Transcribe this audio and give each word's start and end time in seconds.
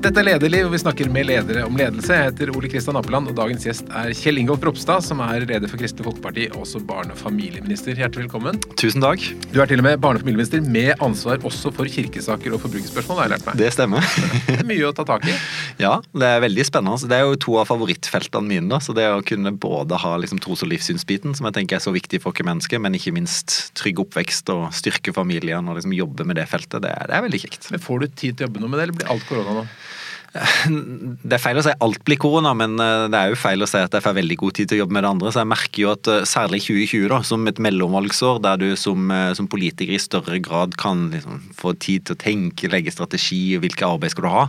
Dette 0.00 0.16
er 0.22 0.24
Lederliv, 0.30 0.64
og 0.64 0.72
vi 0.72 0.78
snakker 0.80 1.10
med 1.12 1.26
ledere 1.28 1.66
om 1.68 1.74
ledelse. 1.76 2.14
Jeg 2.16 2.30
heter 2.30 2.50
Ole 2.56 2.70
Kristian 2.72 2.96
Appeland, 2.96 3.28
og 3.28 3.34
dagens 3.36 3.66
gjest 3.66 3.90
er 3.92 4.14
Kjell 4.16 4.38
Ingolf 4.40 4.62
Ropstad, 4.64 5.04
som 5.04 5.18
er 5.20 5.42
leder 5.44 5.68
for 5.68 5.76
Kristelig 5.76 6.06
Folkeparti 6.06 6.46
og 6.54 6.62
også 6.62 6.80
barne- 6.88 7.12
og 7.12 7.18
familieminister. 7.20 7.92
Hjertelig 8.00 8.24
velkommen. 8.24 8.56
Tusen 8.80 9.04
takk. 9.04 9.20
Du 9.52 9.58
er 9.60 9.68
til 9.68 9.82
og 9.82 9.84
med 9.84 10.00
barne- 10.00 10.16
og 10.16 10.24
familieminister 10.24 10.64
med 10.64 10.94
ansvar 11.04 11.44
også 11.44 11.68
for 11.76 11.84
kirkesaker 11.84 12.56
og 12.56 12.62
forbrukerspørsmål, 12.62 13.18
har 13.20 13.28
jeg 13.28 13.32
lært 13.34 13.50
meg. 13.50 13.58
Det 13.60 13.68
stemmer. 13.76 14.08
Det 14.48 14.56
er 14.56 14.64
mye 14.70 14.88
å 14.88 14.94
ta 14.96 15.04
tak 15.04 15.28
i. 15.28 15.36
Ja, 15.84 15.92
det 16.16 16.26
er 16.28 16.42
veldig 16.44 16.64
spennende. 16.68 17.08
Det 17.08 17.16
er 17.16 17.28
jo 17.28 17.36
to 17.40 17.58
av 17.60 17.68
favorittfeltene 17.68 18.48
mine. 18.48 18.68
da, 18.72 18.80
så 18.80 18.96
Det 18.96 19.04
å 19.04 19.20
kunne 19.24 19.52
både 19.52 20.00
ha 20.00 20.16
liksom 20.16 20.40
tros- 20.40 20.64
og 20.64 20.72
livssynsbiten, 20.72 21.36
som 21.36 21.44
jeg 21.48 21.58
tenker 21.60 21.76
er 21.76 21.84
så 21.84 21.92
viktig 21.92 22.22
for 22.24 22.32
oss 22.32 22.44
mennesker, 22.44 22.80
men 22.80 22.96
ikke 22.96 23.12
minst 23.16 23.74
trygg 23.76 24.00
oppvekst 24.00 24.48
og 24.56 24.72
styrke 24.72 25.12
familien 25.12 25.68
og 25.68 25.76
liksom 25.76 25.92
jobbe 25.92 26.24
med 26.24 26.40
det 26.40 26.48
feltet, 26.48 26.80
det 26.84 26.92
er, 26.96 27.08
det 27.08 27.20
er 27.20 27.28
veldig 27.28 27.44
kjekt. 27.44 27.70
Men 27.72 27.84
Får 27.84 28.00
du 28.00 28.06
tid 28.08 28.36
til 28.36 28.44
å 28.44 28.48
jobbe 28.48 28.64
noe 28.64 28.72
med 28.72 28.80
det, 28.80 28.88
eller 28.88 29.00
blir 29.00 29.12
alt 29.12 29.28
korona 29.28 29.60
nå? 29.60 29.68
Det 30.30 31.34
er 31.34 31.42
feil 31.42 31.58
å 31.58 31.62
si 31.64 31.72
alt 31.82 32.02
blir 32.06 32.18
korona, 32.20 32.52
men 32.54 32.76
eh, 32.78 33.06
det 33.10 33.18
er 33.18 33.32
jo 33.32 33.38
feil 33.40 33.64
å 33.64 33.68
si 33.68 33.80
at 33.82 33.94
jeg 33.94 34.04
får 34.04 34.14
veldig 34.14 34.36
god 34.38 34.56
tid 34.56 34.70
til 34.70 34.78
å 34.78 34.80
jobbe 34.84 34.94
med 34.94 35.04
det 35.04 35.10
andre. 35.10 35.32
Så 35.34 35.42
jeg 35.42 35.50
merker 35.50 35.82
jo 35.82 35.90
at 35.90 36.10
eh, 36.10 36.26
særlig 36.28 36.60
2020, 36.62 37.06
da, 37.10 37.18
som 37.26 37.50
et 37.50 37.62
mellomvalgsår, 37.66 38.38
der 38.44 38.60
du 38.62 38.68
som, 38.78 39.10
eh, 39.14 39.32
som 39.38 39.48
politiker 39.50 39.96
i 39.96 40.02
større 40.02 40.38
grad 40.42 40.76
kan 40.80 41.08
liksom, 41.14 41.40
få 41.58 41.74
tid 41.82 42.06
til 42.06 42.14
å 42.14 42.20
tenke, 42.22 42.70
legge 42.70 42.94
strategi, 42.94 43.40
hvilke 43.62 43.88
arbeid 43.88 44.14
skal 44.14 44.26
du 44.26 44.30
ha, 44.30 44.44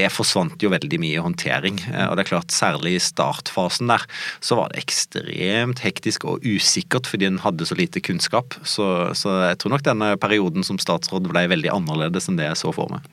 det 0.00 0.10
forsvant 0.12 0.60
jo 0.60 0.72
veldig 0.74 1.00
mye 1.00 1.24
håndtering. 1.24 1.80
Og 2.10 2.18
det 2.18 2.26
er 2.26 2.30
klart, 2.34 2.52
særlig 2.54 2.96
i 2.98 3.02
startfasen 3.02 3.88
der, 3.90 4.04
så 4.44 4.60
var 4.60 4.72
det 4.72 4.84
ekstremt 4.84 5.80
hektisk 5.84 6.28
og 6.28 6.44
usikkert 6.44 7.08
fordi 7.08 7.30
en 7.30 7.40
hadde 7.44 7.68
så 7.68 7.76
lite 7.78 8.02
kunnskap. 8.04 8.58
Så, 8.60 8.86
så 9.16 9.38
jeg 9.48 9.60
tror 9.62 9.76
nok 9.76 9.86
denne 9.86 10.14
perioden 10.20 10.66
som 10.66 10.80
statsråd 10.80 11.30
ble 11.32 11.46
veldig 11.52 11.72
annerledes 11.72 12.28
enn 12.28 12.40
det 12.40 12.50
jeg 12.50 12.60
så 12.60 12.74
for 12.76 12.92
meg. 12.92 13.08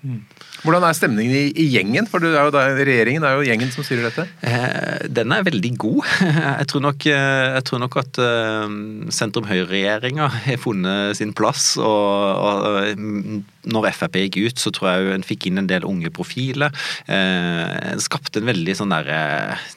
Hvordan 0.61 0.85
er 0.85 0.97
stemningen 0.97 1.33
i, 1.33 1.45
i 1.57 1.67
gjengen? 1.73 2.07
For 2.09 2.23
er 2.27 2.51
da, 2.53 2.65
regjeringen 2.77 3.25
er 3.25 3.39
jo 3.39 3.45
gjengen 3.47 3.72
som 3.73 3.86
styrer 3.86 4.09
dette. 4.09 4.27
Eh, 4.45 5.08
den 5.09 5.33
er 5.33 5.45
veldig 5.47 5.72
god. 5.81 6.02
Jeg 6.61 6.67
tror 6.69 6.83
nok, 6.86 7.05
eh, 7.09 7.47
jeg 7.55 7.63
tror 7.67 7.80
nok 7.81 7.95
at 8.02 8.19
uh, 8.22 8.73
sentrum-høyre-regjeringa 9.13 10.27
har 10.45 10.59
funnet 10.61 11.17
sin 11.17 11.33
plass. 11.38 11.73
og, 11.81 11.89
og 12.38 13.41
når 13.69 13.91
Frp 13.94 14.17
gikk 14.23 14.38
ut, 14.41 14.61
så 14.61 14.71
tror 14.73 14.89
jeg 14.89 15.16
en 15.16 15.25
fikk 15.25 15.47
inn 15.49 15.61
en 15.61 15.69
del 15.69 15.86
unge 15.88 16.09
profiler. 16.13 16.73
Eh, 17.11 17.91
skapte 18.02 18.41
en 18.41 18.49
veldig 18.49 18.75
sånn 18.77 18.93
der 18.93 19.09
eh, 19.14 19.67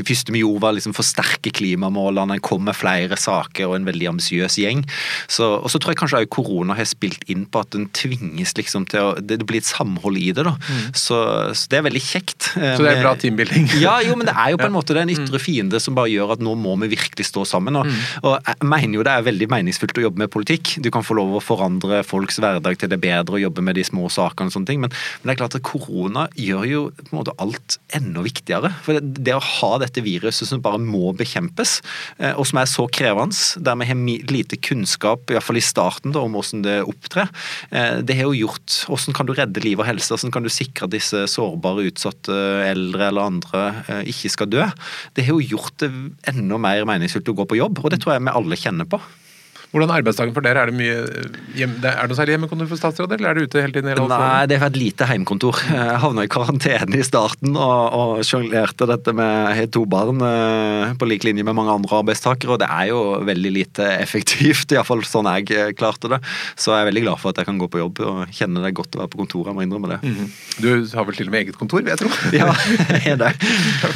første 0.00 0.32
vi 0.34 0.42
gjorde, 0.42 0.62
var 0.64 0.76
liksom 0.76 0.96
forsterke 0.96 1.52
klimamålene. 1.56 2.38
En 2.38 2.44
kom 2.44 2.64
med 2.66 2.78
flere 2.78 3.18
saker 3.20 3.68
og 3.68 3.76
en 3.78 3.88
veldig 3.88 4.10
ambisiøs 4.14 4.58
gjeng. 4.62 4.84
Så, 5.28 5.50
og 5.58 5.68
så 5.72 5.80
tror 5.80 5.92
jeg 5.92 6.00
kanskje 6.02 6.22
også 6.22 6.32
korona 6.38 6.76
har 6.78 6.88
spilt 6.88 7.26
inn 7.32 7.44
på 7.48 7.64
at 7.64 7.76
en 7.76 7.88
tvinges 7.96 8.56
liksom 8.56 8.88
til 8.90 9.10
å 9.10 9.14
Det 9.26 9.40
blir 9.44 9.60
et 9.60 9.68
samhold 9.68 10.18
i 10.20 10.25
da. 10.34 10.54
Mm. 10.56 10.82
Så, 10.96 11.18
så, 11.54 11.70
det 11.70 11.78
er 11.78 11.86
veldig 11.86 12.02
kjekt. 12.02 12.50
Eh, 12.56 12.74
så 12.76 12.84
det 12.84 12.92
er 12.92 13.02
bra 13.04 13.14
teambuilding? 13.20 13.68
ja, 13.82 13.96
jo, 14.04 14.16
men 14.18 14.28
det 14.28 14.34
er 14.34 14.54
jo 14.54 14.60
på 14.60 14.68
en 14.68 14.76
måte 14.78 14.96
det 14.96 15.02
er 15.02 15.08
en 15.08 15.14
ytre 15.14 15.38
mm. 15.38 15.42
fiende 15.42 15.80
som 15.82 15.96
bare 15.96 16.12
gjør 16.12 16.34
at 16.36 16.44
nå 16.44 16.54
må 16.58 16.76
vi 16.82 16.90
virkelig 16.96 17.28
stå 17.28 17.46
sammen. 17.48 17.78
Og, 17.80 17.86
mm. 17.88 18.26
og 18.26 18.36
jeg 18.36 18.70
mener 18.72 18.98
jo 18.98 19.06
det 19.06 19.14
er 19.14 19.26
veldig 19.26 19.50
meningsfullt 19.52 20.00
å 20.00 20.06
jobbe 20.06 20.24
med 20.24 20.32
politikk. 20.32 20.76
Du 20.84 20.90
kan 20.94 21.06
få 21.06 21.18
lov 21.18 21.36
å 21.36 21.44
forandre 21.44 22.02
folks 22.06 22.40
hverdag 22.42 22.80
til 22.80 22.92
det 22.92 23.00
bedre 23.02 23.38
å 23.38 23.42
jobbe 23.46 23.64
med 23.64 23.78
de 23.78 23.86
små 23.86 24.10
sakene 24.12 24.50
og 24.50 24.56
sånne 24.56 24.70
ting. 24.70 24.82
Men, 24.82 24.92
men, 24.92 25.30
det 25.30 25.36
er 25.36 25.42
klart 25.42 25.58
at 25.58 25.66
korona 25.66 26.26
gjør 26.38 26.66
jo 26.70 26.82
på 27.00 27.10
en 27.12 27.20
måte 27.20 27.36
alt 27.42 27.78
enda 27.96 28.24
viktigere. 28.24 28.72
For 28.86 28.98
det, 28.98 29.22
det 29.26 29.36
å 29.36 29.42
ha 29.42 29.72
dette 29.82 30.04
viruset 30.04 30.48
som 30.48 30.62
bare 30.64 30.80
må 30.82 31.12
bekjempes, 31.16 31.78
eh, 32.20 32.34
og 32.34 32.46
som 32.48 32.62
er 32.62 32.70
så 32.70 32.86
krevende, 32.92 33.36
der 33.62 33.78
vi 33.80 33.88
har 33.88 34.02
lite 34.30 34.58
kunnskap, 34.60 35.30
iallfall 35.32 35.60
i 35.60 35.64
starten, 35.64 36.14
da, 36.14 36.22
om 36.24 36.36
hvordan 36.36 36.64
det 36.66 36.76
opptrer, 36.86 37.30
eh, 37.70 38.00
det 38.06 38.18
har 38.18 38.30
jo 38.30 38.46
gjort 38.46 38.82
Hvordan 38.86 39.14
kan 39.16 39.28
du 39.28 39.32
redde 39.36 39.62
liv 39.62 39.80
og 39.80 39.86
helse? 39.88 40.15
Hvordan 40.16 40.32
kan 40.32 40.46
du 40.46 40.48
sikre 40.52 40.88
at 40.88 40.94
disse 40.94 41.26
sårbare, 41.28 41.84
utsatte 41.90 42.32
eldre 42.64 43.10
eller 43.10 43.28
andre 43.28 43.62
eh, 43.84 44.08
ikke 44.08 44.32
skal 44.32 44.48
dø? 44.48 44.64
Det 45.12 45.26
har 45.26 45.36
jo 45.36 45.56
gjort 45.56 45.76
det 45.84 45.92
enda 46.32 46.56
mer 46.56 46.88
meningsfullt 46.88 47.28
å 47.34 47.36
gå 47.36 47.48
på 47.50 47.60
jobb, 47.60 47.84
og 47.84 47.92
det 47.92 48.00
tror 48.00 48.16
jeg 48.16 48.24
vi 48.24 48.36
alle 48.40 48.60
kjenner 48.60 48.88
på. 48.88 49.00
Hvordan 49.72 49.90
er 49.90 50.00
arbeidsdagen 50.00 50.34
for 50.36 50.46
dere? 50.46 50.62
Er 50.62 50.70
det 50.70 50.76
mye 50.78 50.96
hjem, 51.58 51.72
er 51.82 51.96
det 51.98 52.10
noe 52.10 52.16
særlig 52.18 52.36
hjemmekontor 52.36 52.68
for 52.70 52.80
statsråder, 52.80 53.18
eller 53.18 53.32
er 53.32 53.38
det 53.38 53.46
ute 53.46 53.62
hele 53.64 53.74
tiden? 53.74 53.90
Hele 53.90 54.06
Nei, 54.08 54.46
det 54.48 54.58
er 54.58 54.66
et 54.68 54.78
lite 54.78 55.08
heimkontor. 55.10 55.58
Jeg 55.76 56.00
havna 56.04 56.26
i 56.26 56.30
karantene 56.30 57.00
i 57.00 57.06
starten 57.06 57.56
og, 57.58 57.96
og 57.98 58.22
sjonglerte 58.26 58.88
dette 58.88 59.14
med 59.16 59.64
to 59.74 59.82
barn 59.90 60.22
eh, 60.22 60.94
på 60.96 61.08
lik 61.10 61.26
linje 61.26 61.44
med 61.46 61.56
mange 61.58 61.74
andre 61.74 61.98
arbeidstakere, 61.98 62.54
og 62.54 62.62
det 62.62 62.70
er 62.70 62.90
jo 62.92 63.00
veldig 63.26 63.52
lite 63.56 63.88
effektivt, 64.04 64.74
iallfall 64.76 65.04
sånn 65.06 65.30
jeg 65.34 65.50
eh, 65.56 65.72
klarte 65.76 66.12
det. 66.14 66.20
Så 66.54 66.72
jeg 66.72 66.84
er 66.84 66.90
veldig 66.92 67.06
glad 67.08 67.22
for 67.22 67.34
at 67.34 67.42
jeg 67.42 67.50
kan 67.50 67.58
gå 67.60 67.70
på 67.72 67.82
jobb 67.82 68.04
og 68.06 68.36
kjenne 68.36 68.62
det 68.64 68.74
godt 68.78 68.96
å 68.96 69.02
være 69.02 69.12
på 69.12 69.22
kontoret. 69.24 69.50
Jeg 69.50 69.58
må 69.58 69.66
innrømme 69.66 69.92
det. 69.96 70.00
Mm 70.02 70.14
-hmm. 70.16 70.30
Du 70.62 70.96
har 70.96 71.04
vel 71.04 71.16
til 71.16 71.26
og 71.26 71.32
med 71.32 71.40
eget 71.42 71.58
kontor, 71.58 71.82
vil 71.82 71.92
jeg 71.92 71.98
tro? 71.98 72.10
Ja, 72.36 72.52
jeg 72.92 73.12
er 73.12 73.16
det. 73.16 73.32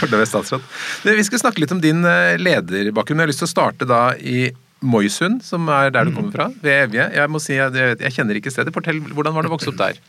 For 0.00 0.06
det 0.06 0.20
er 0.20 0.24
statsråd. 0.24 0.62
Vi 1.04 1.24
skal 1.24 1.38
snakke 1.38 1.60
litt 1.60 1.72
om 1.72 1.80
din 1.80 2.04
eh, 2.04 2.36
lederbakgrunn. 2.38 3.20
Jeg 3.20 3.26
har 3.26 3.32
lyst 3.32 3.44
til 3.44 3.50
å 3.50 3.56
starte 3.56 3.86
da 3.86 4.14
i 4.16 4.50
Moisund, 4.80 5.42
som 5.44 5.68
er 5.68 5.92
der 5.92 6.08
du 6.08 6.12
mm. 6.12 6.16
kommer 6.16 6.32
fra, 6.34 6.48
ved 6.62 6.86
Evje. 6.86 7.10
Jeg 7.16 7.32
må 7.32 7.40
si, 7.42 7.54
jeg, 7.58 7.98
jeg 8.00 8.14
kjenner 8.16 8.38
ikke 8.40 8.52
stedet. 8.52 8.72
Fortell, 8.74 9.02
Hvordan 9.12 9.36
var 9.36 9.44
det 9.44 9.52
å 9.52 9.54
vokse 9.56 9.72
opp 9.72 9.80
der? 9.80 10.00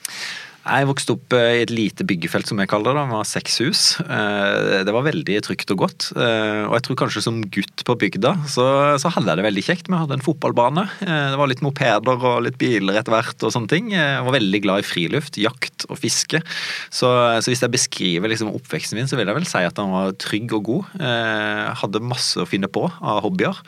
Jeg 0.62 0.86
vokste 0.86 1.16
opp 1.16 1.34
eh, 1.34 1.56
i 1.58 1.62
et 1.64 1.72
lite 1.74 2.06
byggefelt, 2.06 2.46
som 2.46 2.60
jeg 2.62 2.70
kaller 2.70 2.94
det. 2.94 3.02
Det 3.02 3.16
var 3.16 3.26
seks 3.26 3.56
hus. 3.64 3.82
Eh, 4.04 4.84
det 4.86 4.94
var 4.94 5.08
veldig 5.08 5.40
trygt 5.48 5.72
og 5.74 5.80
godt. 5.82 6.10
Eh, 6.14 6.68
og 6.68 6.76
jeg 6.78 6.86
tror 6.86 7.00
kanskje 7.02 7.24
som 7.26 7.40
gutt 7.56 7.82
på 7.88 7.96
bygda, 8.04 8.36
så, 8.46 8.66
så 9.02 9.10
hadde 9.16 9.32
jeg 9.32 9.42
det 9.42 9.46
veldig 9.48 9.64
kjekt. 9.66 9.90
Vi 9.90 9.98
hadde 9.98 10.20
en 10.20 10.26
fotballbane. 10.26 10.84
Det 11.02 11.40
var 11.40 11.50
litt 11.50 11.64
mopeder 11.66 12.26
og 12.30 12.44
litt 12.46 12.60
biler 12.62 13.00
etter 13.00 13.16
hvert 13.16 13.46
og 13.48 13.54
sånne 13.56 13.72
ting. 13.72 13.90
Jeg 13.96 14.22
var 14.28 14.38
veldig 14.38 14.62
glad 14.62 14.84
i 14.84 14.86
friluft, 14.86 15.40
jakt 15.42 15.88
og 15.90 15.98
fiske. 15.98 16.44
Så, 16.94 17.10
så 17.10 17.50
hvis 17.50 17.66
jeg 17.66 17.74
beskriver 17.74 18.30
liksom 18.30 18.54
oppveksten 18.54 19.00
min, 19.00 19.10
så 19.10 19.18
vil 19.18 19.32
jeg 19.32 19.40
vel 19.40 19.50
si 19.50 19.64
at 19.66 19.80
den 19.80 19.90
var 19.96 20.14
trygg 20.22 20.54
og 20.60 20.70
god. 20.70 20.94
Jeg 21.02 21.76
hadde 21.82 22.04
masse 22.06 22.38
å 22.38 22.46
finne 22.50 22.70
på 22.70 22.86
av 22.86 23.24
hobbyer. 23.26 23.64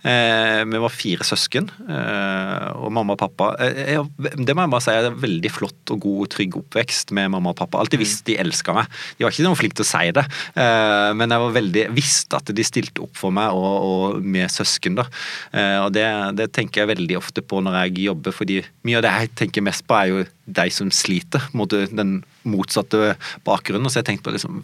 Vi 0.00 0.80
var 0.80 0.96
fire 0.96 1.28
søsken, 1.28 1.68
og 1.76 2.88
mamma 2.94 3.16
og 3.16 3.20
pappa 3.20 3.50
Det 3.58 4.54
må 4.54 4.64
jeg 4.64 4.72
bare 4.72 4.84
si 4.84 4.94
er 4.94 5.12
veldig 5.18 5.52
flott 5.52 5.92
og 5.92 6.02
god 6.06 6.37
trygg 6.38 6.56
oppvekst 6.60 7.12
med 7.16 7.32
mamma 7.34 7.52
og 7.52 7.58
pappa. 7.58 7.82
Alltid 7.82 8.02
visst 8.02 8.24
de 8.28 8.38
elska 8.40 8.74
meg. 8.76 8.88
De 9.18 9.26
var 9.26 9.34
ikke 9.34 9.46
noe 9.46 9.58
flinke 9.58 9.78
til 9.80 9.86
å 9.86 9.90
si 9.90 10.14
det, 10.16 10.24
eh, 10.54 11.10
men 11.18 11.34
jeg 11.34 11.44
var 11.44 11.56
veldig 11.58 11.84
visste 11.96 12.38
at 12.38 12.54
de 12.54 12.66
stilte 12.66 13.04
opp 13.04 13.18
for 13.18 13.34
meg 13.34 13.54
og, 13.56 13.76
og 13.90 14.24
med 14.24 14.50
søsken. 14.52 14.98
da. 14.98 15.08
Eh, 15.52 15.78
og 15.82 15.92
det, 15.96 16.06
det, 16.38 16.50
tenker 16.56 16.84
jeg 16.84 16.92
veldig 16.94 17.18
ofte 17.18 17.44
på 17.44 17.60
når 17.64 17.82
jeg 17.82 18.08
jobber, 18.08 18.34
fordi 18.34 18.62
mye 18.88 19.00
av 19.00 19.06
det 19.06 19.14
jeg 19.18 19.34
tenker 19.44 19.66
mest 19.66 19.86
på, 19.88 19.98
er 19.98 20.12
jo 20.12 20.26
de 20.48 20.68
som 20.72 20.90
sliter. 20.94 21.50
mot 21.52 21.68
den 21.70 22.22
motsatte 22.50 23.14
bakgrunnen. 23.46 23.90
Så 23.90 24.00
jeg 24.00 24.08
tenkte 24.10 24.28
på 24.28 24.34
liksom 24.36 24.62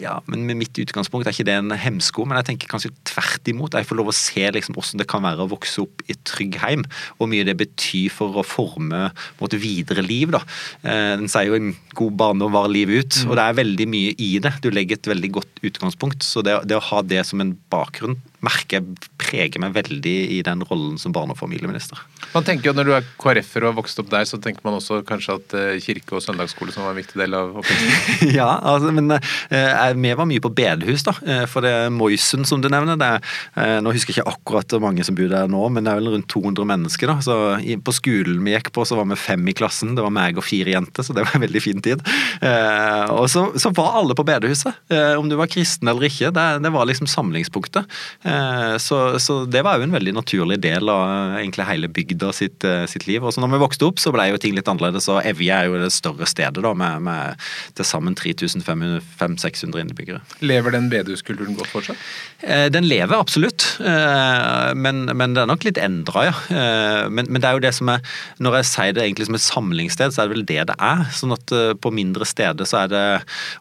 Ja, 0.00 0.18
men 0.26 0.42
med 0.48 0.58
mitt 0.58 0.78
utgangspunkt 0.80 1.28
er 1.28 1.34
ikke 1.34 1.46
det 1.46 1.54
en 1.60 1.74
hemsko, 1.78 2.24
men 2.26 2.40
jeg 2.40 2.48
tenker 2.50 2.70
kanskje 2.72 2.90
tvert 3.06 3.50
imot. 3.50 3.76
Jeg 3.78 3.86
får 3.86 4.00
lov 4.00 4.10
å 4.10 4.16
se 4.16 4.48
liksom 4.56 4.74
hvordan 4.74 5.02
det 5.02 5.08
kan 5.10 5.22
være 5.22 5.44
å 5.44 5.52
vokse 5.52 5.84
opp 5.84 6.02
i 6.08 6.16
et 6.16 6.24
trygg 6.26 6.58
heim, 6.64 6.82
hvor 7.18 7.30
mye 7.30 7.46
det 7.46 7.56
betyr 7.60 8.10
for 8.12 8.40
å 8.40 8.46
forme 8.46 9.06
måte, 9.38 9.60
videre 9.62 10.02
liv. 10.02 10.32
da. 10.34 10.42
Eh, 10.82 11.14
den 11.20 11.30
sier 11.30 11.52
jo 11.52 11.58
en 11.60 11.74
god 11.94 12.18
barndom 12.18 12.54
varer 12.54 12.74
livet 12.74 13.04
ut, 13.04 13.20
mm. 13.22 13.30
og 13.30 13.38
det 13.38 13.44
er 13.44 13.60
veldig 13.62 13.88
mye 13.94 14.14
i 14.18 14.30
det. 14.42 14.56
Du 14.64 14.70
legger 14.74 14.98
et 14.98 15.10
veldig 15.14 15.30
godt 15.38 15.62
utgangspunkt. 15.62 16.26
Så 16.26 16.42
det, 16.42 16.58
det 16.66 16.78
å 16.78 16.86
ha 16.90 17.02
det 17.06 17.22
som 17.28 17.42
en 17.44 17.54
bakgrunn 17.70 18.18
merker 18.44 18.80
jeg 18.80 19.10
preger 19.20 19.62
meg 19.62 19.74
veldig 19.76 20.14
i 20.36 20.40
den 20.46 20.62
rollen 20.68 20.98
som 21.00 21.14
barne- 21.14 21.34
og 21.34 21.40
familieminister. 21.40 22.00
Man 22.34 22.46
tenker 22.46 22.70
jo 22.70 22.74
Når 22.74 22.88
du 22.88 22.92
er 22.96 23.06
KrF-er 23.20 23.64
og 23.64 23.72
har 23.72 23.76
vokst 23.78 24.00
opp 24.02 24.10
der, 24.10 24.26
så 24.26 24.38
tenker 24.42 24.64
man 24.66 24.76
også 24.78 25.00
kanskje 25.06 25.36
at 25.38 25.54
eh, 25.58 25.80
kirke 25.82 26.16
og 26.18 26.22
søndagsskole 26.24 26.74
som 26.74 26.84
var 26.84 26.94
en 26.94 26.98
viktig 26.98 27.20
del 27.20 27.36
av 27.38 27.54
oppveksten? 27.60 28.32
ja, 28.38 28.48
altså, 28.58 28.90
men 28.94 29.14
eh, 29.14 29.92
vi 29.94 30.14
var 30.18 30.28
mye 30.28 30.42
på 30.42 30.52
bedehus, 30.54 31.04
da. 31.06 31.14
Eh, 31.22 31.44
for 31.50 31.64
det 31.64 31.72
er 31.84 31.94
Moisen 31.94 32.46
som 32.48 32.62
du 32.62 32.68
nevner. 32.72 32.98
Det 32.98 33.10
er, 33.16 33.30
eh, 33.62 33.76
nå 33.84 33.94
husker 33.94 34.12
jeg 34.12 34.20
ikke 34.20 34.34
akkurat 34.34 34.74
hvor 34.74 34.82
mange 34.84 35.06
som 35.06 35.16
bor 35.18 35.30
der 35.30 35.50
nå, 35.50 35.62
men 35.70 35.86
det 35.86 35.92
er 35.92 36.00
vel 36.02 36.12
rundt 36.16 36.30
200 36.32 36.68
mennesker. 36.74 37.12
da. 37.12 37.18
Så 37.24 37.38
i, 37.62 37.78
På 37.78 37.94
skolen 37.94 38.42
vi 38.44 38.56
gikk 38.56 38.72
på, 38.74 38.86
så 38.88 38.98
var 38.98 39.08
vi 39.10 39.20
fem 39.20 39.46
i 39.48 39.56
klassen. 39.56 39.94
Det 39.94 40.04
var 40.04 40.14
meg 40.14 40.40
og 40.40 40.46
fire 40.46 40.74
jenter, 40.74 41.06
så 41.06 41.16
det 41.16 41.26
var 41.26 41.38
en 41.38 41.46
veldig 41.46 41.62
fin 41.62 41.82
tid. 41.84 42.02
Eh, 42.42 43.14
og 43.14 43.28
så, 43.30 43.46
så, 43.60 43.72
var 43.74 44.00
alle 44.00 44.16
på 44.18 44.26
bedehuset. 44.26 44.82
Eh, 44.92 45.14
om 45.18 45.30
du 45.30 45.38
var 45.38 45.50
kristen 45.50 45.88
eller 45.90 46.08
ikke, 46.08 46.32
det, 46.34 46.46
det 46.64 46.74
var 46.74 46.88
liksom 46.90 47.08
samlingspunktet. 47.10 47.88
Eh, 48.26 48.33
så, 48.80 49.18
så, 49.22 49.36
det 49.50 49.62
var 49.66 49.78
jo 49.78 49.86
en 49.86 49.94
veldig 49.94 50.14
naturlig 50.16 50.58
del 50.62 50.88
av 50.90 51.02
eh, 51.04 51.40
egentlig 51.42 51.66
hele 51.68 51.90
bygda 51.92 52.30
sitt, 52.36 52.64
eh, 52.66 52.84
sitt 52.90 53.06
liv. 53.08 53.24
Og 53.24 53.34
så 53.34 53.42
når 53.42 53.54
vi 53.54 53.60
vokste 53.62 53.88
opp, 53.88 54.00
så 54.02 54.12
ble 54.14 54.28
jo 54.30 54.40
ting 54.40 54.56
litt 54.56 54.68
annerledes. 54.70 55.08
Og 55.12 55.20
Evje 55.26 55.54
er 55.56 55.68
jo 55.68 55.80
det 55.80 55.90
større 55.94 56.28
stedet 56.30 56.64
da, 56.64 56.72
med, 56.78 57.04
med 57.06 57.44
til 57.78 57.88
sammen 57.88 58.16
3500-600 58.18 59.82
innbyggere. 59.82 60.22
Lever 60.44 60.76
den 60.76 60.90
bedehuskulturen 60.92 61.58
godt 61.58 61.72
fortsatt? 61.72 62.00
Den 62.74 62.84
lever 62.84 63.16
absolutt, 63.16 63.64
men, 63.80 65.04
men 65.16 65.34
det 65.34 65.42
er 65.42 65.48
nok 65.48 65.64
litt 65.64 65.78
endra, 65.80 66.26
ja. 66.26 66.34
Men, 67.08 67.28
men, 67.30 67.40
det 67.40 67.48
er 67.48 67.56
jo 67.56 67.62
det 67.64 67.72
som 67.76 67.88
er 67.92 68.02
Når 68.42 68.58
jeg 68.58 68.68
sier 68.68 68.96
det 68.96 69.04
egentlig 69.04 69.28
som 69.28 69.38
et 69.38 69.44
samlingssted, 69.44 70.14
så 70.14 70.22
er 70.22 70.28
det 70.28 70.34
vel 70.34 70.46
det 70.48 70.66
det 70.70 70.76
er. 70.76 71.06
Sånn 71.16 71.34
at 71.34 71.54
på 71.80 71.92
mindre 71.94 72.28
steder 72.28 72.68
så 72.68 72.84
er 72.84 72.92
det 72.92 73.04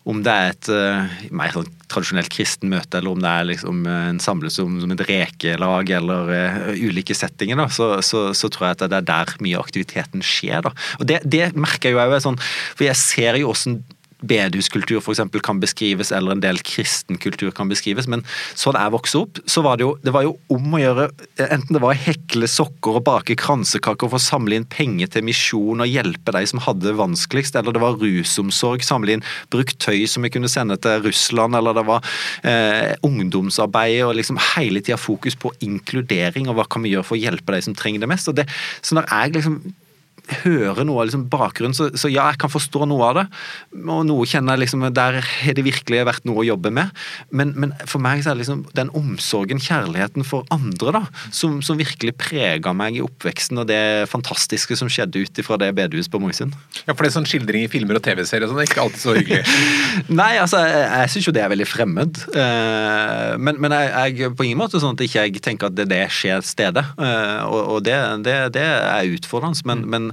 Om 0.10 0.24
det 0.26 0.34
er 0.34 0.54
et 0.54 1.32
mer 1.32 1.56
sånn 1.56 1.72
tradisjonelt 1.94 2.32
kristen 2.34 2.72
møte, 2.74 3.00
eller 3.00 3.14
om 3.14 3.24
det 3.24 3.32
er 3.32 3.50
liksom 3.52 3.84
en 3.90 4.22
samles 4.24 4.58
som, 4.60 4.76
som 4.82 4.94
et 4.94 5.06
rekelag 5.08 5.94
eller 6.00 6.34
uh, 6.34 6.70
ulike 6.74 7.16
settinger, 7.18 7.60
da, 7.60 7.70
så, 7.72 7.90
så, 8.06 8.26
så, 8.38 8.52
tror 8.52 8.70
jeg 8.70 8.80
at 8.80 8.86
det 8.92 9.02
er 9.02 9.10
der 9.10 9.36
mye 9.44 9.58
av 9.60 9.68
aktiviteten 9.68 10.26
skjer. 10.26 10.66
Da. 10.66 10.74
Og 11.00 11.10
Det, 11.10 11.22
det 11.24 11.52
merker 11.56 11.92
jeg 11.92 11.98
jo 11.98 12.04
òg, 12.04 12.18
sånn, 12.24 12.40
for 12.74 12.88
jeg 12.90 13.00
ser 13.00 13.40
jo 13.42 13.52
åssen 13.54 13.82
bedehuskultur 14.28 15.02
f.eks. 15.02 15.22
kan 15.44 15.60
beskrives, 15.62 16.12
eller 16.16 16.36
en 16.36 16.44
del 16.44 16.60
kristen 16.66 17.20
kultur 17.22 17.52
kan 17.56 17.72
beskrives. 17.72 18.08
Men 18.12 18.26
sånn 18.60 18.78
jeg 18.80 18.94
vokste 18.94 19.24
opp, 19.24 19.42
så 19.50 19.64
var 19.66 19.80
det 19.80 19.88
jo, 19.88 19.94
det 20.04 20.14
var 20.16 20.26
jo 20.28 20.36
om 20.54 20.78
å 20.78 20.82
gjøre 20.82 21.10
Enten 21.44 21.76
det 21.76 21.82
var 21.82 21.94
å 21.94 22.00
hekle 22.00 22.48
sokker 22.50 22.98
og 23.00 23.06
bake 23.08 23.36
kransekaker 23.40 24.10
for 24.10 24.20
å 24.20 24.24
samle 24.24 24.56
inn 24.58 24.68
penger 24.70 25.10
til 25.14 25.26
misjon 25.28 25.82
og 25.84 25.90
hjelpe 25.90 26.34
de 26.36 26.44
som 26.50 26.62
hadde 26.64 26.86
det 26.86 26.96
vanskeligst, 26.98 27.58
eller 27.60 27.76
det 27.76 27.82
var 27.84 27.98
rusomsorg, 28.00 28.84
samle 28.86 29.18
inn 29.18 29.26
brukt 29.54 29.76
tøy 29.84 30.06
som 30.10 30.26
vi 30.26 30.32
kunne 30.34 30.52
sende 30.52 30.78
til 30.82 31.04
Russland, 31.06 31.58
eller 31.58 31.78
det 31.78 31.86
var 31.88 32.06
eh, 32.48 32.94
ungdomsarbeid 33.06 34.00
og 34.08 34.16
liksom 34.20 34.40
hele 34.54 34.84
tida 34.84 35.00
fokus 35.00 35.38
på 35.40 35.52
inkludering 35.66 36.50
og 36.50 36.60
hva 36.60 36.68
kan 36.70 36.86
vi 36.86 36.94
gjøre 36.94 37.08
for 37.08 37.18
å 37.18 37.24
hjelpe 37.24 37.56
de 37.56 37.64
som 37.66 37.78
trenger 37.78 38.04
det 38.04 38.12
mest. 38.12 38.30
Og 38.32 38.38
det, 38.40 38.48
så 38.82 38.98
når 38.98 39.10
jeg 39.10 39.38
liksom 39.38 39.60
hører 40.44 40.86
noe 40.88 41.02
av 41.02 41.10
liksom 41.10 41.26
bakgrunnen, 41.32 41.76
så, 41.76 41.90
så, 42.00 42.10
ja, 42.12 42.30
jeg 42.32 42.40
kan 42.42 42.52
forstå 42.52 42.88
noe 42.88 43.10
av 43.10 43.18
det. 43.18 43.26
Og 43.84 44.04
noe 44.08 44.28
kjenner 44.30 44.56
jeg 44.56 44.66
liksom 44.66 44.86
Der 44.96 45.20
har 45.20 45.58
det 45.58 45.66
virkelig 45.66 46.04
vært 46.08 46.28
noe 46.28 46.44
å 46.44 46.48
jobbe 46.48 46.72
med. 46.74 46.94
Men, 47.36 47.54
men 47.60 47.74
for 47.90 48.04
meg 48.04 48.24
så 48.24 48.32
er 48.32 48.38
det 48.38 48.44
liksom 48.44 48.64
den 48.78 48.92
omsorgen, 48.96 49.62
kjærligheten 49.64 50.26
for 50.28 50.48
andre, 50.54 50.94
da, 50.96 51.04
som, 51.34 51.60
som 51.66 51.80
virkelig 51.80 52.16
prega 52.20 52.74
meg 52.76 53.00
i 53.00 53.04
oppveksten, 53.04 53.60
og 53.62 53.68
det 53.72 54.10
fantastiske 54.12 54.78
som 54.80 54.92
skjedde 54.92 55.24
ut 55.24 55.44
ifra 55.44 55.60
det 55.62 55.74
bedehuset 55.76 56.12
på 56.14 56.22
Moisund. 56.24 56.56
Ja, 56.84 56.94
for 56.94 57.04
det 57.04 57.12
er 57.12 57.18
sånn 57.18 57.30
skildring 57.30 57.68
i 57.68 57.72
filmer 57.72 58.00
og 58.00 58.06
TV-serier 58.06 58.48
og 58.48 58.54
sånn, 58.54 58.64
er 58.64 58.70
ikke 58.70 58.84
alltid 58.86 59.04
så 59.04 59.18
hyggelig? 59.18 59.44
Nei, 60.22 60.32
altså, 60.42 60.64
jeg, 60.64 60.88
jeg 60.88 61.14
syns 61.16 61.30
jo 61.30 61.36
det 61.36 61.44
er 61.44 61.54
veldig 61.54 61.70
fremmed. 61.70 62.24
Uh, 62.32 63.36
men, 63.44 63.60
men 63.64 63.76
jeg, 63.76 64.18
jeg, 64.24 64.34
på 64.38 64.48
ingen 64.48 64.62
måte 64.64 64.82
sånn 64.82 64.96
at 64.96 65.06
ikke 65.06 65.28
jeg 65.28 65.44
tenker 65.44 65.72
at 65.72 65.78
det, 65.78 65.90
det 65.92 66.04
skjer 66.14 66.44
stedet. 66.46 66.86
Uh, 66.96 67.44
og, 67.50 67.62
og 67.76 67.86
det, 67.86 67.98
det, 68.28 68.38
det, 68.56 68.64
er 68.64 69.14
utfordrende. 69.18 69.68
men, 69.68 69.84
men 69.90 70.13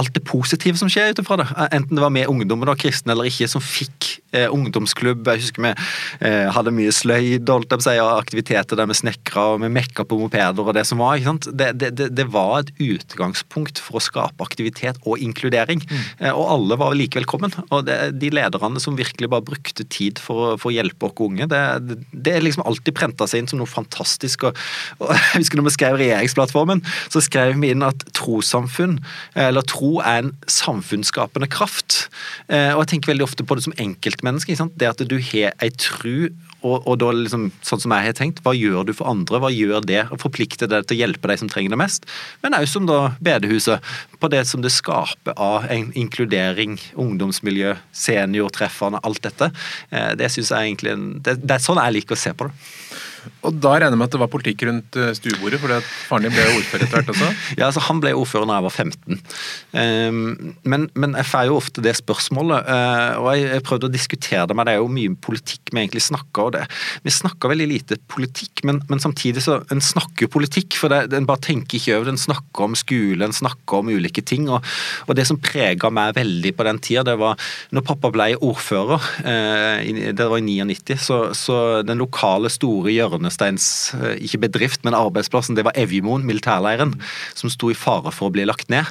alt 0.00 0.14
det 0.16 0.24
positive 0.26 0.80
som 0.80 0.90
skjer 0.90 1.12
ut 1.12 1.22
ifra 1.22 1.40
det. 1.40 1.48
Enten 1.70 1.96
det 1.96 2.04
var 2.04 2.14
med 2.14 2.30
ungdommen, 2.30 2.68
da, 2.68 2.76
kristne 2.78 3.14
eller 3.14 3.28
ikke, 3.28 3.48
som 3.50 3.62
fikk 3.64 4.16
eh, 4.36 4.48
ungdomsklubb. 4.52 5.28
Jeg 5.28 5.44
husker 5.44 5.64
vi 5.64 5.72
eh, 6.26 6.48
hadde 6.54 6.74
mye 6.74 6.92
sløyd 6.94 7.50
og 7.52 7.66
aktiviteter 7.70 8.78
der 8.78 8.88
vi 8.90 8.98
snekra 8.98 9.46
og 9.54 9.62
vi 9.64 9.72
mekka 9.72 10.06
på 10.08 10.18
mopeder 10.20 10.64
og 10.64 10.76
det 10.76 10.86
som 10.88 11.02
var. 11.02 11.20
Det, 11.20 11.72
det, 11.80 12.10
det, 12.16 12.26
var 12.30 12.62
et 12.62 12.72
utgangspunkt 12.80 13.80
for 13.82 13.98
å 13.98 14.04
skape 14.04 14.44
aktivitet 14.44 15.00
og 15.04 15.20
inkludering. 15.22 15.82
Mm. 15.84 16.04
Eh, 16.18 16.32
og 16.32 16.54
alle 16.56 16.80
var 16.80 16.96
like 16.96 17.18
velkommen. 17.20 17.54
Og 17.70 17.88
de 17.88 18.32
lederne 18.32 18.82
som 18.82 18.98
virkelig 18.98 19.30
bare 19.30 19.46
brukte 19.46 19.86
tid 19.90 20.20
for, 20.22 20.56
for 20.60 20.70
å 20.70 20.76
hjelpe 20.76 21.08
oss 21.08 21.18
unge, 21.20 21.48
det, 21.50 21.98
det, 22.12 22.32
er 22.32 22.44
liksom 22.44 22.64
alltid 22.68 22.94
prenta 22.96 23.26
seg 23.28 23.42
inn 23.42 23.50
som 23.50 23.60
noe 23.60 23.68
fantastisk. 23.68 24.46
Og, 24.48 24.60
og 25.02 25.12
jeg 25.16 25.42
husker 25.42 25.60
når 25.60 25.68
vi 25.68 25.76
skrev 25.76 25.98
regjeringsplattformen, 26.00 26.84
så 27.12 27.22
skrev 27.24 27.56
vi 27.60 27.72
inn 27.74 27.84
at 27.86 28.06
trossamfunn, 28.16 29.00
eller 29.38 29.66
tro 29.66 29.89
er 29.98 30.22
en 30.22 30.30
samfunnsskapende 30.50 31.48
kraft. 31.50 32.06
Eh, 32.48 32.70
og 32.74 32.84
jeg 32.84 32.92
tenker 32.94 33.12
veldig 33.12 33.26
ofte 33.26 33.46
på 33.46 33.56
det 33.58 33.66
som 33.66 33.74
enkeltmenneske. 33.80 34.56
Det 34.78 34.88
at 34.88 35.02
du 35.10 35.16
har 35.32 35.56
ei 35.58 35.70
tru, 35.74 36.30
og, 36.60 36.84
og, 36.84 36.98
da 37.00 37.08
liksom, 37.16 37.46
sånn 37.64 37.80
som 37.82 37.94
jeg 37.96 38.10
har 38.10 38.16
tenkt, 38.16 38.42
hva 38.44 38.52
gjør 38.56 38.84
du 38.88 38.92
for 38.96 39.08
andre? 39.08 39.40
Hva 39.40 39.50
gjør 39.54 39.84
det? 39.88 40.02
Og 40.12 40.20
forplikte 40.20 40.68
deg 40.68 40.84
til 40.86 40.98
å 40.98 41.00
hjelpe 41.02 41.30
de 41.30 41.38
som 41.40 41.50
trenger 41.52 41.72
det 41.72 41.80
mest? 41.80 42.08
Men 42.44 42.56
òg 42.58 42.66
som 42.68 42.88
da 42.88 43.14
bedehuset, 43.24 43.86
på 44.20 44.28
det 44.32 44.42
som 44.48 44.60
det 44.64 44.72
skaper 44.74 45.38
av 45.40 45.70
inkludering, 45.72 46.76
ungdomsmiljø, 47.00 47.74
seniortreffene, 47.96 49.00
alt 49.06 49.22
dette. 49.24 49.50
Eh, 49.88 50.12
det 50.20 50.28
synes 50.34 50.52
jeg 50.52 50.68
egentlig 50.68 50.98
det, 51.24 51.38
det 51.40 51.56
er 51.56 51.64
sånn 51.64 51.80
jeg 51.80 52.00
liker 52.00 52.18
å 52.18 52.24
se 52.28 52.36
på 52.36 52.50
det. 52.50 52.76
Og 53.46 53.56
da 53.56 53.72
regner 53.72 53.94
jeg 53.94 54.00
med 54.00 54.10
at 54.10 54.14
det 54.14 54.20
var 54.20 54.30
politikk 54.32 54.64
rundt 54.68 54.96
eh, 55.00 55.12
stuebordet, 55.16 55.60
for 55.62 55.72
faren 56.10 56.26
din 56.26 56.34
ble 56.34 56.44
ordfører 56.58 56.84
etter 56.84 56.98
hvert 56.98 57.12
også? 57.14 57.28
ja, 57.58 57.68
altså 57.70 57.84
han 57.86 58.02
ble 58.02 58.12
ordfører 58.18 58.48
da 58.50 58.58
jeg 58.58 58.66
var 58.66 58.74
15. 58.84 59.20
Um, 59.72 60.18
men, 60.68 60.86
men, 60.92 61.16
jeg 61.16 61.28
får 61.30 61.48
jo 61.48 61.56
ofte 61.56 61.84
det 61.84 61.94
spørsmålet, 61.96 62.68
uh, 62.68 63.22
og 63.22 63.30
jeg, 63.38 63.62
prøvde 63.64 63.88
å 63.88 63.92
diskutere 63.92 64.44
det 64.50 64.56
med 64.58 64.68
det 64.68 64.74
er 64.76 64.82
jo 64.82 64.90
mye 64.92 65.14
politikk 65.24 65.72
vi 65.72 65.80
egentlig 65.80 66.04
snakker 66.04 66.50
og 66.50 66.54
det. 66.58 66.64
Vi 67.06 67.14
snakker 67.14 67.52
veldig 67.52 67.68
lite 67.70 67.98
politikk, 68.12 68.64
men, 68.68 68.82
men 68.90 69.02
samtidig 69.02 69.44
så 69.46 69.60
en 69.72 69.82
snakker 69.84 70.26
jo 70.26 70.34
politikk, 70.36 70.76
for 70.76 70.92
det, 70.92 71.16
en 71.16 71.28
bare 71.28 71.44
tenker 71.48 71.78
ikke 71.78 71.96
over 71.96 72.10
det. 72.10 72.16
En 72.18 72.24
snakker 72.26 72.66
om 72.66 72.76
skole, 72.78 73.24
en 73.24 73.36
snakker 73.36 73.80
om 73.80 73.92
ulike 73.94 74.24
ting. 74.26 74.50
Og, 74.52 74.66
og 75.06 75.16
det 75.16 75.24
som 75.30 75.40
prega 75.40 75.88
meg 75.94 76.12
veldig 76.18 76.52
på 76.58 76.68
den 76.68 76.82
tida, 76.84 77.06
det 77.08 77.16
var 77.20 77.40
når 77.72 77.86
pappa 77.88 78.12
ble 78.12 78.28
ordfører, 78.36 79.08
uh, 79.24 80.12
det 80.12 80.28
var 80.28 80.36
i 80.36 80.44
99, 80.44 81.00
så, 81.00 81.22
så 81.36 81.56
den 81.86 82.02
lokale 82.02 82.52
store 82.52 82.92
hjørnet 82.92 83.29
hjørnesteins 83.30 83.94
eh, 83.94 84.18
Ikke 84.24 84.40
bedrift, 84.46 84.84
men 84.84 84.94
arbeidsplassen. 84.94 85.56
Det 85.56 85.64
var 85.64 85.76
Evjemoen, 85.78 86.24
militærleiren, 86.26 86.94
som 87.34 87.50
sto 87.50 87.70
i 87.70 87.78
fare 87.78 88.12
for 88.12 88.28
å 88.28 88.34
bli 88.34 88.44
lagt 88.44 88.70
ned. 88.70 88.86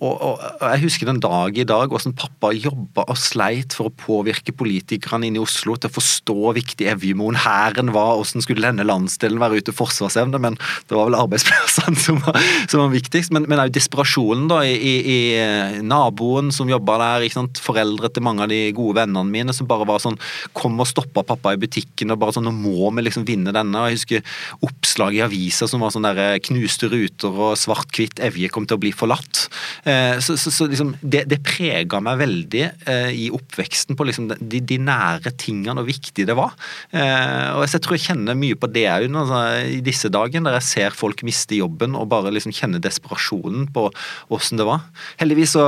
Og, 0.00 0.14
og, 0.14 0.40
Jeg 0.60 0.82
husker 0.84 1.06
den 1.06 1.20
dag 1.20 1.56
i 1.58 1.66
dag 1.66 1.88
hvordan 1.88 2.16
pappa 2.18 2.52
jobba 2.52 3.06
og 3.08 3.18
sleit 3.18 3.74
for 3.76 3.88
å 3.88 3.94
påvirke 3.94 4.52
politikerne 4.52 5.28
inne 5.28 5.40
i 5.40 5.44
Oslo 5.44 5.76
til 5.76 5.90
å 5.90 5.94
forstå 5.94 6.36
hvor 6.38 6.56
viktig 6.56 6.88
Evjemoen, 6.90 7.38
hæren 7.38 7.92
var, 7.94 8.16
hvordan 8.18 8.44
skulle 8.44 8.64
denne 8.64 8.86
landsdelen 8.86 9.40
være 9.40 9.62
ute 9.62 9.74
forsvarsevne, 9.74 10.38
men 10.42 10.58
det 10.88 10.96
var 10.96 11.08
vel 11.08 11.18
arbeidsplassene 11.18 11.98
som 12.06 12.20
var, 12.24 12.38
som 12.70 12.84
var 12.84 12.92
viktigst. 12.92 13.32
Men, 13.34 13.48
men 13.48 13.62
også 13.62 13.76
desperasjonen 13.78 14.48
da 14.50 14.60
i, 14.66 14.74
i, 14.76 14.94
i 14.98 15.18
eh, 15.38 15.78
naboen 15.84 16.52
som 16.54 16.70
jobba 16.70 16.98
der, 17.02 17.26
ikke 17.26 17.40
sant? 17.40 17.62
foreldre 17.62 18.10
til 18.12 18.24
mange 18.24 18.44
av 18.44 18.52
de 18.52 18.60
gode 18.76 19.00
vennene 19.00 19.28
mine 19.28 19.54
som 19.54 19.66
bare 19.68 19.86
var 19.88 20.00
sånn 20.02 20.16
Kom 20.56 20.78
og 20.80 20.88
stoppa 20.88 21.24
pappa 21.26 21.52
i 21.54 21.60
butikken 21.60 22.12
og 22.14 22.20
bare 22.22 22.34
sånn 22.36 22.48
Nå 22.48 22.52
må 22.54 22.90
vi 22.96 23.04
liksom 23.04 23.26
vinne 23.28 23.52
og 23.76 23.88
Jeg 23.88 23.98
husker 23.98 24.36
oppslag 24.64 25.16
i 25.18 25.22
aviser 25.24 25.70
som 25.70 25.82
var 25.84 25.92
sånn 25.94 26.06
der 26.06 26.20
eh, 26.22 26.40
knuste 26.48 26.90
ruter 26.90 27.32
og 27.32 27.56
svart-hvitt 27.60 28.22
Evje 28.24 28.50
kom 28.52 28.66
til 28.68 28.78
å 28.78 28.82
bli 28.82 28.92
forlatt. 28.94 29.46
Eh, 29.88 30.18
så, 30.24 30.36
så, 30.40 30.52
så 30.54 30.68
liksom, 30.70 30.94
det, 31.02 31.24
det 31.30 31.40
prega 31.46 32.00
meg 32.04 32.20
veldig 32.22 32.64
eh, 32.64 33.10
i 33.14 33.28
oppveksten 33.34 33.98
på 33.98 34.08
liksom 34.08 34.30
de, 34.30 34.60
de, 34.60 34.78
nære 34.78 35.34
tingene 35.40 35.82
og 35.82 35.88
viktig 35.88 36.24
det 36.28 36.36
var. 36.38 36.54
Og 36.94 37.64
jeg 37.64 37.80
tror 37.82 37.96
jeg 37.96 38.04
kjenner 38.06 38.36
mye 38.38 38.56
på 38.58 38.68
det 38.70 38.84
òg 38.88 39.06
altså, 39.10 39.40
i 39.66 39.80
disse 39.84 40.08
dagene, 40.12 40.46
der 40.46 40.58
jeg 40.58 40.68
ser 40.68 40.96
folk 40.96 41.24
miste 41.26 41.58
jobben 41.58 41.96
og 41.98 42.08
bare 42.12 42.30
liksom 42.34 42.54
kjenner 42.54 42.82
desperasjonen 42.82 43.66
på 43.74 43.88
åssen 44.34 44.60
det 44.60 44.66
var. 44.68 44.84
Heldigvis 45.20 45.56
så, 45.56 45.66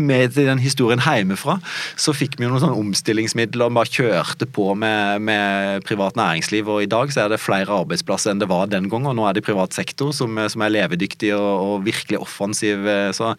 med 0.00 0.34
den 0.38 0.62
historien 0.62 1.02
hjemmefra, 1.04 1.58
så 2.00 2.14
fikk 2.16 2.38
vi 2.38 2.46
jo 2.46 2.52
noen 2.52 2.64
sånne 2.64 2.80
omstillingsmidler 2.80 3.68
og 3.68 3.76
bare 3.78 3.92
kjørte 3.92 4.48
på 4.48 4.70
med, 4.78 5.22
med 5.28 5.84
privat 5.86 6.16
næringsliv, 6.18 6.68
og 6.68 6.84
i 6.84 6.90
dag 6.90 7.12
så 7.12 7.26
er 7.26 7.34
det 7.34 7.35
flere 7.40 7.72
arbeidsplasser 7.82 8.32
enn 8.32 8.40
det 8.42 8.48
var 8.50 8.70
den 8.70 8.88
gang, 8.92 9.06
og 9.08 9.16
nå 9.18 9.26
er 9.28 9.36
det 9.36 9.44
privat 9.46 9.76
sektor 9.76 10.12
som, 10.16 10.38
som 10.50 10.64
er 10.64 10.72
levedyktig 10.74 11.32
og, 11.36 11.46
og, 11.46 11.74
virkelig 11.86 12.20
offensiv. 12.22 12.86
Eh, 12.88 13.10
så, 13.16 13.32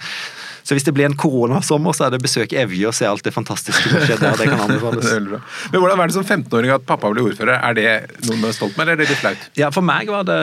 så, 0.61 0.75
hvis 0.75 0.87
det 0.87 0.93
blir 0.97 1.09
en 1.09 1.17
koronasommer, 1.17 1.95
så 1.95 2.07
er 2.07 2.15
det 2.15 2.21
besøk 2.23 2.55
Evje 2.57 2.89
og 2.89 2.95
se 2.97 3.07
alt 3.09 3.25
det 3.25 3.33
fantastiske 3.35 3.91
som 3.91 4.03
skjer 4.03 4.21
der. 4.21 4.37
Det 4.39 4.49
kan 4.49 4.65
anbefales. 4.67 5.09
Men 5.71 5.81
hvordan 5.81 6.01
var 6.01 6.11
det 6.11 6.17
som 6.17 6.27
15-åring 6.27 6.75
at 6.75 6.87
pappa 6.89 7.11
ble 7.13 7.25
ordfører? 7.29 7.57
Er 7.57 7.77
det 7.77 7.89
noe 8.27 8.39
du 8.41 8.49
er 8.49 8.55
stolt 8.57 8.77
med, 8.77 8.85
eller 8.85 8.97
er 8.97 9.03
det 9.03 9.09
litt 9.11 9.23
flaut? 9.23 9.49
Ja, 9.59 9.71
for 9.73 9.85
meg 9.85 10.11
var 10.13 10.27
det 10.27 10.39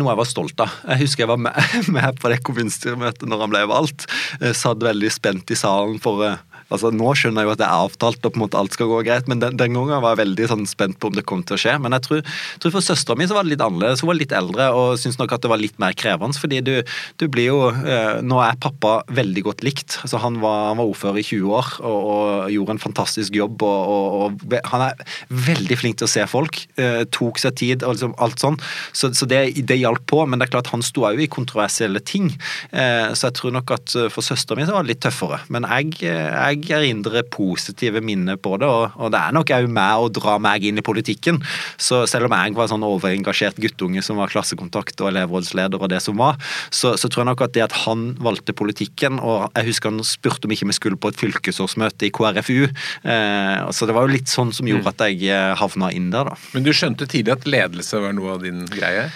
noe 0.00 0.12
jeg 0.12 0.22
var 0.22 0.30
stolt 0.30 0.64
av. 0.64 0.80
Jeg 0.88 1.04
husker 1.04 1.26
jeg 1.26 1.32
var 1.34 1.44
med, 1.48 1.76
med 1.98 2.22
på 2.22 2.32
det 2.32 2.40
kommunestyremøtet 2.46 3.28
når 3.30 3.46
han 3.46 3.54
ble 3.54 3.64
valgt. 3.70 4.08
Jeg 4.40 4.58
satt 4.58 4.84
veldig 4.84 5.12
spent 5.12 5.54
i 5.54 5.58
salen 5.58 6.00
for 6.02 6.24
eh, 6.26 6.40
altså 6.72 6.90
Nå 6.94 7.12
skjønner 7.18 7.42
jeg 7.42 7.48
jo 7.48 7.54
at 7.54 7.60
det 7.60 7.66
er 7.66 7.84
avtalt 7.84 8.24
og 8.24 8.34
på 8.34 8.38
en 8.38 8.44
måte 8.44 8.58
alt 8.58 8.74
skal 8.76 8.88
gå 8.90 9.00
greit, 9.06 9.28
men 9.30 9.40
den, 9.42 9.58
den 9.60 9.76
gangen 9.76 10.02
var 10.02 10.14
jeg 10.14 10.22
veldig 10.24 10.48
sånn 10.50 10.66
spent 10.68 10.98
på 11.00 11.10
om 11.10 11.16
det 11.16 11.26
kom 11.28 11.42
til 11.46 11.56
å 11.56 11.60
skje. 11.60 11.76
Men 11.82 11.96
jeg 11.96 12.06
tror, 12.06 12.22
tror 12.62 12.74
for 12.76 12.86
søstera 12.86 13.18
mi 13.18 13.28
så 13.28 13.36
var 13.36 13.46
det 13.46 13.54
litt 13.54 13.64
annerledes. 13.64 14.04
Hun 14.04 14.10
var 14.10 14.18
litt 14.18 14.34
eldre 14.36 14.68
og 14.76 14.98
syntes 15.00 15.18
nok 15.20 15.34
at 15.36 15.44
det 15.44 15.52
var 15.52 15.60
litt 15.60 15.78
mer 15.82 15.96
krevende. 15.98 16.38
fordi 16.40 16.60
du, 16.64 16.74
du 17.20 17.26
blir 17.28 17.50
jo 17.50 17.60
eh, 17.70 18.20
Nå 18.24 18.38
er 18.42 18.58
pappa 18.60 18.96
veldig 19.14 19.44
godt 19.46 19.64
likt. 19.66 19.98
altså 20.02 20.20
Han 20.22 20.40
var, 20.42 20.70
han 20.70 20.80
var 20.80 20.90
ordfører 20.90 21.20
i 21.20 21.26
20 21.26 21.54
år 21.58 21.70
og, 21.82 21.98
og, 22.14 22.52
gjorde 22.54 22.76
en 22.76 22.82
fantastisk 22.82 23.36
jobb. 23.36 23.62
Og, 23.62 23.94
og, 23.94 24.38
og, 24.44 24.58
Han 24.72 24.86
er 24.88 25.04
veldig 25.50 25.78
flink 25.80 26.00
til 26.00 26.08
å 26.08 26.12
se 26.14 26.26
folk. 26.30 26.60
Eh, 26.80 27.02
tok 27.14 27.40
seg 27.42 27.58
tid 27.60 27.86
og 27.86 27.96
liksom 27.96 28.16
alt 28.24 28.42
sånn. 28.42 28.58
Så, 28.92 29.12
så 29.16 29.28
det, 29.30 29.42
det 29.68 29.80
hjalp 29.80 30.06
på, 30.10 30.22
men 30.26 30.40
det 30.40 30.48
er 30.48 30.56
klart 30.56 30.72
han 30.72 30.84
sto 30.84 31.06
òg 31.08 31.20
i 31.20 31.30
kontroversielle 31.30 32.02
ting. 32.04 32.30
Eh, 32.72 33.12
så 33.12 33.28
jeg 33.28 33.38
tror 33.40 33.56
nok 33.58 33.74
at 33.76 33.96
for 34.12 34.24
søstera 34.24 34.58
mi 34.58 34.66
så 34.68 34.76
var 34.76 34.86
det 34.86 34.94
litt 34.94 35.04
tøffere. 35.04 35.40
Men 35.52 35.66
jeg, 35.68 35.98
jeg 36.04 36.53
jeg 36.54 36.78
erindrer 36.78 37.26
positive 37.32 38.00
minner 38.04 38.38
på 38.40 38.56
det, 38.60 38.68
og, 38.68 38.94
og 38.98 39.12
det 39.14 39.20
er 39.20 39.34
nok 39.36 39.52
òg 39.56 39.68
med 39.70 40.04
å 40.04 40.10
dra 40.12 40.36
meg 40.42 40.66
inn 40.68 40.80
i 40.80 40.84
politikken. 40.84 41.40
Så 41.80 42.04
selv 42.10 42.28
om 42.28 42.36
jeg 42.36 42.54
var 42.56 42.70
sånn 42.70 42.86
overengasjert 42.86 43.60
guttunge 43.62 44.02
som 44.04 44.20
var 44.20 44.32
klassekontakt 44.32 45.00
og 45.02 45.10
elevrådsleder 45.12 45.82
og 45.82 45.92
det 45.92 46.00
som 46.04 46.18
var, 46.20 46.38
så, 46.70 46.94
så, 47.00 47.10
tror 47.10 47.24
jeg 47.24 47.30
nok 47.32 47.44
at 47.46 47.54
det 47.56 47.66
at 47.66 47.76
han 47.84 48.06
valgte 48.22 48.56
politikken, 48.56 49.20
og 49.20 49.50
jeg 49.52 49.70
husker 49.70 49.92
han 49.92 50.04
spurte 50.06 50.48
om 50.48 50.54
ikke 50.54 50.70
vi 50.70 50.78
skulle 50.78 51.00
på 51.00 51.12
et 51.12 51.20
fylkesårsmøte 51.20 52.08
i 52.08 52.12
KrFU, 52.14 52.64
eh, 52.66 53.68
så 53.74 53.88
det 53.88 53.96
var 53.96 54.06
jo 54.06 54.16
litt 54.16 54.32
sånn 54.32 54.54
som 54.56 54.68
gjorde 54.68 54.86
mm. 54.86 54.92
at 54.94 55.06
jeg 55.08 55.30
eh, 55.30 55.52
havna 55.60 55.92
inn 55.94 56.10
der, 56.14 56.32
da. 56.32 56.40
Men 56.56 56.66
du 56.66 56.72
skjønte 56.74 57.08
tidlig 57.10 57.36
at 57.36 57.48
ledelse 57.48 58.02
var 58.02 58.16
noe 58.16 58.36
av 58.36 58.44
din 58.44 58.64
greie? 58.72 59.08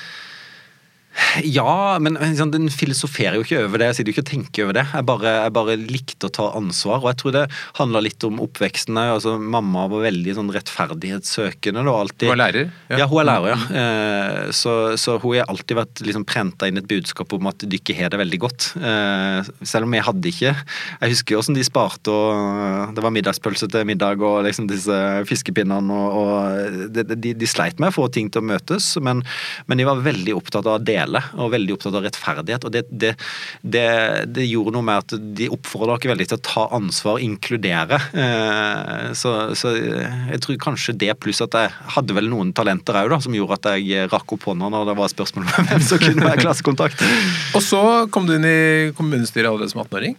Ja, 1.44 1.98
men 2.00 2.14
liksom, 2.20 2.50
den 2.54 2.68
filosoferer 2.72 3.38
jo 3.38 3.44
ikke 3.44 3.62
over 3.64 3.80
det. 3.80 3.90
Jeg 3.90 3.98
sitter 3.98 4.10
jo 4.10 4.14
ikke 4.16 4.24
og 4.24 4.30
tenker 4.30 4.66
over 4.66 4.76
det. 4.78 4.84
Jeg 4.92 5.06
bare, 5.08 5.32
jeg 5.44 5.54
bare 5.56 5.76
likte 5.80 6.28
å 6.28 6.34
ta 6.34 6.48
ansvar. 6.58 7.02
Og 7.02 7.10
jeg 7.10 7.18
tror 7.22 7.34
det 7.34 7.44
handla 7.78 8.02
litt 8.04 8.26
om 8.26 8.40
oppveksten. 8.44 8.98
Altså, 9.02 9.36
mamma 9.38 9.86
var 9.90 10.06
veldig 10.06 10.36
sånn 10.38 10.52
rettferdighetssøkende. 10.54 11.84
Da, 11.88 11.94
alltid. 12.04 12.28
Hun 12.30 12.36
er 12.36 12.42
lærer? 12.42 12.70
Ja, 12.92 13.08
hun 13.10 13.22
er 13.22 13.28
lærer, 13.30 13.54
ja. 13.54 13.58
Eh, 13.82 14.52
så, 14.56 14.74
så, 15.00 15.18
hun 15.22 15.36
har 15.36 15.50
alltid 15.50 15.80
vært 15.80 16.04
liksom, 16.06 16.26
prenta 16.28 16.70
inn 16.70 16.80
et 16.80 16.88
budskap 16.90 17.34
om 17.36 17.50
at 17.50 17.66
dere 17.66 17.98
har 17.98 18.14
det 18.14 18.22
veldig 18.22 18.40
godt. 18.44 18.70
Eh, 18.78 19.52
selv 19.66 19.88
om 19.88 19.96
jeg 19.96 20.06
hadde 20.06 20.30
ikke 20.30 20.54
Jeg 20.54 21.12
husker 21.12 21.34
jo 21.34 21.40
hvordan 21.40 21.58
de 21.58 21.66
sparte, 21.66 22.12
og 22.14 22.94
det 22.94 23.04
var 23.04 23.14
middagspølse 23.14 23.68
til 23.70 23.86
middag 23.88 24.22
og 24.24 24.42
liksom 24.46 24.68
disse 24.70 24.98
fiskepinnene. 25.28 25.94
og, 25.94 26.18
og 26.18 26.88
de, 26.94 27.32
de, 27.34 27.48
sleit 27.48 27.80
med 27.80 27.92
å 27.92 27.96
få 27.96 28.08
ting 28.12 28.28
til 28.32 28.42
å 28.42 28.48
møtes, 28.50 28.90
men, 29.02 29.22
men 29.68 29.80
de 29.80 29.86
var 29.88 30.02
veldig 30.04 30.34
opptatt 30.36 30.66
av 30.66 30.78
å 30.78 30.82
dele 30.82 31.07
og 31.38 31.52
veldig 31.54 31.74
opptatt 31.74 31.96
av 31.98 32.04
rettferdighet. 32.06 32.66
og 32.66 32.74
Det, 32.74 32.82
det, 32.90 33.12
det, 33.62 33.86
det 34.34 34.46
gjorde 34.48 34.74
noe 34.76 34.86
med 34.86 35.04
at 35.04 35.14
de 35.38 35.50
oppfordra 35.54 35.98
dere 35.98 36.12
veldig 36.14 36.28
til 36.30 36.38
å 36.38 36.44
ta 36.48 36.66
ansvar, 36.78 37.20
inkludere. 37.24 38.00
Eh, 38.12 39.08
så, 39.18 39.34
så, 39.58 39.74
jeg 39.78 40.42
tror 40.44 40.60
kanskje 40.68 40.96
det, 41.00 41.12
pluss 41.22 41.42
at 41.44 41.56
jeg 41.56 41.74
hadde 41.96 42.16
vel 42.16 42.30
noen 42.32 42.52
talenter 42.56 43.00
òg, 43.04 43.18
som 43.24 43.36
gjorde 43.36 43.60
at 43.60 43.70
jeg 43.78 44.08
rakk 44.12 44.36
opp 44.36 44.48
hånda 44.50 44.72
når 44.74 44.90
det 44.90 44.98
var 44.98 45.12
spørsmål 45.12 45.48
om 45.48 45.70
hvem 45.70 45.86
som 45.86 46.02
kunne 46.02 46.26
være 46.26 46.42
klassekontakt. 46.44 47.04
og 47.56 47.64
så 47.64 47.82
kom 48.12 48.28
du 48.28 48.36
inn 48.36 48.48
i 48.48 48.58
kommunestyret 48.98 49.50
allerede 49.50 49.72
som 49.72 49.84
18-åring? 49.84 50.18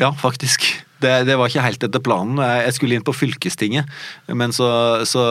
Ja, 0.00 0.12
faktisk. 0.16 0.64
Det, 1.00 1.10
det, 1.26 1.36
var 1.36 1.48
ikke 1.48 1.64
helt 1.64 1.84
etter 1.84 2.02
planen. 2.04 2.40
Jeg 2.40 2.76
skulle 2.76 2.96
inn 2.96 3.04
på 3.04 3.16
fylkestinget, 3.16 3.88
men 4.28 4.52
så, 4.52 4.68
så 5.08 5.24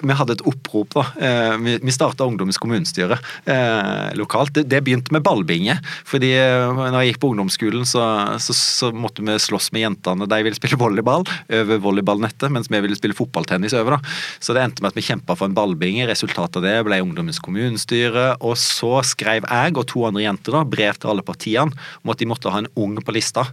vi 0.00 0.16
hadde 0.16 0.36
et 0.36 0.44
opprop. 0.48 0.94
da. 0.94 1.04
Eh, 1.20 1.56
vi, 1.64 1.76
vi 1.82 1.94
starta 1.94 2.26
Ungdommens 2.28 2.58
kommunestyre 2.60 3.18
eh, 3.44 4.10
lokalt. 4.18 4.54
Det, 4.56 4.66
det, 4.70 4.82
begynte 4.86 5.12
med 5.14 5.24
ballbinge. 5.26 5.76
fordi 6.08 6.32
eh, 6.38 6.80
når 6.80 6.98
jeg 7.00 7.12
gikk 7.12 7.20
på 7.22 7.32
ungdomsskolen, 7.32 7.86
så, 7.88 8.02
så, 8.42 8.56
så, 8.56 8.90
måtte 8.96 9.24
vi 9.26 9.36
slåss 9.40 9.70
med 9.74 9.84
jentene. 9.84 10.28
De 10.30 10.40
ville 10.46 10.58
spille 10.58 10.78
volleyball 10.80 11.26
over 11.26 11.82
volleyballnettet, 11.84 12.48
mens 12.52 12.70
vi 12.70 12.80
ville 12.82 12.98
spille 12.98 13.16
fotballtennis 13.16 13.76
over. 13.78 13.98
da. 13.98 14.14
Så 14.40 14.56
det 14.56 14.64
endte 14.64 14.84
med 14.84 14.92
at 14.94 15.00
vi 15.00 15.06
kjempa 15.06 15.36
for 15.36 15.50
en 15.50 15.56
ballbinge. 15.56 16.08
Resultatet 16.10 16.60
av 16.60 16.66
det 16.66 16.76
ble 16.88 17.00
Ungdommens 17.04 17.40
kommunestyre. 17.42 18.34
Og 18.46 18.56
så 18.60 19.00
skrev 19.06 19.46
jeg 19.46 19.76
og 19.76 19.86
to 19.90 20.04
andre 20.08 20.24
jenter 20.26 20.56
da, 20.56 20.64
brev 20.68 20.98
til 21.00 21.14
alle 21.14 21.26
partiene 21.26 21.70
om 21.70 22.12
at 22.12 22.20
de 22.20 22.28
måtte 22.28 22.52
ha 22.52 22.62
en 22.62 22.70
ung 22.80 22.96
på 23.04 23.14
lista. 23.14 23.46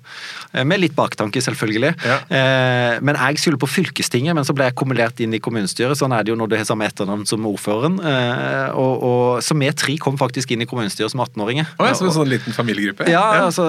Med 0.67 0.81
litt 0.81 0.95
baktanke, 0.97 1.41
selvfølgelig. 1.43 1.93
Ja. 2.07 2.17
Eh, 2.27 2.97
men 3.05 3.17
jeg 3.17 3.41
skulle 3.41 3.59
på 3.61 3.69
fylkestinget, 3.69 4.35
men 4.37 4.45
så 4.47 4.55
ble 4.55 4.69
jeg 4.69 4.77
kumulert 4.79 5.19
inn 5.23 5.35
i 5.35 5.41
kommunestyret. 5.43 5.97
sånn 5.97 6.15
er 6.15 6.25
det 6.25 6.33
jo 6.33 6.36
når 6.37 6.51
du 6.51 6.57
har 6.59 6.67
samme 6.69 6.87
etternavn 6.87 7.27
som 7.29 7.45
ordføreren. 7.49 7.99
Eh, 8.01 8.77
og, 8.77 9.03
og, 9.03 9.21
så 9.45 9.57
vi 9.57 9.69
tre 9.77 9.97
kom 10.01 10.17
faktisk 10.19 10.53
inn 10.53 10.63
i 10.65 10.69
kommunestyret 10.69 11.13
som 11.13 11.21
18-åringer. 11.23 11.75
Oh, 11.77 11.85
ja, 11.87 11.95
som 11.97 12.09
en 12.09 12.15
sånn 12.15 12.31
liten 12.31 12.55
familiegruppe? 12.55 13.07
Ja, 13.11 13.23
ja. 13.37 13.45
altså 13.47 13.67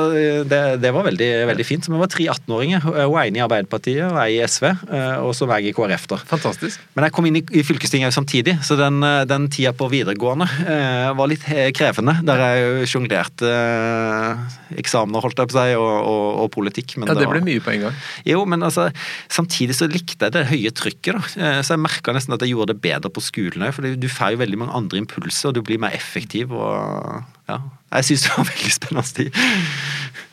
det, 0.48 0.62
det, 0.82 0.92
var 0.94 1.06
veldig, 1.08 1.30
veldig 1.52 1.66
fint. 1.66 1.84
Så 1.84 1.94
vi 1.94 2.00
var 2.00 2.10
tre 2.12 2.28
18-åringer. 2.32 2.84
Hun 2.88 3.18
ene 3.18 3.40
i 3.40 3.44
Arbeiderpartiet 3.44 4.06
og 4.08 4.20
ei 4.22 4.38
i 4.38 4.44
SV, 4.46 4.68
eh, 4.70 5.16
og 5.24 5.34
så 5.36 5.48
meg 5.48 5.66
i 5.66 5.74
KrF. 5.76 6.06
da. 6.12 6.18
Fantastisk. 6.30 6.82
Men 6.96 7.06
jeg 7.06 7.14
kom 7.16 7.28
inn 7.28 7.40
i, 7.40 7.42
i 7.58 7.64
fylkestinget 7.66 8.14
samtidig, 8.14 8.58
så 8.66 8.76
den, 8.78 9.00
eh, 9.06 9.24
den 9.28 9.48
tida 9.52 9.72
på 9.76 9.88
videregående 9.92 10.48
eh, 10.64 11.10
var 11.18 11.30
litt 11.30 11.44
krevende. 11.76 12.18
Der 12.26 12.44
jeg 12.44 12.90
sjonglerte 12.92 13.48
eh, 13.48 14.58
eksamener, 14.82 15.24
holdt 15.24 15.42
jeg 15.42 15.50
på 15.50 15.56
å 15.56 15.58
si, 15.58 15.76
og, 15.78 15.94
og, 16.12 16.26
og 16.44 16.52
politikk. 16.54 16.96
ja, 17.00 17.16
det 17.18 17.30
ble 17.30 17.42
mye 17.44 17.64
på 17.64 17.74
en 17.74 17.88
gang. 17.88 18.02
Jo, 18.28 18.44
men 18.48 18.64
altså, 18.66 18.88
samtidig 19.32 19.78
så 19.78 19.88
likte 19.90 20.28
jeg 20.28 20.36
det 20.36 20.46
høye 20.52 20.74
trykket. 20.74 21.18
da. 21.18 21.62
Så 21.62 21.74
jeg 21.74 21.82
merka 21.82 22.14
nesten 22.14 22.34
at 22.36 22.42
jeg 22.44 22.54
gjorde 22.54 22.57
det 22.66 22.80
bedre 22.82 23.10
på 23.14 23.22
skolen 23.22 23.62
òg, 23.62 23.74
for 23.76 23.86
du 23.86 24.08
får 24.10 24.34
jo 24.34 24.40
veldig 24.42 24.58
mange 24.58 24.74
andre 24.74 24.98
impulser, 24.98 25.50
og 25.50 25.54
du 25.54 25.62
blir 25.62 25.78
mer 25.78 25.94
effektiv. 25.94 26.50
og 26.52 27.22
ja, 27.48 27.60
Jeg 27.94 28.04
syns 28.10 28.26
det 28.26 28.34
var 28.36 28.50
veldig 28.52 28.74
spennende 28.74 29.14
tid. 29.20 29.40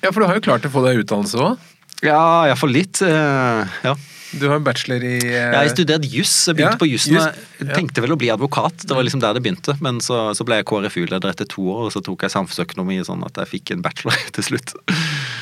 Ja, 0.01 0.10
for 0.12 0.20
du 0.20 0.27
har 0.27 0.36
jo 0.36 0.46
klart 0.50 0.65
å 0.65 0.74
få 0.74 0.84
deg 0.88 1.03
utdannelse 1.03 1.38
òg? 1.41 1.72
Ja, 2.03 2.46
iallfall 2.50 2.74
litt. 2.75 3.01
Eh, 3.05 3.77
ja. 3.86 3.94
Du 4.39 4.47
har 4.49 4.57
en 4.59 4.65
bachelor 4.65 5.03
i 5.05 5.15
uh... 5.23 5.33
Ja, 5.33 5.61
jeg 5.63 5.73
studerte 5.75 6.09
juss. 6.11 6.33
Jeg 6.49 6.57
begynte 6.57 6.75
ja, 6.75 6.81
på 6.81 6.89
jussen. 6.89 7.15
Jeg 7.15 7.71
tenkte 7.71 8.03
vel 8.03 8.15
å 8.15 8.19
bli 8.19 8.29
advokat, 8.33 8.83
det 8.83 8.95
var 8.95 9.05
liksom 9.05 9.21
der 9.23 9.37
det 9.37 9.43
begynte. 9.45 9.77
Men 9.83 10.01
så, 10.03 10.27
så 10.35 10.45
ble 10.47 10.59
jeg 10.59 10.67
KrFU-leder 10.69 11.31
etter 11.31 11.47
to 11.49 11.63
år, 11.71 11.87
og 11.87 11.93
så 11.95 12.01
tok 12.03 12.25
jeg 12.25 12.33
samfunnsøkonomi 12.33 12.99
sånn 13.07 13.23
at 13.27 13.39
jeg 13.41 13.51
fikk 13.53 13.75
en 13.75 13.85
bachelor 13.85 14.19
til 14.35 14.49
slutt. 14.49 14.75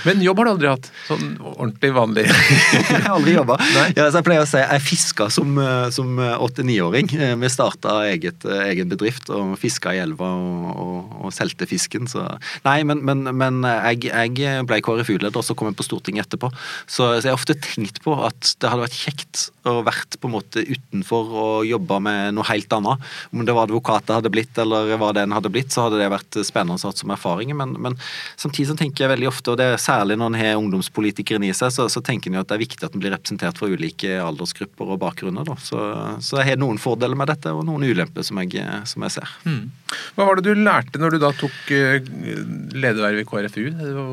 Men 0.03 0.21
jobb 0.23 0.41
har 0.41 0.49
du 0.49 0.51
aldri 0.53 0.69
hatt? 0.69 0.89
Sånn 1.07 1.37
ordentlig 1.39 1.93
vanlig? 1.95 2.27
jeg 2.29 3.01
har 3.07 3.13
aldri 3.15 3.37
jobba. 3.37 3.57
Ja, 3.93 4.07
jeg 4.07 4.25
pleier 4.25 4.45
å 4.45 4.47
si 4.47 4.59
jeg 4.61 4.81
fiska 4.83 5.27
som, 5.33 5.57
eh, 5.59 5.87
som 5.93 6.17
åtte-niåring. 6.17 7.09
Eh, 7.17 7.33
vi 7.39 7.49
starta 7.51 7.97
eget, 8.09 8.45
egen 8.45 8.91
bedrift 8.91 9.29
og 9.33 9.55
fiska 9.59 9.93
i 9.95 10.01
elva 10.03 10.29
og, 10.37 10.69
og, 10.83 11.17
og 11.23 11.33
solgte 11.35 11.67
fisken. 11.69 12.07
Så 12.09 12.25
Nei, 12.65 12.79
men, 12.87 13.03
men, 13.05 13.25
men 13.37 13.61
jeg, 13.65 14.09
jeg, 14.09 14.63
ble 14.69 14.81
KrFU-leder, 14.85 15.35
og 15.39 15.45
så 15.45 15.55
kom 15.57 15.71
jeg 15.71 15.79
på 15.79 15.87
Stortinget 15.87 16.27
etterpå. 16.27 16.51
Så, 16.85 17.09
så 17.17 17.21
jeg 17.21 17.31
har 17.31 17.39
ofte 17.39 17.57
tenkt 17.63 18.01
på 18.05 18.15
at 18.25 18.53
det 18.61 18.71
hadde 18.71 18.82
vært 18.83 18.97
kjekt 18.97 19.47
å 19.69 19.79
vært 19.85 20.17
på 20.19 20.29
en 20.29 20.35
måte 20.35 20.63
utenfor 20.63 21.31
og 21.43 21.67
jobba 21.67 21.99
med 22.03 22.35
noe 22.37 22.47
helt 22.49 22.73
annet. 22.75 23.03
Om 23.31 23.45
det 23.47 23.55
var 23.55 23.67
advokat 23.67 24.07
det 24.07 24.17
hadde 24.17 24.31
blitt, 24.33 24.57
eller 24.59 24.93
hva 24.99 25.11
det 25.15 25.23
enn 25.25 25.35
hadde 25.35 25.51
blitt, 25.53 25.71
så 25.73 25.87
hadde 25.87 26.01
det 26.01 26.09
vært 26.13 26.39
spennende 26.45 26.79
som 26.81 27.13
erfaring. 27.15 27.53
Men, 27.57 27.75
men, 27.81 27.97
samtidig 28.39 28.71
så 28.71 28.77
tenker 28.79 29.05
jeg 29.05 29.13
veldig 29.15 29.29
ofte, 29.31 29.53
og 29.53 29.59
det 29.61 29.69
er 29.73 29.81
særlig 29.81 30.19
når 30.19 30.31
en 30.31 30.39
har 30.41 30.59
ungdomspolitikeren 30.59 31.47
i 31.47 31.53
seg, 31.55 31.73
så, 31.75 31.87
så 31.91 32.03
tenker 32.03 32.31
en 32.31 32.39
jo 32.39 32.43
at 32.43 32.51
det 32.51 32.57
er 32.57 32.65
viktig 32.65 32.87
at 32.87 32.97
en 32.97 33.03
blir 33.03 33.15
representert 33.15 33.59
fra 33.59 33.71
ulike 33.71 34.17
aldersgrupper 34.23 34.95
og 34.95 35.01
bakgrunner. 35.03 35.47
Da. 35.47 35.57
Så, 35.63 35.79
så 36.23 36.41
jeg 36.41 36.53
har 36.53 36.61
noen 36.61 36.81
fordeler 36.81 37.19
med 37.19 37.31
dette, 37.31 37.53
og 37.53 37.65
noen 37.67 37.87
ulemper 37.87 38.25
som 38.25 38.41
jeg, 38.43 38.67
som 38.89 39.07
jeg 39.07 39.17
ser. 39.19 39.37
Mm. 39.47 39.71
Hva 40.17 40.27
var 40.27 40.39
det 40.39 40.49
du 40.49 40.63
lærte 40.63 40.99
når 41.01 41.15
du 41.15 41.21
da 41.21 41.31
tok 41.37 41.71
ledervervet 41.73 43.03
lederverv 43.03 43.21
i 43.21 43.27
KrFU? 43.27 43.65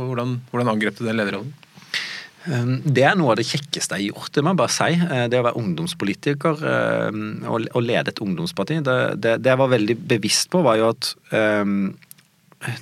Hvordan, 0.08 0.38
hvordan 0.50 0.72
angrep 0.74 0.98
du 0.98 1.04
den 1.06 1.18
lederrollen? 1.20 1.52
Ehm, 2.48 2.78
det 2.84 3.04
er 3.04 3.16
noe 3.18 3.34
av 3.34 3.40
det 3.40 3.46
kjekkeste 3.48 3.98
jeg 3.98 4.10
har 4.10 4.14
gjort, 4.14 4.32
det 4.32 4.44
må 4.44 4.54
jeg 4.54 4.60
bare 4.62 4.74
si. 4.74 4.90
Eh, 4.96 5.24
det 5.32 5.40
å 5.40 5.46
være 5.46 5.60
ungdomspolitiker 5.60 6.62
ehm, 6.72 7.24
og 7.50 7.82
lede 7.84 8.14
et 8.14 8.22
ungdomsparti. 8.24 8.80
Det, 8.86 8.98
det, 9.20 9.34
det 9.44 9.52
jeg 9.52 9.60
var 9.60 9.74
veldig 9.74 9.98
bevisst 10.14 10.50
på, 10.52 10.62
var 10.64 10.80
jo 10.80 10.88
at 10.94 11.12
um, 11.34 11.90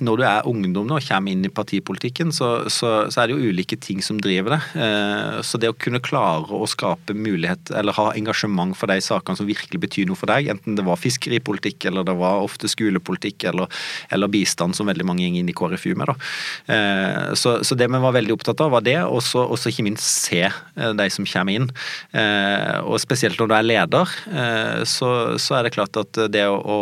når 0.03 0.19
du 0.19 0.23
er 0.27 0.47
ungdom 0.49 0.87
nå 0.89 0.97
og 0.99 1.05
kommer 1.07 1.31
inn 1.31 1.45
i 1.47 1.51
partipolitikken, 1.51 2.33
så, 2.35 2.49
så, 2.67 3.07
så, 3.07 3.21
er 3.21 3.29
det 3.29 3.37
jo 3.37 3.51
ulike 3.53 3.77
ting 3.79 4.01
som 4.03 4.17
driver 4.19 4.57
det. 4.57 4.59
Eh, 4.75 5.37
så 5.45 5.59
det 5.61 5.69
å 5.71 5.77
kunne 5.79 6.01
klare 6.03 6.51
å 6.51 6.67
skape 6.67 7.15
mulighet, 7.15 7.71
eller 7.79 7.95
ha 7.95 8.09
engasjement 8.11 8.75
for 8.75 8.91
de 8.91 8.99
sakene 9.03 9.39
som 9.39 9.47
virkelig 9.47 9.79
betyr 9.79 10.09
noe 10.09 10.19
for 10.19 10.31
deg, 10.31 10.49
enten 10.51 10.75
det 10.75 10.83
var 10.87 10.99
fiskeripolitikk, 10.99 11.87
eller 11.87 12.03
det 12.07 12.17
var 12.19 12.43
ofte 12.43 12.67
skolepolitikk, 12.71 13.47
eller, 13.53 13.71
eller 14.11 14.31
bistand, 14.31 14.75
som 14.75 14.89
veldig 14.91 15.07
mange 15.07 15.29
går 15.29 15.39
inn 15.39 15.53
i 15.53 15.55
KrFU 15.55 15.93
med, 15.93 16.11
da. 16.11 16.17
Eh, 16.75 17.31
så, 17.39 17.55
så, 17.63 17.79
det 17.79 17.87
vi 17.87 18.03
var 18.03 18.17
veldig 18.17 18.35
opptatt 18.35 18.65
av, 18.65 18.75
var 18.75 18.83
det, 18.83 18.97
og 19.07 19.23
så 19.23 19.71
ikke 19.71 19.87
minst 19.87 20.03
se 20.25 20.43
eh, 20.43 20.91
de 20.99 21.07
som 21.13 21.27
kommer 21.29 21.55
inn. 21.55 21.71
Og 22.89 22.97
spesielt 22.99 23.39
når 23.39 23.49
du 23.49 23.53
er 23.55 23.65
leder, 23.65 24.11
så, 24.89 25.09
er 25.55 25.65
det 25.65 25.71
klart 25.75 25.97
at 25.99 26.17
det 26.31 26.43
å, 26.49 26.57
å, 26.59 26.79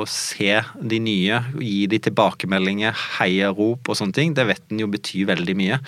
å 0.00 0.04
se 0.08 0.60
de 0.80 1.00
nye, 1.02 1.40
gi 1.60 1.84
de 1.90 2.00
tilbake 2.00 2.29
tilbakemeldinger, 2.30 2.94
heiarop 3.18 3.88
og 3.88 3.96
sånne 3.96 4.14
ting, 4.14 4.34
det 4.34 4.46
vet 4.48 4.62
en 4.70 4.80
jo 4.80 4.88
betyr 4.90 5.26
veldig 5.28 5.56
mye. 5.58 5.78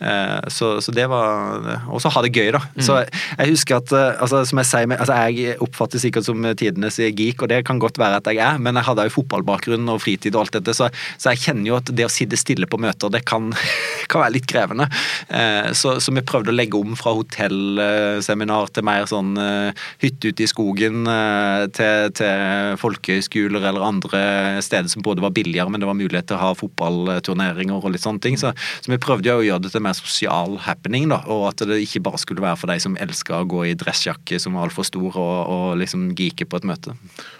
Eh, 0.00 0.48
så, 0.48 0.80
så 0.80 0.92
det 0.92 1.06
var 1.10 1.60
Og 1.90 2.00
så 2.00 2.10
ha 2.10 2.22
det 2.22 2.32
gøy, 2.34 2.52
da. 2.52 2.60
Mm. 2.74 2.82
Så 2.82 2.98
jeg 3.04 3.50
husker 3.50 3.78
at 3.80 3.92
eh, 3.92 4.22
altså, 4.22 4.42
som 4.48 4.60
jeg 4.60 4.68
sier, 4.70 4.94
altså, 4.96 5.18
jeg 5.30 5.58
oppfattes 5.60 6.04
sikkert 6.04 6.26
som 6.26 6.44
tidenes 6.56 6.98
geek, 6.98 7.42
og 7.42 7.50
det 7.50 7.64
kan 7.66 7.80
godt 7.80 7.98
være 7.98 8.20
at 8.20 8.30
jeg 8.30 8.40
er, 8.44 8.58
men 8.58 8.78
jeg 8.78 8.88
hadde 8.88 9.08
jo 9.08 9.16
fotballbakgrunn 9.18 9.88
og 9.92 10.00
fritid 10.02 10.36
og 10.36 10.46
alt 10.46 10.58
dette, 10.58 10.74
så, 10.76 10.90
så, 11.16 11.32
jeg 11.32 11.44
kjenner 11.44 11.70
jo 11.70 11.78
at 11.78 11.92
det 11.94 12.06
å 12.06 12.12
sitte 12.12 12.38
stille 12.40 12.68
på 12.70 12.80
møter, 12.80 13.12
det 13.12 13.24
kan, 13.28 13.50
kan 14.10 14.24
være 14.24 14.36
litt 14.38 14.48
krevende. 14.50 14.88
Eh, 15.28 15.72
så, 15.76 15.98
så, 16.00 16.14
vi 16.14 16.24
prøvde 16.26 16.52
å 16.52 16.56
legge 16.56 16.78
om 16.78 16.96
fra 16.98 17.14
hotellseminar 17.16 18.72
til 18.74 18.86
mer 18.86 19.06
sånn 19.08 19.36
hytte 20.00 20.32
ute 20.32 20.44
i 20.44 20.48
skogen, 20.50 21.06
til, 21.76 22.10
til 22.16 22.74
folkehøyskoler 22.80 23.64
eller 23.70 23.84
andre 23.84 24.20
steder 24.64 24.90
som 24.90 25.04
både 25.04 25.22
var 25.24 25.34
billigere, 25.34 25.70
men 25.70 25.82
det 25.82 25.88
var 25.88 25.89
mulighet 25.96 26.30
til 26.30 26.38
å 26.38 26.42
ha 26.42 26.50
fotballturneringer 26.58 27.78
og 27.78 27.94
litt 27.94 28.04
sånne 28.04 28.22
ting. 28.24 28.38
Så, 28.40 28.52
så 28.82 28.92
vi 28.92 29.00
prøvde 29.02 29.30
jo 29.30 29.40
å 29.40 29.46
gjøre 29.46 29.64
det 29.66 29.72
til 29.74 29.84
mer 29.84 29.96
sosial 29.98 30.58
happening, 30.66 31.08
da, 31.12 31.20
og 31.30 31.48
at 31.50 31.64
det 31.68 31.80
ikke 31.84 32.04
bare 32.06 32.20
skulle 32.22 32.44
være 32.44 32.60
for 32.60 32.72
de 32.72 32.78
som 32.82 32.98
elska 33.00 33.42
å 33.42 33.48
gå 33.50 33.64
i 33.70 33.76
dressjakke 33.78 34.40
som 34.42 34.56
var 34.56 34.68
altfor 34.68 34.86
stor 34.88 35.10
og, 35.10 35.36
og, 35.40 35.66
liksom 35.80 36.10
geeke 36.18 36.48
på 36.50 36.60
et 36.60 36.68
møte. 36.68 36.96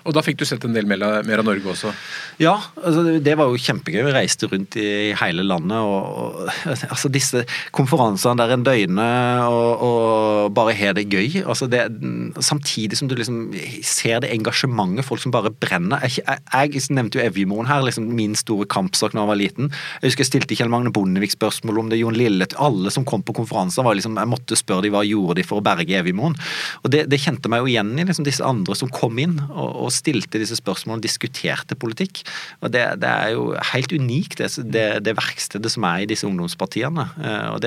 Og 0.09 0.14
da 0.16 0.23
fikk 0.25 0.40
du 0.40 0.47
sett 0.49 0.64
en 0.64 0.75
del 0.76 0.88
mer 0.88 1.02
av 1.04 1.47
Norge 1.47 1.73
også? 1.75 1.92
Ja, 2.40 2.54
altså, 2.80 3.19
det 3.21 3.35
var 3.38 3.50
jo 3.50 3.61
kjempegøy. 3.61 4.00
Vi 4.07 4.14
reiste 4.14 4.49
rundt 4.50 4.76
i 4.80 5.12
hele 5.21 5.45
landet 5.45 5.76
og, 5.76 6.47
og 6.47 6.71
altså 6.88 7.11
disse 7.12 7.45
konferansene 7.76 8.38
der 8.40 8.54
en 8.54 8.64
døgner 8.66 9.45
og, 9.47 9.85
og 9.85 10.54
bare 10.57 10.75
har 10.76 10.97
det 10.97 11.09
gøy. 11.12 11.42
Altså 11.45 11.69
det, 11.71 11.85
samtidig 12.40 12.99
som 12.99 13.11
du 13.11 13.16
liksom 13.19 13.50
ser 13.87 14.23
det 14.25 14.33
engasjementet, 14.35 15.07
folk 15.07 15.23
som 15.23 15.35
bare 15.35 15.52
brenner. 15.52 16.00
Jeg, 16.07 16.25
jeg, 16.25 16.75
jeg 16.78 16.97
nevnte 16.97 17.21
jo 17.21 17.25
Evjemoen 17.26 17.69
her, 17.69 17.85
liksom 17.87 18.09
min 18.16 18.37
store 18.38 18.69
kampsak 18.71 19.14
da 19.14 19.23
jeg 19.23 19.30
var 19.30 19.40
liten. 19.40 19.71
Jeg 20.00 20.11
husker 20.11 20.25
jeg 20.25 20.33
stilte 20.33 20.59
Kjell 20.59 20.73
Magne 20.73 20.92
Bondevik 20.95 21.35
spørsmål 21.35 21.85
om 21.85 21.92
det. 21.92 22.00
Jon 22.00 22.16
Lille, 22.16 22.49
alle 22.61 22.92
som 22.95 23.07
kom 23.09 23.25
på 23.26 23.37
konferanser, 23.37 23.85
var 23.87 23.99
liksom, 23.99 24.16
jeg 24.19 24.30
måtte 24.30 24.59
spørre 24.59 24.87
dem 24.87 24.97
hva 24.97 25.04
gjorde 25.07 25.40
de 25.40 25.47
for 25.47 25.61
å 25.61 25.64
berge 25.64 25.99
Evjemoen. 26.00 26.37
Og 26.85 26.92
det, 26.92 27.04
det, 27.12 27.21
kjente 27.21 27.50
meg 27.52 27.62
jo 27.62 27.71
igjen 27.75 27.92
i 27.99 28.07
liksom 28.09 28.25
disse 28.26 28.45
andre 28.47 28.76
som 28.78 28.90
kom 28.92 29.19
inn 29.21 29.37
og, 29.50 29.69
og 29.69 29.89
stilte 29.94 30.40
disse 30.40 30.59
spørsmålene, 30.59 31.04
diskuterte 31.04 31.76
politikk. 31.78 32.23
Og 32.61 32.73
det, 32.75 32.85
det 33.02 33.11
er 33.11 33.35
jo 33.37 33.50
helt 33.73 33.94
unikt, 33.94 34.38
det, 34.40 34.50
det, 34.73 34.87
det, 35.06 35.16
verkstedet 35.18 35.73
som 35.73 35.87
er 35.88 36.04
i 36.04 36.09
disse 36.11 36.28
ungdomspartiene. 36.28 37.06
Eh, 37.20 37.49
og 37.54 37.64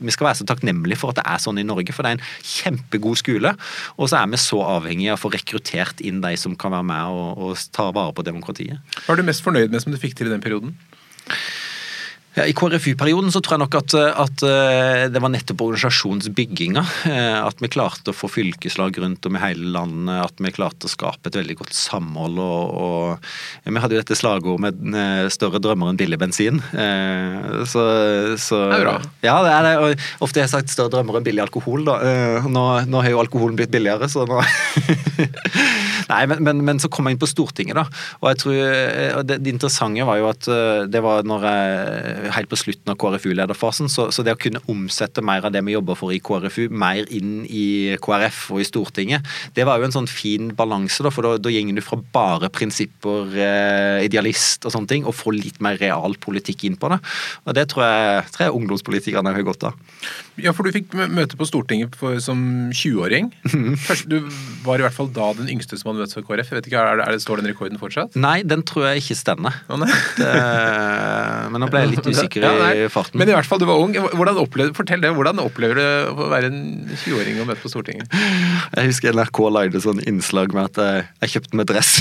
Vi 0.00 0.14
skal 0.14 0.30
være 0.30 0.40
så 0.42 0.48
takknemlige 0.48 1.00
for 1.00 1.12
at 1.12 1.20
det 1.20 1.26
er 1.28 1.42
sånn 1.42 1.60
i 1.60 1.66
Norge, 1.66 1.94
for 1.96 2.06
det 2.06 2.14
er 2.14 2.20
en 2.20 2.28
kjempegod 2.54 3.20
skole. 3.20 3.54
Og 3.98 4.10
så 4.12 4.20
er 4.20 4.30
vi 4.32 4.40
så 4.40 4.62
avhengige 4.76 5.14
av 5.14 5.20
å 5.20 5.24
få 5.24 5.34
rekruttert 5.34 6.04
inn 6.04 6.22
de 6.24 6.34
som 6.40 6.56
kan 6.58 6.74
være 6.76 6.88
med 6.92 7.16
og, 7.16 7.42
og 7.50 7.66
ta 7.74 7.90
vare 7.94 8.14
på 8.16 8.26
demokratiet. 8.26 8.80
Hva 9.04 9.14
er 9.14 9.20
du 9.20 9.28
mest 9.28 9.44
fornøyd 9.46 9.72
med 9.72 9.84
som 9.84 9.94
du 9.94 10.00
fikk 10.00 10.18
til 10.18 10.30
i 10.30 10.34
den 10.34 10.44
perioden? 10.44 10.76
Ja, 12.40 12.46
I 12.48 12.54
KrFU-perioden 12.56 13.28
så 13.34 13.42
tror 13.44 13.58
jeg 13.58 13.60
nok 13.66 13.74
at, 13.76 13.94
at, 14.22 14.42
eh, 14.48 15.02
det 15.12 15.20
var 15.20 15.32
nettopp 15.32 15.60
organisasjonsbygginga. 15.66 16.82
Eh, 17.10 17.36
at 17.36 17.58
vi 17.60 17.68
klarte 17.68 18.14
å 18.14 18.16
få 18.16 18.30
fylkeslag 18.32 18.96
rundt 19.02 19.26
om 19.28 19.36
i 19.36 19.42
hele 19.42 19.68
landet. 19.74 20.22
At 20.24 20.40
vi 20.40 20.52
klarte 20.54 20.88
å 20.88 20.92
skape 20.92 21.28
et 21.28 21.36
veldig 21.36 21.58
godt 21.58 21.76
samhold. 21.76 22.40
Og, 22.40 22.72
og 22.80 23.68
Vi 23.68 23.82
hadde 23.82 23.98
jo 23.98 24.00
dette 24.00 24.16
slagordet 24.16 24.64
med 24.64 24.96
eh, 24.96 25.28
'større 25.28 25.60
drømmer 25.60 25.92
enn 25.92 26.00
billig 26.00 26.16
bensin'. 26.20 26.62
Så, 27.68 27.84
så 28.40 28.62
Det 28.70 28.78
er 28.78 28.86
bra. 28.86 28.96
Ja, 29.26 29.36
det 29.44 29.52
er 29.52 29.68
det. 29.68 29.74
Og 29.76 30.24
ofte 30.24 30.40
har 30.40 30.48
jeg 30.48 30.54
sagt 30.54 30.72
'større 30.72 30.94
drømmer 30.96 31.20
enn 31.20 31.28
billig 31.28 31.44
alkohol'. 31.44 31.84
da. 31.84 31.98
Nå, 32.48 32.64
nå 32.88 33.04
har 33.04 33.12
jo 33.12 33.20
alkoholen 33.20 33.58
blitt 33.58 33.74
billigere, 33.74 34.08
så 34.08 34.24
nå 34.24 34.40
Nei, 36.10 36.24
men, 36.26 36.40
men, 36.42 36.64
men, 36.64 36.80
så 36.82 36.88
kom 36.90 37.06
jeg 37.06 37.14
inn 37.14 37.22
på 37.22 37.28
Stortinget, 37.28 37.76
da. 37.76 37.84
Og 38.22 38.32
jeg 38.32 38.40
tror 38.40 38.56
det, 39.28 39.36
det 39.44 39.52
interessante 39.52 40.08
var 40.08 40.18
jo 40.18 40.30
at 40.32 40.48
det 40.90 41.02
var 41.04 41.28
når 41.28 41.44
jeg 41.46 42.29
helt 42.34 42.50
på 42.50 42.58
slutten 42.58 42.92
av 42.92 42.98
KrFU-lederfasen. 43.00 43.90
Så, 43.92 44.08
så, 44.14 44.24
det 44.26 44.34
å 44.36 44.40
kunne 44.40 44.62
omsette 44.70 45.24
mer 45.24 45.46
av 45.46 45.54
det 45.54 45.62
vi 45.66 45.74
jobber 45.76 45.98
for 45.98 46.14
i 46.14 46.20
KrFU, 46.24 46.68
mer 46.70 47.08
inn 47.14 47.44
i 47.46 47.96
KrF 48.02 48.42
og 48.54 48.62
i 48.62 48.68
Stortinget, 48.68 49.26
det 49.56 49.66
var 49.68 49.80
jo 49.80 49.88
en 49.88 49.96
sånn 49.96 50.10
fin 50.10 50.50
balanse, 50.56 51.04
da, 51.04 51.12
for 51.14 51.26
da, 51.26 51.34
da 51.40 51.52
gjenger 51.52 51.78
du 51.78 51.84
fra 51.84 52.00
bare 52.14 52.50
prinsipper, 52.52 53.34
eh, 53.34 54.06
idealist 54.06 54.66
og 54.66 54.74
sånne 54.74 54.92
ting, 54.94 55.06
og 55.06 55.16
får 55.16 55.36
litt 55.36 55.60
mer 55.64 55.80
real 55.80 56.16
politikk 56.20 56.66
inn 56.68 56.80
på 56.80 56.92
det. 56.92 57.00
Og 57.46 57.56
det 57.56 57.68
tror 57.72 57.86
jeg, 57.86 58.26
tror 58.34 58.46
jeg 58.46 58.58
ungdomspolitikerne 58.60 59.34
har 59.36 59.46
godt 59.46 59.70
av. 59.70 59.78
Ja, 60.44 60.54
for 60.56 60.66
du 60.66 60.74
fikk 60.74 60.92
møte 60.94 61.38
på 61.38 61.46
Stortinget 61.48 61.96
for, 61.98 62.18
som 62.22 62.40
20-åring. 62.72 63.30
Mhm. 63.50 63.76
Du 64.10 64.16
var 64.64 64.80
i 64.80 64.84
hvert 64.84 64.96
fall 64.96 65.10
da 65.14 65.30
den 65.36 65.50
yngste 65.52 65.78
som 65.78 65.90
hadde 65.90 66.04
møtt 66.04 66.14
for 66.16 66.26
KrF. 66.26 66.50
Jeg 66.50 66.58
vet 66.58 66.68
ikke, 66.70 66.80
er 66.80 67.00
det, 67.00 67.06
er 67.06 67.16
det, 67.16 67.22
Står 67.24 67.42
den 67.42 67.50
rekorden 67.50 67.80
fortsatt? 67.80 68.16
Nei, 68.20 68.40
den 68.46 68.64
tror 68.66 68.88
jeg 68.88 69.02
ikke 69.02 69.16
stender. 69.18 69.56
Oh, 69.70 69.80
det, 70.18 70.30
men 71.52 71.62
nå 71.62 71.68
ble 71.70 71.84
jeg 71.84 71.92
litt 71.94 72.08
usikker 72.08 72.44
ja, 72.46 72.70
i 72.72 72.88
farten. 72.92 73.20
Men 73.20 73.30
i 73.30 73.36
hvert 73.36 73.48
fall, 73.48 73.60
du 73.62 73.66
var 73.68 73.82
ung. 73.82 73.94
Opplevde, 74.00 74.72
fortell 74.76 75.02
det, 75.02 75.12
Hvordan 75.16 75.42
opplever 75.42 75.78
du 75.78 75.84
å 76.14 76.30
være 76.32 76.50
en 76.50 76.60
20-åring 76.94 77.40
og 77.42 77.50
møte 77.50 77.64
på 77.64 77.72
Stortinget? 77.72 78.08
Jeg 78.10 78.92
husker 78.92 79.16
NRK 79.16 79.42
lagde 79.52 79.82
sånn 79.84 80.02
innslag 80.08 80.54
med 80.56 80.70
at 80.70 80.80
jeg, 80.80 81.06
jeg 81.24 81.34
kjøpte 81.36 81.60
meg 81.60 81.68
dress. 81.70 81.92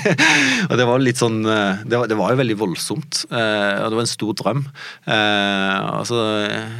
og 0.70 0.76
det 0.80 0.88
var 0.88 1.02
litt 1.02 1.20
sånn 1.20 1.42
eh, 1.44 1.84
det 1.84 2.00
var, 2.00 2.10
det 2.10 2.18
var, 2.18 2.32
jo 2.32 2.40
veldig 2.40 2.58
voldsomt. 2.60 3.24
Eh, 3.28 3.74
og 3.82 3.92
det 3.92 3.98
var 3.98 4.04
en 4.04 4.12
stor 4.12 4.36
drøm. 4.40 4.64
Eh, 5.04 5.76
altså, 6.00 6.22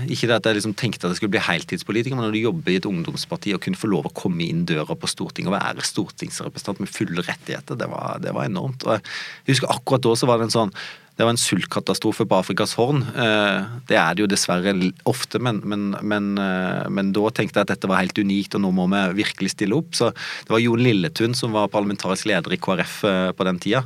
ikke 0.08 0.30
det 0.30 0.38
at 0.38 0.48
jeg 0.48 0.60
liksom 0.60 0.74
tenkte 0.74 0.85
at 0.94 1.08
jeg 1.08 1.18
skulle 1.18 1.34
bli 1.34 1.42
heltidspolitiker, 1.42 2.16
men 2.16 2.28
når 2.28 2.36
du 2.36 2.42
jobber 2.44 2.72
i 2.72 2.76
et 2.80 2.86
ungdomsparti 2.86 3.54
og 3.56 3.62
kunne 3.64 3.80
få 3.80 3.90
lov 3.90 4.06
å 4.06 4.14
komme 4.14 4.46
inn 4.46 4.62
døra 4.68 4.94
på 4.94 5.10
Stortinget 5.10 5.50
og 5.50 5.56
være 5.56 5.86
stortingsrepresentant 5.86 6.82
med 6.82 6.92
fulle 6.92 7.24
rettigheter, 7.26 7.78
det 7.80 7.88
var, 7.90 8.20
det 8.22 8.34
var 8.36 8.46
enormt. 8.46 8.86
Og 8.86 8.94
jeg 8.94 9.56
husker 9.56 9.74
akkurat 9.74 10.06
da 10.06 10.14
så 10.16 10.30
var 10.30 10.38
det 10.38 10.48
en 10.48 10.56
sånn 10.56 10.76
det 11.16 11.24
var 11.24 11.32
en 11.32 11.40
sultkatastrofe 11.40 12.26
på 12.28 12.36
Afrikas 12.36 12.74
Horn. 12.76 13.00
Eh, 13.16 13.76
det 13.88 13.96
er 13.96 14.16
det 14.16 14.24
jo 14.24 14.28
dessverre 14.28 14.74
ofte, 15.08 15.40
men, 15.40 15.62
men, 15.64 15.88
men, 16.04 16.26
eh, 16.36 16.88
men, 16.92 17.12
da 17.16 17.30
tenkte 17.32 17.56
jeg 17.62 17.64
at 17.64 17.72
dette 17.72 17.88
var 17.88 18.02
helt 18.02 18.18
unikt, 18.20 18.56
og 18.56 18.62
nå 18.66 18.72
må 18.76 18.84
vi 18.92 19.22
virkelig 19.22 19.54
stille 19.54 19.78
opp. 19.78 19.96
Så 19.96 20.10
det 20.12 20.52
var 20.52 20.60
Jon 20.60 20.82
Lilletun 20.84 21.36
som 21.36 21.56
var 21.56 21.72
parlamentarisk 21.72 22.28
leder 22.28 22.52
i 22.52 22.60
KrF 22.60 22.98
eh, 23.08 23.30
på 23.32 23.46
den 23.48 23.60
tida. 23.62 23.82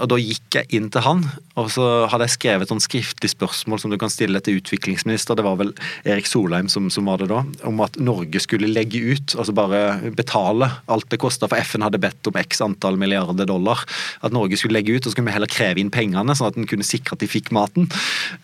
Og 0.00 0.06
da 0.08 0.16
gikk 0.20 0.56
jeg 0.56 0.68
inn 0.78 0.88
til 0.92 1.04
han, 1.04 1.22
og 1.60 1.68
så 1.72 1.84
hadde 2.10 2.26
jeg 2.26 2.36
skrevet 2.36 2.64
et 2.64 2.72
sånn 2.72 2.82
skriftlig 2.82 3.30
spørsmål 3.32 3.80
som 3.82 3.92
du 3.92 3.98
kan 4.00 4.12
stille 4.12 4.40
til 4.44 4.60
utviklingsminister, 4.60 5.36
det 5.36 5.44
var 5.44 5.58
vel 5.60 5.74
Erik 6.08 6.28
Solheim 6.28 6.70
som, 6.72 6.88
som 6.92 7.08
var 7.08 7.20
det 7.20 7.28
da, 7.30 7.42
om 7.68 7.82
at 7.84 7.98
Norge 8.00 8.40
skulle 8.42 8.70
legge 8.70 9.02
ut, 9.12 9.36
altså 9.36 9.54
bare 9.56 10.12
betale 10.16 10.70
alt 10.92 11.08
det 11.12 11.20
kosta, 11.20 11.48
for 11.50 11.60
FN 11.60 11.84
hadde 11.84 12.00
bedt 12.00 12.30
om 12.30 12.40
x 12.40 12.62
antall 12.64 12.96
milliarder 13.00 13.48
dollar. 13.48 13.84
At 14.24 14.34
Norge 14.36 14.58
skulle 14.60 14.78
legge 14.78 14.96
ut, 14.96 15.02
og 15.04 15.10
så 15.10 15.16
skulle 15.16 15.28
vi 15.28 15.36
heller 15.36 15.52
kreve 15.52 15.82
inn 15.82 15.92
pengene. 15.92 16.36
sånn 16.36 16.45
at 16.50 16.58
en 16.58 16.68
kunne 16.68 16.86
sikre 16.86 17.16
at 17.16 17.24
de 17.24 17.30
fikk 17.30 17.52
maten. 17.56 17.88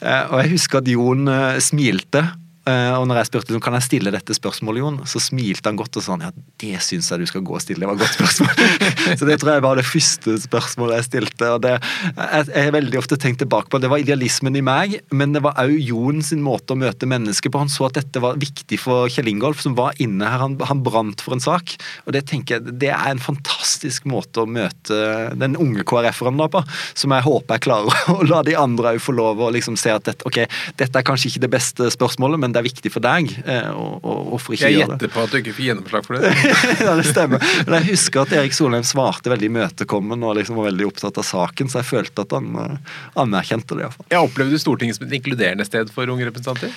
Eh, 0.00 0.24
og 0.32 0.42
jeg 0.42 0.54
husker 0.56 0.82
at 0.82 0.90
Jon 0.90 1.28
eh, 1.30 1.60
smilte 1.62 2.26
og 2.62 3.08
når 3.10 3.18
jeg 3.18 3.28
spurte 3.30 3.58
kan 3.62 3.74
jeg 3.74 3.86
stille 3.88 4.12
dette 4.14 4.36
spørsmålet, 4.36 4.82
Jon, 4.84 4.98
så 5.08 5.18
smilte 5.22 5.66
han 5.66 5.78
godt 5.78 5.98
og 5.98 6.04
sa 6.04 6.16
ja, 6.22 6.30
det 6.62 6.78
syns 6.84 7.10
jeg 7.10 7.22
du 7.22 7.26
skal 7.26 7.42
gå 7.42 7.56
og 7.58 7.62
stille. 7.64 7.82
Det 7.82 7.88
var 7.90 7.96
et 7.98 8.04
godt 8.04 8.18
spørsmål. 8.18 8.52
så 9.18 9.28
det 9.28 9.38
tror 9.42 9.52
jeg 9.56 9.64
var 9.64 9.80
det 9.80 9.86
første 9.88 10.36
spørsmålet 10.44 11.00
jeg 11.00 11.08
stilte. 11.08 11.48
og 11.50 11.62
det, 11.64 11.74
Jeg 12.14 12.68
har 12.68 12.76
veldig 12.76 13.00
ofte 13.00 13.18
tenkt 13.18 13.42
tilbake 13.42 13.72
på 13.72 13.80
det 13.82 13.90
var 13.90 14.02
idealismen 14.02 14.54
i 14.58 14.62
meg, 14.62 14.94
men 15.10 15.34
det 15.34 15.42
var 15.42 15.58
òg 15.58 15.74
Jon 15.82 16.22
sin 16.22 16.44
måte 16.44 16.76
å 16.76 16.78
møte 16.78 17.08
mennesker 17.10 17.50
på. 17.50 17.64
Han 17.64 17.72
så 17.72 17.88
at 17.88 17.98
dette 17.98 18.22
var 18.22 18.38
viktig 18.40 18.78
for 18.78 19.10
Kjell 19.10 19.32
Ingolf, 19.32 19.64
som 19.64 19.74
var 19.78 19.98
inne 20.02 20.28
her. 20.28 20.44
Han, 20.44 20.54
han 20.62 20.84
brant 20.86 21.24
for 21.24 21.34
en 21.34 21.42
sak. 21.42 21.74
Og 22.06 22.14
det 22.14 22.24
tenker 22.30 22.60
jeg, 22.60 22.76
det 22.82 22.92
er 22.94 23.10
en 23.10 23.22
fantastisk 23.22 24.06
måte 24.10 24.44
å 24.44 24.46
møte 24.46 25.00
den 25.38 25.58
unge 25.58 25.82
KrF-eren 25.88 26.38
på, 26.52 26.62
som 26.98 27.14
jeg 27.14 27.26
håper 27.26 27.58
jeg 27.58 27.66
klarer 27.66 28.06
å 28.14 28.22
la 28.28 28.42
de 28.46 28.56
andre 28.58 28.94
òg 28.94 29.02
få 29.02 29.14
lov 29.16 29.42
å 29.42 29.50
liksom 29.54 29.76
se 29.80 29.92
at 29.94 30.06
dette, 30.06 30.26
ok, 30.28 30.44
dette 30.78 30.98
er 30.98 31.06
kanskje 31.06 31.32
ikke 31.32 31.44
det 31.46 31.52
beste 31.52 31.90
spørsmålet, 31.94 32.40
men 32.42 32.51
det 32.54 32.62
er 32.62 32.66
viktig 32.66 32.92
for 32.92 33.04
deg. 33.04 33.30
Og, 33.72 33.94
og, 34.02 34.32
og, 34.36 34.40
og 34.40 34.56
jeg 34.58 34.78
gjetter 34.78 35.12
på 35.12 35.24
at 35.24 35.32
du 35.32 35.38
ikke 35.40 35.54
får 35.56 35.66
gjennomslag 35.68 36.08
for 36.08 36.18
det. 36.18 36.32
ja, 36.86 36.96
det 36.98 37.06
stemmer. 37.08 37.46
Men 37.66 37.78
jeg 37.80 37.92
husker 37.92 38.24
at 38.24 38.34
Erik 38.40 38.56
Solheim 38.56 38.86
svarte 38.86 39.32
veldig 39.32 39.50
imøtekommende 39.50 40.28
og 40.28 40.38
liksom 40.40 40.60
var 40.60 40.70
veldig 40.70 40.88
opptatt 40.90 41.20
av 41.20 41.28
saken, 41.28 41.72
så 41.72 41.80
jeg 41.80 41.90
følte 41.90 42.26
at 42.26 42.34
han 42.36 42.50
uh, 42.58 42.98
anerkjente 43.22 43.78
det. 43.78 43.88
I 43.88 43.94
fall. 43.96 44.10
Jeg 44.12 44.28
opplevde 44.28 44.60
Stortinget 44.62 44.98
som 44.98 45.08
et 45.08 45.16
inkluderende 45.18 45.66
sted 45.68 45.92
for 45.94 46.12
unge 46.12 46.28
representanter? 46.28 46.74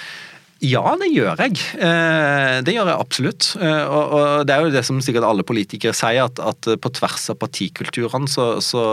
Ja, 0.63 0.93
det 0.95 1.09
gjør 1.11 1.35
jeg. 1.43 1.57
Eh, 1.83 2.61
det 2.63 2.71
gjør 2.77 2.87
jeg 2.87 2.95
absolutt. 2.95 3.47
Eh, 3.59 3.89
og 3.91 4.45
det 4.47 4.53
er 4.55 4.63
jo 4.63 4.71
det 4.71 4.85
som 4.87 5.01
sikkert 5.03 5.25
alle 5.27 5.43
politikere 5.43 5.91
sier, 5.91 6.29
at, 6.29 6.39
at 6.39 6.69
på 6.79 6.91
tvers 6.95 7.25
av 7.33 7.35
partikulturene 7.41 8.29
så, 8.31 8.61
så, 8.63 8.83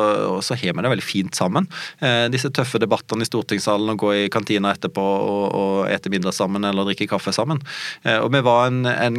så, 0.42 0.56
har 0.58 0.74
vi 0.74 0.82
det 0.82 0.90
veldig 0.90 1.06
fint 1.06 1.38
sammen. 1.38 1.68
Eh, 2.02 2.26
disse 2.34 2.50
tøffe 2.50 2.80
debattene 2.82 3.22
i 3.22 3.28
stortingssalen 3.30 3.94
og 3.94 4.02
gå 4.02 4.10
i 4.24 4.24
kantina 4.32 4.72
etterpå 4.74 5.04
og, 5.04 5.44
og 5.54 5.76
ete 5.92 6.10
middag 6.10 6.34
sammen 6.34 6.66
eller 6.66 6.88
drikke 6.88 7.06
kaffe 7.12 7.30
sammen. 7.34 7.62
Og 8.02 8.28
vi 8.32 8.40
var 8.42 8.66
en, 8.66 8.82
en 8.88 9.16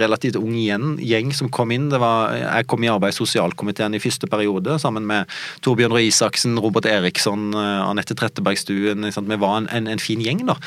relativt 0.00 0.36
ung 0.38 0.54
gjeng 0.56 1.32
som 1.36 1.48
kom 1.52 1.72
inn. 1.72 1.88
Var, 1.88 2.36
jeg 2.42 2.68
kom 2.68 2.84
i 2.84 2.90
arbeid 2.92 3.14
i 3.14 3.16
sosialkomiteen 3.16 3.96
i 3.96 4.02
første 4.02 4.28
periode 4.30 4.76
sammen 4.82 5.06
med 5.08 5.32
Torbjørn 5.64 5.96
Røe 5.96 6.10
Isaksen, 6.10 6.58
Robert 6.60 6.88
Eriksson, 6.90 7.48
Anette 7.56 8.16
Trettebergstuen. 8.18 9.08
Vi 9.08 9.40
var 9.40 9.62
en, 9.62 9.70
en, 9.72 9.88
en 9.96 10.02
fin 10.02 10.20
gjeng, 10.22 10.44
da. 10.48 10.58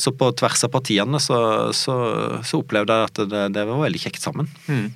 Så 0.00 0.14
på 0.16 0.30
tvers 0.38 0.61
av 0.66 0.72
partiene, 0.74 1.20
så, 1.22 1.38
så, 1.76 1.94
så 2.46 2.60
opplevde 2.62 2.96
jeg 2.96 3.10
at 3.10 3.22
det, 3.30 3.46
det, 3.56 3.64
var 3.68 3.82
veldig 3.84 4.02
kjekt 4.02 4.22
sammen. 4.24 4.50
Mm. 4.66 4.90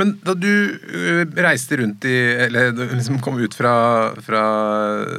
Men 0.00 0.14
da 0.24 0.32
du 0.38 0.48
øh, 0.48 1.22
reiste 1.44 1.76
rundt 1.76 2.06
i 2.08 2.14
Eller 2.46 2.70
liksom 2.72 3.18
kom 3.20 3.36
ut 3.36 3.52
fra, 3.52 3.74
fra 4.24 4.44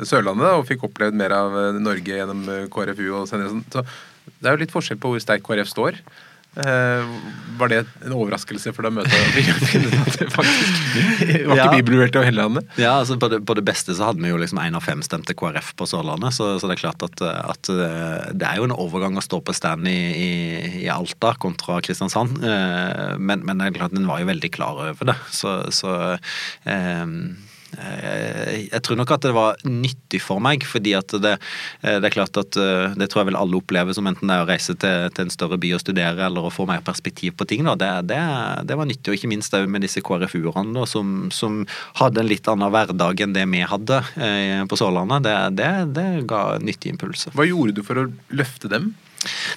Sørlandet 0.02 0.56
og 0.56 0.66
fikk 0.66 0.88
opplevd 0.88 1.18
mer 1.20 1.36
av 1.36 1.54
øh, 1.54 1.78
Norge 1.78 2.18
gjennom 2.18 2.42
øh, 2.50 2.64
KrFU 2.74 3.06
og 3.12 3.28
senere 3.30 3.52
sånn, 3.54 3.68
så 3.74 3.86
det 4.38 4.50
er 4.50 4.58
jo 4.58 4.62
litt 4.64 4.74
forskjell 4.74 5.00
på 5.02 5.14
hvor 5.14 5.22
sterk 5.24 5.46
KrF 5.46 5.70
står. 5.72 6.02
Eh, 6.58 7.18
var 7.58 7.70
det 7.70 7.80
en 8.06 8.14
overraskelse 8.14 8.72
for 8.74 8.86
deg 8.86 8.94
å 8.94 8.98
møte 9.00 9.14
at 10.04 10.18
det 10.20 10.28
faktisk 10.34 10.98
var 11.48 11.58
ikke 11.58 11.80
bibelvurdert 11.80 12.20
av 12.20 12.26
hele 12.28 12.44
landet? 12.44 12.70
Ja, 12.82 12.96
altså 13.02 13.18
på 13.22 13.30
det, 13.34 13.42
på 13.50 13.56
det, 13.58 13.66
beste 13.68 13.96
så 13.98 14.10
hadde 14.10 14.24
vi 14.24 14.32
jo 14.32 14.40
liksom 14.42 14.62
én 14.62 14.78
av 14.78 14.86
fem 14.86 15.02
stemte 15.06 15.36
KrF 15.38 15.74
på 15.78 15.88
Sørlandet, 15.90 16.36
så, 16.38 16.54
så, 16.58 16.70
det 16.70 16.78
er 16.78 16.84
klart 16.84 17.06
at, 17.06 17.24
at, 17.24 17.72
eh, 17.74 18.30
det 18.38 18.50
er 18.50 18.62
jo 18.62 18.70
en 18.70 18.78
overgang 18.78 19.18
å 19.18 19.26
stå 19.26 19.42
på 19.46 19.56
stand 19.58 19.90
i, 19.90 19.98
i, 20.14 20.32
i 20.84 20.88
Alta 20.94 21.34
kontra 21.42 21.82
Kristiansand. 21.86 22.42
Eh, 22.42 23.18
men, 23.18 23.46
men 23.46 23.62
det 23.62 23.72
er 23.72 23.78
klart 23.82 23.98
den 23.98 24.10
var 24.10 24.22
jo 24.22 24.32
veldig 24.32 24.54
klar 24.54 24.82
over 24.90 25.14
det, 25.14 25.20
så, 25.34 25.60
så 25.74 25.98
um 26.66 27.18
Eh, 27.18 27.47
jeg 27.78 28.82
tror 28.86 28.98
nok 28.98 29.12
at 29.14 29.26
det 29.28 29.34
var 29.36 29.60
nyttig 29.68 30.20
for 30.24 30.42
meg, 30.44 30.66
fordi 30.66 30.96
at 30.98 31.14
det, 31.22 31.36
eh, 31.84 31.98
det 32.02 32.10
er 32.10 32.16
klart 32.16 32.38
at 32.40 32.58
eh, 32.58 32.96
det 32.98 33.10
tror 33.12 33.22
jeg 33.22 33.30
vel 33.32 33.40
alle 33.40 33.60
opplever 33.60 33.94
som 33.94 34.08
enten 34.10 34.30
det 34.30 34.38
er 34.38 34.46
å 34.46 34.50
reise 34.50 34.76
til, 34.80 35.08
til 35.14 35.28
en 35.28 35.34
større 35.34 35.60
by 35.62 35.74
og 35.78 35.84
studere 35.84 36.26
eller 36.28 36.48
å 36.48 36.54
få 36.54 36.68
mer 36.70 36.84
perspektiv 36.86 37.36
på 37.38 37.48
ting. 37.50 37.66
Det, 37.68 37.92
det, 38.10 38.22
det, 38.70 38.78
var 38.80 38.90
nyttig, 38.90 39.12
og 39.12 39.20
ikke 39.20 39.32
minst 39.32 39.54
med 39.68 39.86
disse 39.86 40.02
KrFU-erne 40.06 40.86
som, 40.90 41.28
som, 41.34 41.64
hadde 42.02 42.22
en 42.22 42.30
litt 42.30 42.48
annen 42.50 42.72
hverdag 42.74 43.22
enn 43.24 43.36
det 43.36 43.44
vi 43.50 43.64
hadde 43.66 44.00
på 44.70 44.78
Sørlandet. 44.80 45.28
Det, 45.58 45.70
det 45.96 46.08
ga 46.30 46.42
nyttige 46.62 46.96
impulser. 46.96 47.34
Hva 47.38 47.48
gjorde 47.48 47.78
du 47.78 47.84
for 47.86 48.02
å 48.02 48.08
løfte 48.34 48.72
dem? 48.72 48.92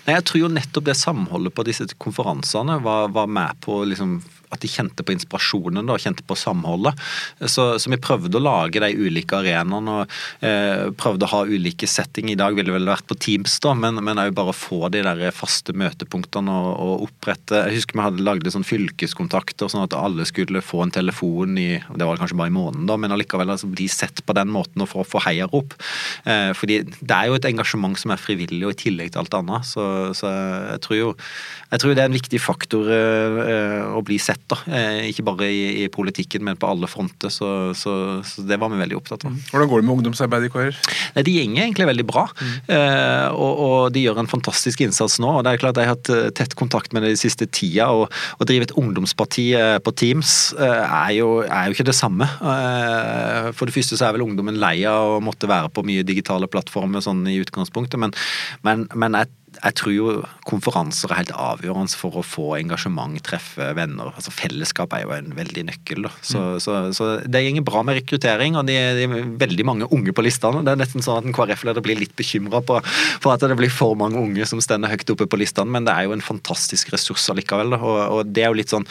Nei, 0.06 0.16
Jeg 0.16 0.26
tror 0.26 0.42
jo 0.44 0.52
nettopp 0.52 0.88
det 0.88 0.96
samholdet 0.98 1.54
på 1.54 1.64
disse 1.68 1.86
konferansene 2.00 2.78
var, 2.84 3.10
var 3.14 3.30
med 3.30 3.60
på 3.64 3.82
liksom 3.88 4.18
at 4.50 4.62
de 4.62 4.70
kjente 4.70 5.04
på 5.06 5.14
inspirasjonen 5.14 5.86
da, 5.86 5.98
kjente 6.00 6.24
på 6.26 6.36
samholdet. 6.38 6.98
Så, 7.46 7.66
så, 7.78 7.90
vi 7.90 7.98
prøvde 8.02 8.38
å 8.38 8.42
lage 8.42 8.82
de 8.82 8.90
ulike 8.98 9.38
arenaene 9.38 9.96
og 10.00 10.14
eh, 10.46 10.90
prøvde 10.98 11.26
å 11.26 11.32
ha 11.32 11.42
ulike 11.46 11.88
setting. 11.90 12.30
I 12.32 12.38
dag 12.38 12.56
ville 12.56 12.70
det 12.70 12.76
vel 12.76 12.90
vært 12.90 13.08
på 13.10 13.18
Teams, 13.20 13.58
da, 13.62 13.74
men, 13.78 14.00
også 14.00 14.36
bare 14.36 14.56
få 14.56 14.80
de 14.94 15.04
der 15.06 15.22
faste 15.34 15.74
møtepunktene 15.76 16.50
og, 16.50 16.70
og 16.80 17.06
opprette 17.08 17.64
Jeg 17.66 17.80
husker 17.80 17.98
vi 17.98 18.04
hadde 18.06 18.26
lagd 18.26 18.50
sånn 18.50 18.66
fylkeskontakter, 18.66 19.70
sånn 19.70 19.86
at 19.86 19.96
alle 19.96 20.26
skulle 20.28 20.62
få 20.64 20.84
en 20.84 20.94
telefon 20.94 21.58
i 21.60 21.70
det 21.78 22.06
var 22.06 22.20
kanskje 22.20 22.38
bare 22.38 22.52
i 22.52 22.54
måneden, 22.54 22.86
da, 22.88 22.96
men 23.00 23.14
allikevel 23.14 23.50
altså, 23.52 23.70
bli 23.70 23.86
sett 23.90 24.22
på 24.26 24.36
den 24.36 24.50
måten 24.52 24.82
og 24.84 24.90
få, 24.90 25.04
få 25.06 25.22
heiarop. 25.26 25.74
Eh, 26.24 26.50
fordi 26.56 26.82
det 26.86 27.16
er 27.16 27.30
jo 27.30 27.38
et 27.38 27.48
engasjement 27.50 27.98
som 27.98 28.14
er 28.14 28.22
frivillig, 28.22 28.62
og 28.66 28.74
i 28.74 28.82
tillegg 28.86 29.12
til 29.12 29.22
alt 29.22 29.36
annet. 29.38 29.66
Så, 29.68 29.84
så 30.16 30.30
jeg 30.30 30.84
tror 30.86 31.00
jo 31.00 31.10
jeg 31.70 31.82
tror 31.82 31.94
det 31.94 32.02
er 32.02 32.08
en 32.10 32.16
viktig 32.16 32.40
faktor 32.42 32.88
eh, 32.90 33.82
å 33.94 34.00
bli 34.06 34.16
sett, 34.22 34.39
da. 34.50 34.58
Uh, 34.66 35.08
ikke 35.08 35.24
bare 35.26 35.48
i, 35.50 35.84
i, 35.84 35.88
politikken, 35.92 36.44
men 36.46 36.58
på 36.60 36.68
alle 36.70 36.88
fronter. 36.90 37.32
Så, 37.32 37.48
så, 37.78 37.94
så, 38.26 38.44
det 38.48 38.58
var 38.60 38.72
vi 38.72 38.80
veldig 38.80 38.98
opptatt 38.98 39.26
av. 39.28 39.36
Hvordan 39.50 39.70
går 39.70 39.82
det 39.82 39.88
med 39.88 39.94
ungdomsarbeidet 39.96 40.50
i 40.50 40.52
KrF? 40.54 40.80
De 41.26 41.34
gjenger 41.34 41.64
egentlig 41.64 41.88
veldig 41.90 42.06
bra. 42.08 42.26
Mm. 42.40 42.54
Uh, 42.70 43.28
og, 43.34 43.62
og, 43.66 43.76
de 43.94 44.04
gjør 44.06 44.22
en 44.22 44.30
fantastisk 44.30 44.84
innsats 44.84 45.18
nå. 45.22 45.32
og 45.38 45.44
det 45.46 45.54
er 45.54 45.62
klart 45.62 45.80
Jeg 45.80 45.90
har 45.90 45.96
hatt 45.96 46.34
tett 46.36 46.56
kontakt 46.58 46.94
med 46.94 47.04
det 47.04 47.14
de 47.14 47.20
siste 47.20 47.48
tida. 47.50 47.90
og 47.90 48.08
Å 48.40 48.48
drive 48.48 48.68
et 48.68 48.76
ungdomsparti 48.80 49.48
på 49.84 49.94
Teams 49.98 50.34
er 50.60 51.12
jo, 51.16 51.40
er 51.44 51.68
jo 51.68 51.76
ikke 51.76 51.88
det 51.88 51.96
samme. 51.96 52.26
For 53.56 53.66
det 53.66 53.74
første 53.74 53.98
så 53.98 54.08
er 54.08 54.16
vel 54.16 54.24
ungdommen 54.26 54.60
lei 54.60 54.76
av 54.88 55.16
å 55.16 55.22
måtte 55.24 55.50
være 55.50 55.72
på 55.74 55.84
mye 55.86 56.06
digitale 56.06 56.48
plattformer 56.50 57.02
sånn 57.04 57.24
i 57.30 57.38
utgangspunktet, 57.42 58.00
men, 58.00 58.14
men, 58.66 58.86
men 58.98 59.18
jeg 59.18 59.30
jeg 59.58 59.76
tror 59.76 59.92
jo 59.92 60.12
konferanser 60.46 61.10
er 61.10 61.20
helt 61.22 61.32
avgjørende 61.34 61.98
for 61.98 62.20
å 62.20 62.24
få 62.24 62.46
engasjement, 62.60 63.18
treffe 63.26 63.70
venner. 63.76 64.12
altså 64.14 64.32
Fellesskap 64.34 64.94
er 64.94 65.04
jo 65.04 65.12
en 65.14 65.32
veldig 65.36 65.64
nøkkel. 65.68 66.08
Så, 66.22 66.40
mm. 66.40 66.60
så, 66.62 66.76
så, 66.96 67.08
det 67.26 67.42
går 67.46 67.64
bra 67.66 67.82
med 67.86 67.98
rekruttering, 67.98 68.56
og 68.58 68.68
det 68.68 68.78
de 68.98 69.06
er 69.06 69.32
veldig 69.40 69.66
mange 69.66 69.88
unge 69.94 70.14
på 70.16 70.24
listene. 70.24 70.62
Det 70.66 70.74
er 70.74 70.80
nesten 70.80 71.04
sånn 71.04 71.20
at 71.20 71.28
en 71.28 71.36
KrF-leder 71.36 71.84
blir 71.84 71.98
litt 72.00 72.14
bekymra 72.18 72.62
for 72.62 73.32
at 73.32 73.44
det 73.44 73.58
blir 73.58 73.72
for 73.72 73.96
mange 73.98 74.20
unge 74.20 74.46
som 74.48 74.62
stender 74.62 74.92
høyt 74.92 75.10
oppe 75.14 75.28
på 75.30 75.40
listene, 75.40 75.72
men 75.72 75.88
det 75.88 75.94
er 75.94 76.08
jo 76.08 76.14
en 76.16 76.24
fantastisk 76.24 76.94
ressurs 76.94 77.26
allikevel. 77.32 77.74
Og, 77.80 77.98
og, 78.06 78.22
det 78.30 78.46
er 78.46 78.52
jo 78.52 78.58
litt 78.60 78.72
sånn 78.72 78.86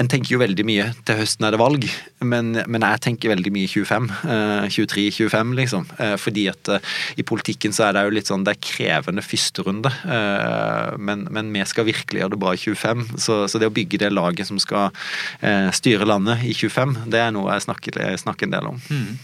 En 0.00 0.08
tenker 0.08 0.34
jo 0.34 0.40
veldig 0.40 0.64
mye 0.66 0.86
til 1.06 1.18
høsten 1.18 1.44
er 1.46 1.54
det 1.54 1.60
valg, 1.60 1.84
men, 2.24 2.52
men 2.70 2.86
jeg 2.86 3.04
tenker 3.04 3.32
veldig 3.34 3.52
mye 3.54 3.70
25. 3.70 4.08
Eh, 4.34 4.66
23-25, 4.70 5.54
liksom. 5.58 5.86
Eh, 6.00 6.16
fordi 6.20 6.46
at 6.50 6.72
eh, 6.72 6.94
i 7.20 7.26
politikken 7.26 7.74
så 7.76 7.88
er 7.88 7.96
det 7.96 8.06
jo 8.06 8.14
litt 8.16 8.30
sånn 8.30 8.46
det 8.46 8.56
er 8.56 8.62
krevende 8.64 9.24
førsterunde. 9.24 9.89
Eh, 9.90 10.98
men, 10.98 11.26
men, 11.30 11.50
vi 11.54 11.64
skal 11.68 11.88
virkelig 11.88 12.22
gjøre 12.22 12.34
det 12.34 12.40
bra 12.42 12.54
i 12.56 12.60
25. 12.60 13.06
Så, 13.20 13.40
så, 13.50 13.60
det 13.60 13.70
å 13.70 13.74
bygge 13.74 14.00
det 14.02 14.12
laget 14.12 14.50
som 14.50 14.60
skal 14.62 14.94
eh, 15.40 15.70
styre 15.76 16.08
landet 16.08 16.44
i 16.46 16.54
25, 16.56 16.96
det 17.12 17.22
er 17.22 17.34
noe 17.34 17.56
jeg 17.56 17.66
snakker, 17.66 18.00
jeg 18.04 18.22
snakker 18.22 18.48
en 18.48 18.56
del 18.56 18.70
om. 18.72 18.80
Mm. 18.90 19.18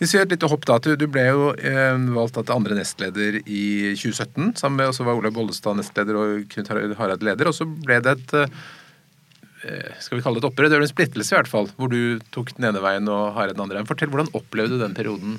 Hvis 0.00 0.10
vi 0.10 0.18
gjør 0.18 0.26
et 0.26 0.32
lite 0.34 0.48
hopp 0.50 0.64
da, 0.66 0.76
Du 0.98 1.06
ble 1.06 1.28
jo 1.28 1.52
eh, 1.54 1.94
valgt 2.16 2.40
til 2.40 2.56
andre 2.56 2.78
nestleder 2.80 3.38
i 3.44 3.64
2017. 3.94 4.56
Sammen 4.58 4.80
med 4.80 4.90
også 4.90 5.06
var 5.06 5.20
Olaug 5.20 5.36
Bollestad 5.36 5.78
nestleder 5.78 6.18
og 6.18 6.44
Knut 6.50 6.72
Harald 6.98 7.22
leder. 7.26 7.50
Og 7.50 7.56
så 7.56 7.68
ble 7.68 8.02
det 8.02 8.18
et 8.18 8.36
skal 10.00 10.16
vi 10.16 10.22
kalle 10.24 10.38
det 10.38 10.40
et 10.40 10.46
opprør? 10.48 10.70
Det 10.72 10.76
er 10.78 10.82
en 10.86 10.88
splittelse, 10.88 11.34
i 11.34 11.36
hvert 11.36 11.50
fall, 11.50 11.66
hvor 11.76 11.90
du 11.92 12.16
tok 12.32 12.54
den 12.56 12.70
ene 12.70 12.80
veien 12.80 13.10
og 13.12 13.34
Hareid 13.36 13.58
den 13.58 13.66
andre. 13.66 13.82
Fortell, 13.84 14.08
Hvordan 14.08 14.30
opplevde 14.32 14.78
du 14.78 14.80
den 14.80 14.94
perioden? 14.96 15.34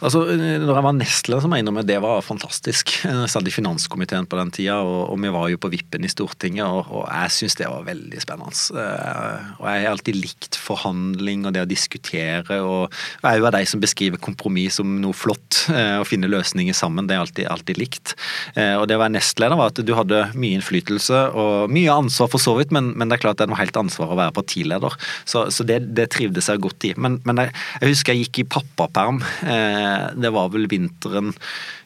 Altså, 0.00 0.22
når 0.32 0.70
jeg 0.72 0.84
var 0.86 0.94
nestleder, 0.96 1.42
så 1.44 1.48
mener 1.50 1.60
innrømme 1.60 1.84
det 1.84 1.98
var 2.00 2.22
fantastisk. 2.24 2.94
Jeg 3.04 3.28
satt 3.28 3.48
i 3.48 3.52
finanskomiteen 3.52 4.28
på 4.30 4.38
den 4.38 4.52
tida, 4.54 4.78
og, 4.80 5.10
og 5.12 5.18
vi 5.20 5.32
var 5.34 5.50
jo 5.52 5.60
på 5.60 5.70
vippen 5.72 6.06
i 6.06 6.10
Stortinget, 6.10 6.64
og, 6.64 6.88
og 6.88 7.04
jeg 7.04 7.34
syns 7.36 7.58
det 7.60 7.68
var 7.68 7.84
veldig 7.84 8.22
spennende. 8.22 8.56
Uh, 8.72 9.50
og 9.60 9.66
jeg 9.68 9.84
har 9.84 9.90
alltid 9.90 10.16
likt 10.16 10.56
forhandling 10.60 11.44
og 11.44 11.52
det 11.56 11.64
å 11.66 11.68
diskutere, 11.68 12.60
og 12.64 12.88
jeg 13.20 13.28
er 13.28 13.42
jo 13.42 13.48
av 13.50 13.56
de 13.58 13.62
som 13.68 13.82
beskriver 13.82 14.22
kompromiss 14.22 14.80
som 14.80 14.96
noe 15.02 15.16
flott. 15.16 15.66
Uh, 15.68 16.00
å 16.00 16.08
finne 16.08 16.30
løsninger 16.32 16.76
sammen, 16.76 17.08
det 17.10 17.18
er 17.18 17.24
alltid, 17.26 17.50
alltid 17.52 17.82
likt. 17.82 18.14
Uh, 18.56 18.80
og 18.80 18.88
det 18.88 18.96
å 18.96 19.02
være 19.02 19.16
nestleder 19.18 19.60
var 19.60 19.74
at 19.74 19.82
du 19.84 19.94
hadde 19.98 20.22
mye 20.32 20.56
innflytelse 20.56 21.26
og 21.36 21.74
mye 21.76 21.92
ansvar 21.92 22.32
for 22.32 22.40
så 22.40 22.56
vidt, 22.56 22.72
men, 22.72 22.94
men 22.96 23.12
det 23.12 23.18
er 23.18 23.24
klart 23.26 23.42
det 23.42 23.48
er 23.48 23.52
noe 23.52 23.60
helt 23.60 23.76
ansvar 23.76 24.14
å 24.14 24.20
være 24.22 24.36
partileder. 24.40 24.96
Så, 25.28 25.44
så 25.52 25.68
det, 25.68 25.82
det 25.92 26.08
trivdes 26.16 26.48
jeg 26.48 26.64
godt 26.64 26.88
i. 26.88 26.94
Men, 26.96 27.20
men 27.28 27.44
jeg, 27.44 27.54
jeg, 27.76 27.92
husker 27.92 28.16
jeg 28.16 28.24
gikk 28.24 28.44
i 28.44 28.48
pappaperm. 28.56 29.20
Uh, 29.44 29.89
det 30.16 30.32
var 30.34 30.52
vel 30.54 30.68
vinteren 30.70 31.32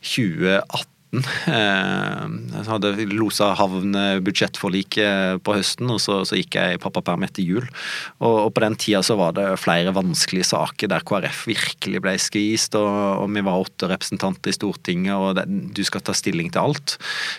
2018 0.01 0.94
Eh, 1.23 2.25
jeg 2.55 2.67
hadde 2.69 2.93
losa 3.13 3.53
havnbudsjettforliket 3.59 5.43
på 5.45 5.57
høsten, 5.57 5.91
og 5.93 6.01
så, 6.03 6.21
så 6.27 6.39
gikk 6.39 6.59
jeg 6.59 6.77
i 6.77 6.81
pappaperm 6.83 7.27
etter 7.27 7.45
jul. 7.45 7.67
Og, 8.21 8.35
og, 8.47 8.51
på 8.55 8.65
den 8.65 8.79
tida 8.81 9.03
så 9.07 9.19
var 9.21 9.37
det 9.37 9.47
flere 9.63 9.95
vanskelige 9.95 10.49
saker 10.51 10.91
der 10.93 11.05
KrF 11.07 11.45
virkelig 11.51 12.03
ble 12.05 12.17
skvist, 12.21 12.79
og, 12.81 13.25
og 13.25 13.29
vi 13.35 13.45
var 13.45 13.67
åtte 13.67 13.91
representanter 13.91 14.53
i 14.53 14.57
Stortinget, 14.57 15.15
og 15.15 15.39
det, 15.39 15.47
du 15.77 15.83
skal 15.87 16.05
ta 16.05 16.15
stilling 16.17 16.51
til 16.55 16.65
alt. 16.65 16.97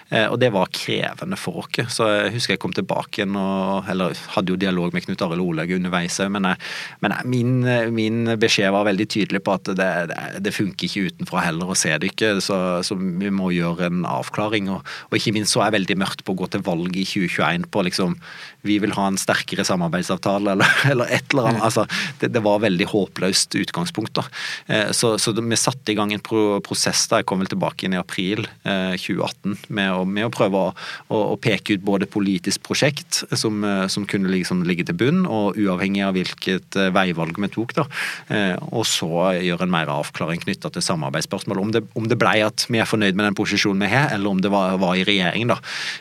Eh, 0.10 0.28
og 0.30 0.40
det 0.42 0.52
var 0.56 0.72
krevende 0.76 1.40
for 1.40 1.64
oss. 1.64 1.64
Så 1.66 2.06
jeg 2.12 2.34
husker 2.36 2.54
jeg 2.54 2.62
kom 2.62 2.74
tilbake 2.76 3.22
igjen 3.22 3.36
og 3.40 3.88
eller 3.90 4.14
hadde 4.36 4.54
jo 4.54 4.60
dialog 4.60 4.94
med 4.94 5.06
Knut 5.06 5.24
Arild 5.26 5.42
Olaug 5.42 5.72
underveis 5.76 6.18
men, 6.32 6.48
jeg, 6.50 6.60
men 7.04 7.16
jeg, 7.16 7.30
min, 7.32 7.54
min, 7.96 8.20
beskjed 8.40 8.74
var 8.76 8.86
veldig 8.88 9.08
tydelig 9.12 9.42
på 9.46 9.56
at 9.56 9.72
det, 9.78 9.90
det, 10.12 10.20
det 10.46 10.54
funker 10.56 10.88
ikke 10.88 11.10
utenfra 11.10 11.46
heller 11.48 11.72
å 11.72 11.78
se 11.78 11.94
det 12.02 12.12
ikke, 12.12 12.36
så, 12.44 12.60
så 12.86 12.98
vi 13.00 13.32
må 13.34 13.52
gjøre 13.56 13.65
gjøre 13.66 13.90
en 13.92 14.06
avklaring. 14.10 14.70
Og, 14.74 14.84
og, 15.10 15.18
ikke 15.18 15.36
minst 15.36 15.56
så 15.56 15.64
er 15.64 15.72
jeg 15.72 15.80
veldig 15.80 16.00
mørkt 16.06 16.26
på 16.26 16.36
å 16.36 16.40
gå 16.44 16.52
til 16.54 16.66
valg 16.66 16.96
i 16.96 17.06
2021 17.08 17.70
på 17.74 17.86
liksom 17.90 18.20
vi 18.66 18.80
vil 18.82 18.96
ha 18.98 19.08
en 19.10 19.20
sterkere 19.20 19.66
samarbeidsavtale 19.68 20.56
eller, 20.56 20.78
eller 20.92 21.12
et 21.14 21.34
eller 21.34 21.52
annet. 21.52 21.62
Mm. 21.62 21.68
Altså, 21.68 21.86
det, 22.22 22.32
det, 22.34 22.44
var 22.46 22.64
veldig 22.64 22.88
håpløst 22.90 23.58
utgangspunkt. 23.62 24.16
da. 24.18 24.26
Eh, 24.68 24.92
så, 24.96 25.16
så, 25.22 25.36
vi 25.36 25.60
satte 25.60 25.94
i 25.94 25.98
gang 25.98 26.14
en 26.14 26.24
pro 26.26 26.60
prosess 26.66 27.06
da 27.12 27.22
jeg 27.22 27.30
kom 27.30 27.44
vel 27.44 27.52
tilbake 27.52 27.86
inn 27.86 27.96
i 27.96 28.02
april 28.02 28.46
eh, 28.66 28.96
2018 28.98 29.70
med 29.76 29.92
å, 29.94 30.04
med 30.10 30.28
å 30.28 30.34
prøve 30.34 30.62
å, 30.70 30.74
å, 31.10 31.22
å, 31.36 31.38
peke 31.42 31.78
ut 31.78 31.86
både 31.86 32.10
politisk 32.10 32.64
prosjekt 32.66 33.22
som, 33.38 33.62
eh, 33.66 33.86
som 33.92 34.08
kunne 34.10 34.32
liksom 34.34 34.64
ligge 34.68 34.88
til 34.90 34.98
bunn, 35.00 35.24
og 35.30 35.60
uavhengig 35.60 36.06
av 36.06 36.16
hvilket 36.18 36.80
eh, 36.80 36.92
veivalg 36.96 37.38
vi 37.42 37.52
tok. 37.54 37.76
da, 37.78 37.88
eh, 38.34 38.56
Og 38.72 38.88
så 38.90 39.12
gjøre 39.38 39.68
en 39.68 39.74
mer 39.74 39.92
avklaring 39.94 40.42
knytta 40.42 40.72
til 40.74 40.86
samarbeidsspørsmål. 40.86 41.62
Om 41.62 41.76
det, 41.76 41.86
om 41.98 42.10
det 42.10 42.20
blei 42.22 42.40
at 42.46 42.68
vi 42.70 42.82
er 42.82 42.90
fornøyd 42.90 43.18
med 43.18 43.30
den 43.30 43.38
posisjonen 43.38 43.55
vi 43.56 43.90
har, 43.92 44.10
eller 44.16 44.30
om 44.30 44.42
det 44.42 44.52
var, 44.54 44.78
var 44.82 44.96
i 44.96 45.06
regjering. 45.08 45.48
da. 45.52 45.58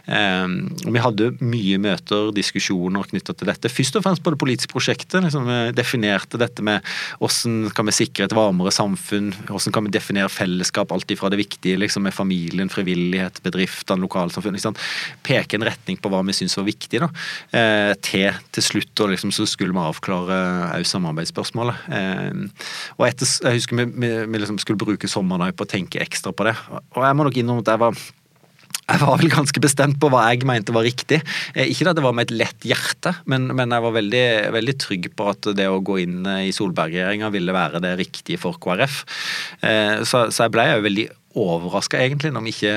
Eh, 0.06 0.46
vi 0.94 1.02
hadde 1.02 1.30
mye 1.44 1.80
møter, 1.82 2.32
diskusjoner 2.36 3.08
knytta 3.10 3.34
til 3.34 3.50
dette. 3.50 3.72
Først 3.72 3.98
og 3.98 4.06
fremst 4.06 4.24
på 4.24 4.34
det 4.34 4.40
politiske 4.42 4.72
prosjektet. 4.74 5.20
Liksom, 5.24 5.48
vi 5.48 5.60
definerte 5.76 6.40
dette 6.40 6.64
med 6.64 6.84
hvordan 7.20 7.70
kan 7.74 7.88
vi 7.90 7.96
sikre 7.96 8.28
et 8.28 8.36
varmere 8.36 8.72
samfunn, 8.74 9.32
hvordan 9.48 9.74
kan 9.74 9.88
vi 9.88 9.94
definere 9.94 10.32
fellesskap, 10.32 10.92
alt 10.94 11.10
ifra 11.10 11.30
det 11.32 11.40
viktige 11.40 11.80
liksom, 11.80 12.06
med 12.06 12.16
familien, 12.16 12.72
frivillighet, 12.72 13.42
bedriftene, 13.44 14.04
lokalsamfunn. 14.04 14.56
Liksom. 14.58 14.78
Peke 15.26 15.58
en 15.58 15.66
retning 15.66 16.00
på 16.00 16.12
hva 16.12 16.22
vi 16.26 16.36
syns 16.36 16.56
var 16.58 16.68
viktig, 16.68 17.02
da. 17.04 17.10
Eh, 17.54 17.92
til 18.04 18.32
til 18.54 18.64
slutt 18.64 19.02
og 19.02 19.10
liksom, 19.12 19.32
så 19.34 19.46
skulle 19.48 19.74
vi 19.74 19.82
avklare 19.82 20.38
òg 20.76 20.86
samarbeidsspørsmålet. 20.88 21.86
Eh, 21.94 22.68
og 22.98 23.06
etter, 23.08 23.30
jeg 23.48 23.60
husker 23.60 23.80
vi, 23.80 23.86
vi, 23.90 24.10
vi 24.30 24.42
liksom 24.42 24.60
skulle 24.62 24.80
bruke 24.80 25.10
sommeren 25.10 25.54
på 25.54 25.66
å 25.66 25.70
tenke 25.70 26.02
ekstra 26.02 26.34
på 26.36 26.46
det. 26.48 26.54
Og 26.94 27.02
jeg 27.04 27.18
må 27.18 27.26
nok 27.26 27.40
innrømme 27.44 27.64
at 27.64 27.74
jeg 27.74 27.82
var 27.84 28.04
jeg 28.84 29.00
var 29.00 29.16
vel 29.16 29.30
ganske 29.32 29.60
bestemt 29.64 29.96
på 30.00 30.10
hva 30.12 30.26
jeg 30.28 30.44
mente 30.44 30.74
var 30.76 30.84
riktig. 30.84 31.22
Eh, 31.54 31.70
ikke 31.72 31.88
at 31.88 31.96
det 31.96 32.04
var 32.04 32.12
med 32.16 32.28
et 32.28 32.34
lett 32.36 32.66
hjerte, 32.68 33.14
men, 33.30 33.46
men 33.56 33.72
jeg 33.72 33.84
var 33.86 33.94
veldig, 33.96 34.26
veldig, 34.58 34.74
trygg 34.82 35.08
på 35.16 35.28
at 35.32 35.48
det 35.56 35.70
å 35.72 35.80
gå 35.84 36.02
inn 36.02 36.18
i 36.28 36.52
Solberg-regjeringa 36.52 37.30
ville 37.32 37.56
være 37.56 37.80
det 37.84 37.94
riktige 38.02 38.40
for 38.42 38.60
KrF. 38.60 38.98
Eh, 39.64 40.04
så, 40.04 40.26
så 40.28 40.44
jeg 40.44 40.54
ble 40.56 40.68
jo 40.68 40.84
veldig 40.84 41.06
overraska, 41.44 42.02
egentlig, 42.04 42.34
når 42.34 42.44
vi 42.44 42.54
ikke 42.58 42.76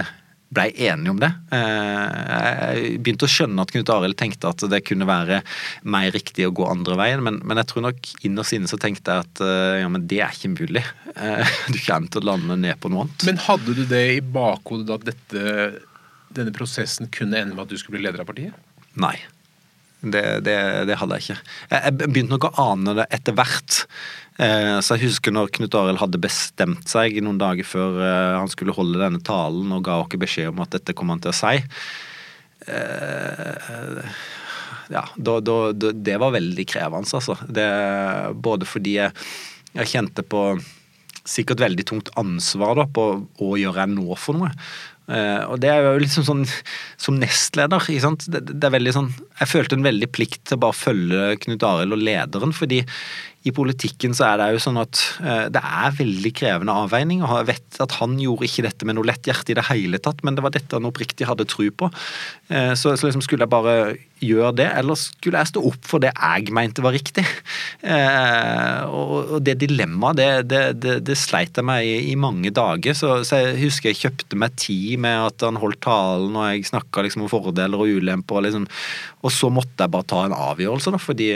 ble 0.54 0.70
enige 0.72 1.12
om 1.12 1.20
det. 1.22 1.30
Eh, 1.56 2.78
jeg 2.78 3.02
begynte 3.04 3.28
å 3.28 3.32
skjønne 3.32 3.66
at 3.66 3.74
Knut 3.74 3.92
Arild 3.94 4.18
tenkte 4.20 4.52
at 4.52 4.64
det 4.72 4.84
kunne 4.88 5.08
være 5.10 5.42
mer 5.84 6.10
riktig 6.16 6.48
å 6.48 6.54
gå 6.56 6.68
andre 6.70 6.96
veien, 7.00 7.24
men, 7.26 7.42
men 7.44 7.60
jeg 7.62 7.72
tror 7.72 7.88
nok 7.90 8.14
innerst 8.28 8.56
inne 8.56 8.72
så 8.72 8.80
tenkte 8.82 9.18
jeg 9.18 9.28
at 9.28 9.44
ja, 9.82 9.90
men 9.92 10.08
det 10.08 10.22
er 10.24 10.34
ikke 10.34 10.56
mulig. 10.56 10.86
Du 11.74 11.78
kommer 11.84 12.08
til 12.12 12.22
å 12.22 12.28
lande 12.30 12.56
ned 12.62 12.78
på 12.80 12.90
noe 12.92 13.06
annet. 13.06 13.24
Men 13.28 13.40
hadde 13.44 13.74
du 13.76 13.84
det 13.90 14.04
i 14.16 14.24
bakhodet 14.24 15.00
at 15.00 15.08
dette 15.08 15.46
denne 16.38 16.54
prosessen 16.56 17.10
kunne 17.14 17.40
ende 17.40 17.56
med 17.56 17.66
at 17.66 17.72
du 17.72 17.80
skulle 17.80 17.98
bli 17.98 18.08
leder 18.08 18.24
av 18.24 18.30
partiet? 18.30 18.56
Nei. 19.00 19.16
Det, 20.02 20.24
det, 20.46 20.58
det 20.86 20.98
hadde 21.00 21.18
jeg 21.18 21.26
ikke. 21.26 21.54
Jeg 21.74 21.98
begynte 21.98 22.36
nok 22.36 22.48
å 22.52 22.70
ane 22.74 22.94
det 23.00 23.08
etter 23.18 23.36
hvert. 23.38 23.80
Eh, 24.38 24.78
så 24.86 24.96
jeg 24.96 25.08
husker 25.08 25.34
når 25.34 25.50
Knut 25.58 25.76
Arild 25.80 26.02
hadde 26.02 26.22
bestemt 26.22 26.86
seg 26.92 27.18
noen 27.26 27.40
dager 27.42 27.66
før 27.66 27.98
eh, 28.06 28.36
han 28.38 28.52
skulle 28.52 28.76
holde 28.78 29.02
denne 29.02 29.22
talen 29.26 29.74
og 29.74 29.86
ga 29.88 29.98
oss 30.04 30.20
beskjed 30.22 30.52
om 30.52 30.62
at 30.62 30.76
dette 30.78 30.94
kom 30.98 31.10
han 31.14 31.24
til 31.24 31.34
å 31.34 31.38
si. 31.38 31.56
Eh, 32.70 34.12
ja, 34.94 35.04
da, 35.18 35.40
da, 35.42 35.58
det 35.92 36.18
var 36.22 36.36
veldig 36.38 36.66
krevende, 36.70 37.10
altså. 37.18 37.36
Det, 37.50 37.68
både 38.38 38.70
fordi 38.70 39.00
jeg, 39.00 39.16
jeg 39.74 39.94
kjente 39.96 40.24
på 40.24 40.52
sikkert 41.28 41.60
veldig 41.60 41.86
tungt 41.90 42.14
ansvar 42.20 42.78
da, 42.80 42.86
på 42.88 43.08
hva 43.40 43.58
gjør 43.60 43.82
jeg 43.82 43.94
nå 43.98 44.20
for 44.20 44.40
noe. 44.40 44.54
Og 45.08 45.56
det 45.64 45.70
er 45.72 45.86
jo 45.86 46.02
liksom 46.04 46.26
sånn 46.28 46.42
som 47.00 47.16
nestleder. 47.16 47.86
Det, 48.28 48.42
det 48.50 48.68
er 48.68 48.74
veldig 48.74 48.92
sånn 48.92 49.08
Jeg 49.40 49.48
følte 49.54 49.78
en 49.78 49.86
veldig 49.86 50.10
plikt 50.12 50.42
til 50.50 50.58
å 50.58 50.64
bare 50.66 50.76
følge 50.76 51.38
Knut 51.46 51.64
Arild 51.64 51.96
og 51.96 52.04
lederen, 52.04 52.52
fordi 52.56 52.82
i 53.48 53.54
politikken 53.56 54.16
så 54.18 54.32
er 54.32 54.40
det 54.42 54.48
jo 54.56 54.62
sånn 54.64 54.80
at 54.82 55.02
uh, 55.22 55.46
det 55.54 55.62
er 55.62 55.96
veldig 55.98 56.32
krevende 56.36 56.76
avveining. 56.84 57.24
og 57.24 57.38
Jeg 57.40 57.50
vet 57.54 57.80
at 57.84 57.96
han 58.02 58.18
gjorde 58.20 58.48
ikke 58.50 58.66
dette 58.66 58.88
med 58.88 58.98
noe 58.98 59.08
lett 59.08 59.30
hjerte 59.30 59.54
i 59.54 59.58
det 59.58 59.68
hele 59.70 60.02
tatt, 60.04 60.24
men 60.26 60.38
det 60.38 60.44
var 60.46 60.56
dette 60.56 60.76
han 60.76 60.88
oppriktig 60.90 61.30
hadde 61.30 61.48
tro 61.50 61.68
på. 61.72 61.92
Uh, 62.52 62.74
så, 62.76 62.96
så 62.98 63.08
liksom 63.08 63.24
skulle 63.26 63.48
jeg 63.48 63.54
bare 63.54 63.96
gjøre 64.24 64.54
det, 64.60 64.68
eller 64.80 64.98
skulle 65.00 65.42
jeg 65.42 65.52
stå 65.52 65.64
opp 65.70 65.88
for 65.88 66.04
det 66.04 66.14
jeg 66.14 66.54
mente 66.56 66.84
var 66.86 66.96
riktig? 66.96 67.26
Eh, 67.88 68.82
og, 68.90 69.38
det 69.46 69.58
dilemmaet, 69.62 70.18
det, 70.18 70.30
det, 70.50 70.62
det, 70.82 70.96
det, 71.08 71.18
sleit 71.20 71.56
jeg 71.56 71.68
meg 71.68 71.86
i, 71.86 72.12
i 72.12 72.16
mange 72.20 72.52
dager. 72.54 72.98
Så, 72.98 73.12
så, 73.28 73.42
jeg 73.44 73.60
husker 73.62 73.92
jeg 73.92 74.02
kjøpte 74.02 74.40
meg 74.40 74.56
tid 74.60 74.98
med 75.04 75.28
at 75.30 75.46
han 75.46 75.60
holdt 75.62 75.82
talen, 75.86 76.36
og 76.36 76.50
jeg 76.50 76.68
snakka 76.72 77.06
liksom 77.06 77.26
om 77.26 77.32
fordeler 77.32 77.78
og 77.78 77.94
ulemper. 78.00 78.40
Og, 78.40 78.48
liksom, 78.48 78.68
og 79.24 79.34
så 79.34 79.52
måtte 79.54 79.86
jeg 79.86 79.94
bare 79.94 80.10
ta 80.10 80.24
en 80.26 80.36
avgjørelse, 80.36 80.94
da, 80.96 81.02
fordi 81.02 81.30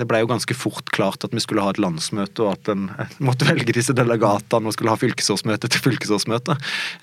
det 0.00 0.06
ble 0.08 0.22
jo 0.22 0.30
ganske 0.30 0.56
fort 0.56 0.90
klart 0.94 1.26
at 1.26 1.34
vi 1.34 1.42
skulle 1.42 1.64
ha 1.64 1.74
et 1.74 1.82
landsmøte, 1.82 2.44
og 2.44 2.54
at 2.54 2.70
en 2.72 2.88
måtte 3.22 3.48
velge 3.48 3.74
disse 3.76 3.94
delegatene 3.96 4.70
og 4.70 4.76
skulle 4.76 4.92
ha 4.92 5.00
fylkesårsmøte 5.00 5.70
til 5.70 5.84
fylkesårsmøte. 5.84 6.56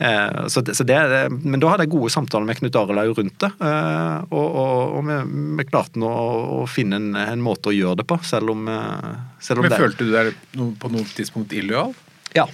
Eh, 0.04 0.48
så 0.52 0.64
så 0.66 0.86
men 0.88 1.62
da 1.62 1.72
hadde 1.72 1.86
jeg 1.86 1.94
gode 1.94 2.12
samtaler 2.14 2.48
med 2.48 2.60
Knut 2.60 2.78
Arild 2.80 3.18
rundt 3.18 3.38
det, 3.44 3.52
eh, 3.64 4.18
og, 4.32 4.48
og, 4.48 4.77
og 4.98 5.06
vi, 5.08 5.18
vi, 5.60 5.66
klarte 5.70 6.02
nå 6.02 6.10
å 6.10 6.62
finne 6.70 7.00
en, 7.02 7.10
en, 7.20 7.44
måte 7.44 7.72
å 7.72 7.76
gjøre 7.76 8.02
det 8.02 8.08
på, 8.10 8.20
selv 8.28 8.54
om, 8.54 8.68
eh, 8.72 9.12
selv 9.44 9.62
om 9.62 9.68
Men 9.68 9.76
det 9.76 9.82
Følte 9.82 10.08
du 10.08 10.14
deg 10.14 10.34
på 10.82 10.92
noe 10.94 11.10
tidspunkt 11.18 11.56
illojal? 11.58 11.96
Ja. 12.36 12.48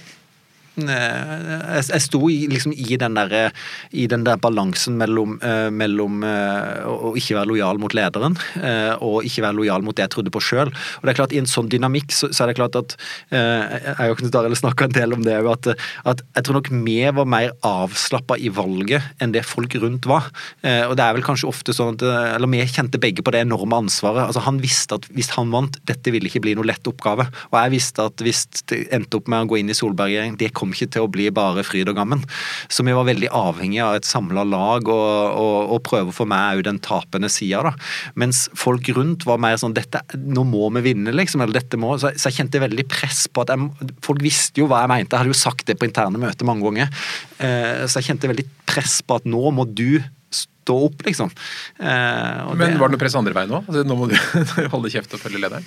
Jeg, 0.74 1.84
jeg 1.86 2.02
sto 2.02 2.20
i, 2.32 2.44
liksom 2.50 2.72
i 2.74 2.96
den 2.98 3.14
der, 3.14 3.52
i 3.94 4.08
den 4.10 4.24
der 4.26 4.40
balansen 4.42 4.96
mellom, 4.98 5.36
uh, 5.44 5.70
mellom 5.70 6.24
uh, 6.26 6.82
å 6.90 7.12
ikke 7.18 7.36
være 7.38 7.50
lojal 7.52 7.78
mot 7.82 7.94
lederen 7.94 8.34
uh, 8.58 8.94
og 8.98 9.26
ikke 9.26 9.44
være 9.44 9.58
lojal 9.60 9.84
mot 9.86 9.94
det 9.94 10.08
jeg 10.08 10.14
trodde 10.16 10.32
på 10.34 10.42
sjøl. 10.42 10.72
Og 10.72 11.06
det 11.06 11.14
er 11.14 11.18
klart, 11.20 11.34
I 11.34 11.42
en 11.42 11.50
sånn 11.50 11.70
dynamikk 11.70 12.10
så, 12.14 12.30
så 12.34 12.44
er 12.44 12.50
det 12.50 12.58
klart 12.58 12.78
at 12.78 12.96
Jeg 13.30 13.94
har 13.98 14.16
Knut 14.18 14.36
Arild 14.38 14.58
snakka 14.58 14.86
en 14.86 14.94
del 14.94 15.14
om 15.16 15.22
det 15.24 15.36
at, 15.50 15.68
at, 16.08 16.22
jeg 16.36 16.46
tror 16.46 16.58
nok 16.58 16.70
vi 16.84 16.96
var 17.16 17.28
mer 17.28 17.52
avslappa 17.66 18.36
i 18.38 18.50
valget 18.54 19.22
enn 19.22 19.34
det 19.34 19.44
folk 19.46 19.74
rundt 19.82 20.06
var. 20.08 20.28
og 20.62 20.94
det 20.96 21.04
er 21.04 21.16
vel 21.16 21.24
kanskje 21.26 21.48
ofte 21.50 21.74
sånn 21.76 21.96
at 21.96 22.04
Eller 22.36 22.50
vi 22.50 22.62
kjente 22.70 23.00
begge 23.02 23.24
på 23.24 23.32
det 23.34 23.42
enorme 23.44 23.78
ansvaret. 23.84 24.26
altså 24.26 24.44
Han 24.46 24.60
visste 24.62 24.98
at 24.98 25.08
hvis 25.14 25.32
han 25.36 25.52
vant, 25.54 25.78
dette 25.88 26.12
ville 26.14 26.30
ikke 26.30 26.42
bli 26.44 26.54
noe 26.58 26.68
lett 26.68 26.90
oppgave. 26.90 27.26
Og 27.50 27.58
jeg 27.58 27.74
visste 27.74 28.06
at 28.08 28.24
hvis 28.24 28.44
det 28.70 28.84
endte 28.94 29.20
opp 29.20 29.30
med 29.30 29.44
å 29.44 29.50
gå 29.52 29.60
inn 29.60 29.72
i 29.72 29.76
Solberg-regjering, 29.76 30.38
det 30.40 30.52
kom 30.56 30.63
kom 30.64 30.74
ikke 30.74 30.90
til 30.96 31.06
å 31.06 31.10
bli 31.12 31.28
bare 31.34 31.64
fryd 31.66 31.92
og 31.92 31.98
gammen. 32.00 32.24
Så 32.72 32.84
vi 32.86 32.96
var 32.96 33.06
veldig 33.08 33.30
avhengige 33.36 33.84
av 33.86 33.98
et 33.98 34.08
samla 34.08 34.46
lag 34.48 34.88
og, 34.88 35.12
og, 35.38 35.58
og, 35.76 35.82
prøve 35.84 36.10
å 36.10 36.16
få 36.16 36.26
med 36.30 36.58
òg 36.58 36.64
den 36.66 36.80
tapende 36.84 37.30
sida. 37.32 37.74
Mens 38.18 38.46
folk 38.58 38.88
rundt 38.96 39.26
var 39.28 39.42
mer 39.42 39.60
sånn 39.60 39.76
dette, 39.76 40.02
Nå 40.14 40.44
må 40.48 40.68
vi 40.76 40.84
vinne, 40.88 41.12
liksom. 41.14 41.42
eller 41.44 41.60
dette 41.60 41.78
må, 41.80 41.94
Så, 42.00 42.12
så 42.18 42.30
jeg 42.30 42.40
kjente 42.40 42.62
veldig 42.62 42.86
press 42.90 43.24
på 43.28 43.44
at 43.44 43.52
jeg, 43.52 43.92
Folk 44.04 44.22
visste 44.24 44.62
jo 44.62 44.68
hva 44.70 44.82
jeg 44.84 44.92
mente, 44.92 45.14
jeg 45.14 45.24
hadde 45.24 45.34
jo 45.34 45.38
sagt 45.38 45.66
det 45.68 45.78
på 45.80 45.88
interne 45.88 46.20
møter 46.20 46.48
mange 46.48 46.64
ganger. 46.66 46.92
Eh, 47.38 47.84
så 47.86 48.00
jeg 48.00 48.10
kjente 48.12 48.30
veldig 48.30 48.46
press 48.68 49.00
på 49.04 49.18
at 49.20 49.28
nå 49.28 49.42
må 49.54 49.66
du 49.68 50.00
stå 50.34 50.76
opp, 50.86 51.02
liksom. 51.06 51.32
Eh, 51.78 52.54
Men 52.54 52.62
det, 52.62 52.78
var 52.80 52.88
det 52.88 52.96
noe 52.96 53.02
press 53.02 53.16
andre 53.18 53.36
veien 53.36 53.52
òg? 53.52 53.68
Altså, 53.68 53.84
nå 53.86 53.98
må 53.98 54.08
du 54.10 54.16
holde 54.74 54.92
kjeft 54.92 55.16
og 55.16 55.22
følge 55.22 55.42
lederen? 55.42 55.66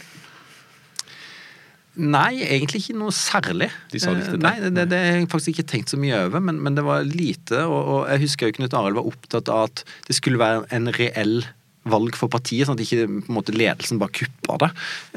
Nei, 1.98 2.40
egentlig 2.46 2.84
ikke 2.84 2.98
noe 3.00 3.14
særlig. 3.16 3.70
De 3.92 4.02
sa 4.02 4.14
det 4.14 4.28
ikke 4.28 4.42
Nei, 4.44 4.56
det, 4.62 4.88
det, 4.92 4.98
har 5.02 5.20
jeg 5.20 5.30
faktisk 5.32 5.56
ikke 5.56 5.70
tenkt 5.74 5.94
så 5.94 6.00
mye 6.00 6.20
over, 6.28 6.44
men, 6.44 6.60
men 6.64 6.78
det 6.78 6.86
var 6.86 7.06
lite. 7.08 7.64
Og, 7.66 7.78
og 7.78 8.02
jeg 8.12 8.24
husker 8.28 8.50
jo 8.52 8.58
Knut 8.60 8.76
Arild 8.78 9.00
var 9.00 9.10
opptatt 9.10 9.52
av 9.54 9.70
at 9.72 9.84
det 10.10 10.18
skulle 10.18 10.42
være 10.42 10.68
en 10.78 10.92
reell 10.98 11.40
valg 11.88 12.18
for 12.20 12.30
partiet, 12.32 12.68
sånn 12.68 12.76
at 12.76 12.84
ikke 12.84 13.06
på 13.08 13.32
en 13.32 13.38
måte, 13.38 13.56
ledelsen 13.56 14.00
bare 14.02 14.16
kuppa 14.20 14.58
det. 14.66 14.72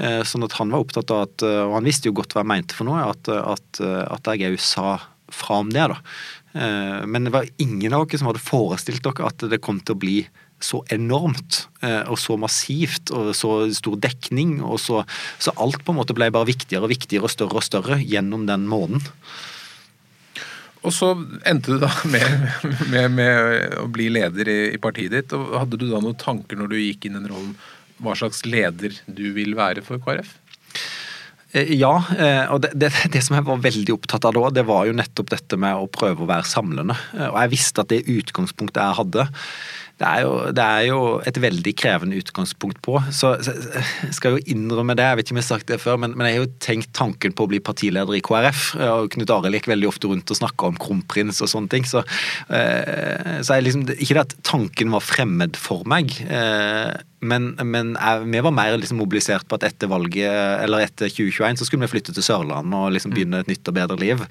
Eh, 0.06 0.20
sånn 0.28 0.46
at 0.46 0.54
han 0.60 0.70
var 0.72 0.84
opptatt 0.84 1.10
av 1.12 1.24
at, 1.26 1.46
og 1.66 1.76
han 1.76 1.88
visste 1.88 2.08
jo 2.08 2.16
godt 2.20 2.36
hva 2.36 2.44
jeg 2.44 2.52
mente 2.52 2.76
for 2.78 2.88
noe, 2.88 3.08
at, 3.10 3.28
at, 3.28 3.80
at 3.82 4.30
òg 4.30 4.60
sa 4.62 5.00
fra 5.30 5.60
om 5.62 5.72
det. 5.74 5.88
da. 5.90 5.98
Eh, 6.52 7.06
men 7.06 7.26
det 7.26 7.34
var 7.34 7.48
ingen 7.62 7.94
av 7.94 8.06
dere 8.06 8.20
som 8.22 8.30
hadde 8.30 8.42
forestilt 8.42 9.04
dere 9.06 9.28
at 9.28 9.50
det 9.50 9.62
kom 9.62 9.80
til 9.82 9.96
å 9.96 10.02
bli 10.02 10.20
så 10.60 10.82
enormt 10.92 11.64
eh, 11.84 12.02
og 12.10 12.18
så 12.20 12.36
massivt 12.40 13.12
og 13.16 13.32
så 13.36 13.52
stor 13.74 13.96
dekning. 14.00 14.58
og 14.62 14.80
så, 14.80 15.04
så, 15.38 15.54
alt 15.56 15.84
på 15.84 15.94
en 15.94 16.00
måte 16.00 16.16
ble 16.16 16.30
bare 16.32 16.50
viktigere 16.50 16.86
og 16.86 16.92
viktigere 16.92 17.28
og 17.28 17.32
større 17.32 17.60
og 17.60 17.66
større 17.66 18.00
gjennom 18.02 18.46
den 18.48 18.68
måneden. 18.70 19.06
Og 20.80 20.94
så 20.96 21.12
endte 21.48 21.76
du 21.76 21.82
da 21.82 21.90
med, 22.12 22.46
med, 22.92 23.10
med 23.16 23.80
å 23.82 23.88
bli 23.92 24.08
leder 24.12 24.48
i, 24.48 24.60
i, 24.74 24.80
partiet 24.80 25.16
ditt. 25.16 25.34
og 25.36 25.56
Hadde 25.58 25.80
du 25.80 25.88
da 25.90 26.00
noen 26.00 26.18
tanker 26.20 26.60
når 26.60 26.72
du 26.72 26.78
gikk 26.80 27.08
inn 27.08 27.18
i 27.18 27.20
den 27.20 27.32
rollen, 27.32 27.56
hva 28.00 28.14
slags 28.16 28.46
leder 28.48 28.94
du 29.04 29.26
vil 29.36 29.52
være 29.58 29.84
for 29.84 30.00
KrF? 30.00 30.38
Eh, 31.52 31.72
ja, 31.76 31.92
eh, 32.16 32.46
og 32.52 32.62
det, 32.64 32.72
det, 32.78 32.92
det, 33.12 33.20
som 33.26 33.36
jeg 33.36 33.48
var 33.48 33.60
veldig 33.60 33.96
opptatt 33.96 34.28
av 34.28 34.36
da, 34.36 34.46
det 34.60 34.64
var 34.68 34.86
jo 34.88 34.96
nettopp 34.96 35.32
dette 35.34 35.58
med 35.60 35.76
å 35.76 35.90
prøve 35.90 36.24
å 36.24 36.30
være 36.30 36.48
samlende. 36.48 36.96
Og 37.28 37.36
jeg 37.42 37.52
visste 37.56 37.84
at 37.84 37.92
det 37.92 38.06
utgangspunktet 38.08 38.80
jeg 38.80 38.98
hadde, 39.02 39.28
det 40.00 40.08
er, 40.08 40.20
jo, 40.24 40.34
det 40.56 40.64
er, 40.64 40.84
jo, 40.88 41.00
et 41.28 41.38
veldig 41.42 41.72
krevende 41.76 42.16
utgangspunkt 42.16 42.78
på. 42.80 42.94
Så, 43.12 43.34
så 43.44 43.52
jeg 44.24 44.32
jo 44.32 44.54
innrømme 44.54 44.96
det, 44.96 45.04
jeg 45.04 45.18
vet 45.18 45.28
ikke 45.28 45.36
om 45.36 45.40
jeg 45.42 45.44
har 45.44 45.50
sagt 45.50 45.68
det 45.68 45.80
før, 45.82 45.98
men, 46.00 46.14
men, 46.16 46.28
jeg 46.28 46.38
har 46.38 46.46
jo 46.46 46.52
tenkt 46.64 46.92
tanken 46.96 47.36
på 47.36 47.44
å 47.44 47.50
bli 47.50 47.60
partileder 47.64 48.16
i 48.16 48.22
KrF. 48.24 48.62
og 48.86 49.10
Knut 49.12 49.34
Arild 49.34 49.58
gikk 49.58 49.68
veldig 49.68 49.90
ofte 49.90 50.08
rundt 50.08 50.32
og 50.32 50.40
snakka 50.40 50.72
om 50.72 50.80
kronprins 50.80 51.42
og 51.44 51.52
sånne 51.52 51.72
ting. 51.74 51.84
Så, 51.88 52.00
eh, 52.48 53.36
så 53.44 53.58
jeg 53.58 53.68
liksom, 53.68 53.84
ikke 53.98 54.16
det 54.16 54.24
at 54.24 54.36
tanken 54.48 54.96
var 54.96 55.04
fremmed 55.04 55.60
for 55.60 55.84
meg. 55.90 56.16
Men, 57.20 57.52
men 57.68 57.92
jeg, 57.98 58.24
vi 58.32 58.40
var 58.44 58.54
mer 58.54 58.76
liksom 58.80 59.00
mobilisert 59.00 59.44
på 59.48 59.58
at 59.58 59.66
etter 59.68 59.90
valget, 59.90 60.30
eller 60.64 60.86
etter 60.86 61.10
2021 61.12 61.60
så 61.60 61.66
skulle 61.68 61.84
vi 61.84 61.92
flytte 61.92 62.14
til 62.16 62.24
Sørlandet 62.24 62.76
og 62.76 62.94
liksom 62.94 63.12
begynne 63.12 63.42
et 63.42 63.50
nytt 63.50 63.68
og 63.68 63.76
bedre 63.76 63.98
liv. 64.00 64.22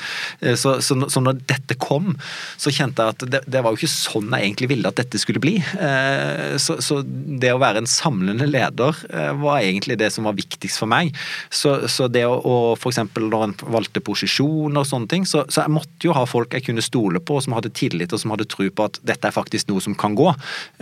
Eh, 0.42 0.56
så, 0.58 0.80
så, 0.82 0.98
så 1.12 1.22
når 1.22 1.44
dette 1.50 1.78
kom, 1.80 2.16
så 2.58 2.74
kjente 2.74 3.06
jeg 3.06 3.16
at 3.16 3.26
det, 3.30 3.44
det, 3.46 3.62
var 3.62 3.74
jo 3.74 3.82
ikke 3.82 3.92
sånn 3.94 4.34
jeg 4.34 4.48
egentlig 4.48 4.72
ville 4.74 4.90
at 4.90 4.98
dette 4.98 5.22
skulle 5.22 5.42
bli. 5.44 5.58
Eh, 5.60 6.58
så, 6.62 6.80
så 6.82 7.02
det 7.06 7.54
å 7.54 7.62
være 7.62 7.84
en 7.84 7.90
samlende 7.90 8.50
leder 8.50 8.98
eh, 9.14 9.32
var 9.38 9.62
egentlig 9.62 10.00
det 10.02 10.10
som 10.16 10.26
var 10.26 10.38
viktigst 10.40 10.82
for 10.82 10.90
meg. 10.90 11.14
Så, 11.54 11.78
det 12.10 12.26
å, 12.26 12.40
å 12.42 12.58
f.eks. 12.74 13.04
når 13.20 13.46
en 13.46 13.56
valgte 13.70 14.02
posisjon 14.02 14.82
og 14.82 14.88
sånne 14.88 15.12
ting, 15.12 15.30
så, 15.30 15.46
jeg 15.54 15.74
måtte 15.74 16.10
jo 16.10 16.18
ha 16.18 16.26
folk 16.30 16.56
jeg 16.58 16.66
kunne 16.66 16.84
stole 16.86 17.22
på, 17.22 17.38
som 17.44 17.54
hadde 17.58 17.74
tillit 17.76 18.14
og 18.16 18.24
som 18.24 18.34
hadde 18.34 18.50
tro 18.50 18.66
på 18.74 18.90
at 18.90 18.98
dette 19.06 19.30
er 19.30 19.36
faktisk 19.36 19.70
noe 19.70 19.84
som 19.84 19.94
kan 20.00 20.18
gå. 20.18 20.32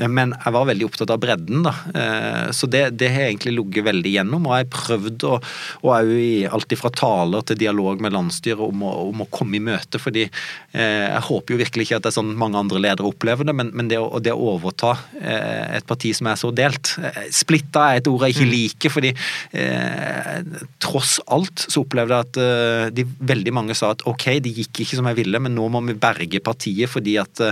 Men 0.07 0.37
jeg 0.37 0.55
var 0.55 0.71
veldig 0.71 0.87
opptatt 0.87 1.11
av 1.11 1.19
bredden. 1.19 1.65
da 1.67 1.75
så 2.53 2.67
det, 2.71 2.83
det 2.99 3.09
har 3.13 3.27
egentlig 3.27 3.55
ligget 3.57 3.85
veldig 3.87 4.11
gjennom, 4.17 4.47
og 4.47 4.55
jeg 4.55 4.65
har 4.65 4.73
prøvd 4.73 5.25
å, 5.27 5.33
og 5.83 5.91
òg 5.93 6.11
i 6.17 6.31
alt 6.47 6.75
fra 6.77 6.91
taler 6.93 7.45
til 7.47 7.59
dialog 7.59 8.01
med 8.03 8.13
landsstyret 8.15 8.61
om, 8.63 8.83
om, 8.87 9.23
å 9.23 9.29
komme 9.33 9.57
i 9.57 9.63
møte. 9.63 9.99
fordi 10.01 10.25
eh, 10.27 11.07
jeg 11.07 11.23
håper 11.29 11.53
jo 11.53 11.59
virkelig 11.61 11.87
ikke 11.87 11.99
at 11.99 12.05
det 12.05 12.11
er 12.11 12.17
sånn 12.19 12.33
mange 12.39 12.59
andre 12.59 12.81
ledere 12.83 13.09
opplever 13.09 13.47
det, 13.47 13.55
men, 13.57 13.71
men 13.77 13.91
det, 13.91 13.99
å, 14.01 14.21
det, 14.23 14.33
å, 14.35 14.53
overta 14.57 14.93
eh, 15.19 15.77
et 15.79 15.87
parti 15.87 16.13
som 16.15 16.29
er 16.31 16.39
så 16.39 16.51
delt 16.55 16.93
Splitta 17.33 17.89
er 17.91 18.01
et 18.01 18.09
ord 18.09 18.25
jeg 18.25 18.35
ikke 18.35 18.47
mm. 18.47 18.53
liker, 18.53 18.93
fordi 18.93 19.13
eh, 19.59 20.61
tross 20.83 21.17
alt 21.33 21.67
så 21.67 21.83
opplevde 21.83 22.17
jeg 22.17 22.29
at 22.29 22.41
eh, 22.43 22.85
de, 22.95 23.07
veldig 23.33 23.55
mange 23.55 23.77
sa 23.77 23.91
at 23.95 24.05
ok, 24.09 24.29
det 24.43 24.55
gikk 24.61 24.83
ikke 24.85 24.99
som 24.99 25.09
jeg 25.11 25.21
ville, 25.21 25.41
men 25.43 25.55
nå 25.57 25.67
må 25.71 25.83
vi 25.87 25.97
berge 25.97 26.43
partiet 26.43 26.91
fordi 26.91 27.17
at 27.21 27.45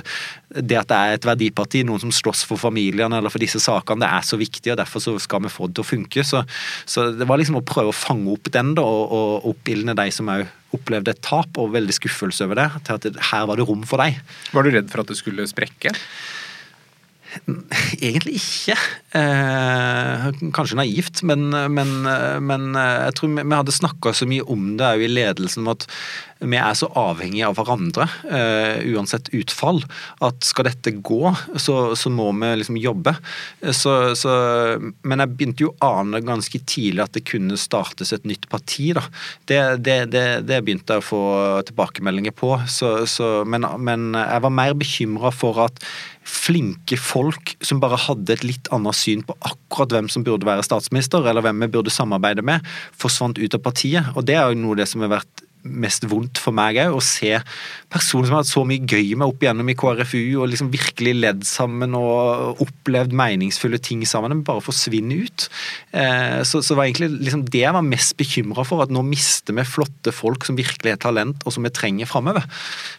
det 0.56 0.78
at 0.80 0.88
det 0.88 0.98
er 0.98 1.18
et 1.18 1.28
verdiparti, 1.28 1.82
noen 1.88 2.00
som 2.00 2.14
slåss 2.14 2.46
for 2.48 2.60
familiene 2.60 3.20
eller 3.20 3.34
for 3.34 3.44
disse 3.44 3.60
sakene, 3.64 4.06
det 4.06 4.12
er 4.12 4.26
så 4.28 4.35
viktig, 4.42 4.72
og 4.74 4.80
derfor 4.82 5.04
så 5.04 5.16
skal 5.22 5.46
vi 5.46 5.54
få 5.54 5.70
det 5.70 5.78
til 5.80 5.86
å 5.86 5.90
funke. 5.90 6.26
Så, 6.28 6.44
så 6.90 7.10
det 7.16 7.28
var 7.30 7.42
liksom 7.42 7.60
å 7.60 7.66
prøve 7.66 7.94
å 7.94 7.98
fange 7.98 8.32
opp 8.34 8.52
den 8.54 8.74
da, 8.78 8.86
og, 8.86 9.16
og 9.16 9.50
oppildne 9.56 9.98
de 9.98 10.08
som 10.14 10.32
òg 10.32 10.46
opplevde 10.76 11.14
et 11.14 11.22
tap 11.24 11.56
og 11.62 11.76
veldig 11.76 11.96
skuffelse 11.96 12.48
over 12.48 12.60
det, 12.60 12.70
til 12.88 12.98
at 12.98 13.06
det, 13.08 13.28
her 13.32 13.46
var 13.50 13.60
det 13.60 13.68
rom 13.68 13.86
for 13.88 14.02
deg. 14.02 14.18
Var 14.56 14.66
du 14.66 14.74
redd 14.74 14.92
for 14.92 15.04
at 15.04 15.12
det 15.12 15.20
skulle 15.20 15.48
sprekke? 15.50 15.94
Egentlig 18.06 18.38
ikke. 18.40 18.76
Eh, 19.20 20.28
kanskje 20.56 20.80
naivt, 20.80 21.24
men, 21.28 21.50
men, 21.50 21.94
men, 22.46 22.70
jeg 22.76 23.18
tror 23.18 23.34
vi, 23.34 23.44
vi 23.44 23.60
hadde 23.60 23.76
snakka 23.76 24.14
så 24.16 24.28
mye 24.30 24.46
om 24.52 24.76
det 24.80 24.88
òg 24.88 25.06
i 25.06 25.12
ledelsen, 25.12 25.66
om 25.66 25.74
at 25.76 25.88
vi 26.52 26.60
er 26.60 26.78
så 26.78 26.90
avhengige 27.00 27.48
av 27.50 27.58
hverandre, 27.58 28.08
uh, 28.30 28.78
uansett 28.96 29.32
utfall, 29.36 29.82
at 30.26 30.46
skal 30.46 30.70
dette 30.70 30.96
gå, 31.06 31.34
så, 31.62 31.78
så 31.98 32.12
må 32.14 32.30
vi 32.40 32.52
liksom 32.62 32.80
jobbe. 32.80 33.16
Så, 33.76 33.96
så, 34.20 34.34
men 35.06 35.24
jeg 35.24 35.34
begynte 35.36 35.66
jo 35.66 35.74
å 35.74 35.92
ane 36.02 36.24
ganske 36.26 36.62
tidlig 36.68 37.04
at 37.06 37.16
det 37.18 37.26
kunne 37.28 37.60
startes 37.60 38.14
et 38.16 38.28
nytt 38.28 38.50
parti. 38.52 38.92
da. 38.98 39.06
Det, 39.50 39.62
det, 39.86 40.00
det, 40.14 40.26
det 40.50 40.62
begynte 40.66 40.98
jeg 40.98 41.04
å 41.04 41.10
få 41.10 41.24
tilbakemeldinger 41.70 42.36
på. 42.36 42.56
Men, 43.50 43.68
men, 43.80 44.12
jeg 44.16 44.44
var 44.46 44.54
mer 44.54 44.76
bekymra 44.78 45.32
for 45.36 45.66
at 45.66 45.82
flinke 46.26 46.98
folk 46.98 47.54
som 47.64 47.80
bare 47.84 48.00
hadde 48.02 48.34
et 48.34 48.46
litt 48.46 48.70
annet 48.74 48.98
syn 48.98 49.22
på 49.26 49.36
akkurat 49.46 49.94
hvem 49.94 50.10
som 50.12 50.26
burde 50.26 50.48
være 50.48 50.66
statsminister, 50.66 51.26
eller 51.30 51.46
hvem 51.46 51.66
vi 51.66 51.72
burde 51.78 51.94
samarbeide 51.94 52.46
med, 52.46 52.66
forsvant 52.98 53.40
ut 53.40 53.58
av 53.58 53.62
partiet. 53.66 54.14
Og 54.16 54.26
det 54.26 54.40
er 54.40 54.50
jo 54.50 54.64
noe 54.64 54.76
av 54.76 54.82
det 54.82 54.90
som 54.90 55.06
har 55.06 55.14
vært 55.20 55.45
mest 55.66 56.06
vondt 56.10 56.40
for 56.42 56.56
meg 56.56 56.80
òg. 56.84 56.96
Å 56.96 57.04
se 57.04 57.34
personer 57.92 58.28
som 58.28 58.38
har 58.38 58.44
hatt 58.44 58.52
så 58.52 58.64
mye 58.68 58.86
gøy 58.86 59.16
med 59.18 59.28
opp 59.28 59.44
igjennom 59.44 59.70
i 59.72 59.78
KrFU, 59.78 60.22
og 60.42 60.50
liksom 60.52 60.72
virkelig 60.74 61.16
ledd 61.18 61.46
sammen 61.48 61.96
og 61.98 62.62
opplevd 62.64 63.16
meningsfulle 63.16 63.80
ting 63.84 64.04
sammen, 64.08 64.44
bare 64.46 64.64
forsvinne 64.64 65.20
ut. 65.26 65.48
Eh, 65.96 66.42
så, 66.48 66.62
så 66.66 66.78
var 66.78 66.90
egentlig 66.90 67.12
liksom 67.16 67.46
det 67.50 67.64
jeg 67.64 67.76
var 67.76 67.86
mest 67.86 68.16
bekymra 68.20 68.66
for, 68.68 68.86
at 68.86 68.94
nå 68.94 69.04
mister 69.08 69.56
vi 69.56 69.68
flotte 69.68 70.14
folk 70.16 70.48
som 70.48 70.60
virkelig 70.60 70.96
er 70.96 71.02
talent, 71.02 71.46
og 71.46 71.56
som 71.56 71.66
vi 71.66 71.74
trenger 71.74 72.10
framover. 72.10 72.46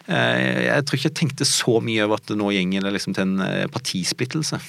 Eh, 0.07 0.67
jeg 0.67 0.87
tror 0.87 0.99
ikke 0.99 1.11
jeg 1.11 1.19
tenkte 1.21 1.47
så 1.47 1.79
mye 1.83 2.05
over 2.05 2.19
at 2.19 2.29
det 2.29 2.39
nå 2.39 2.51
gjenger 2.55 2.91
liksom 2.91 3.15
til 3.17 3.27
en 3.27 3.47
eh, 3.47 3.71
partisplittelse. 3.71 4.59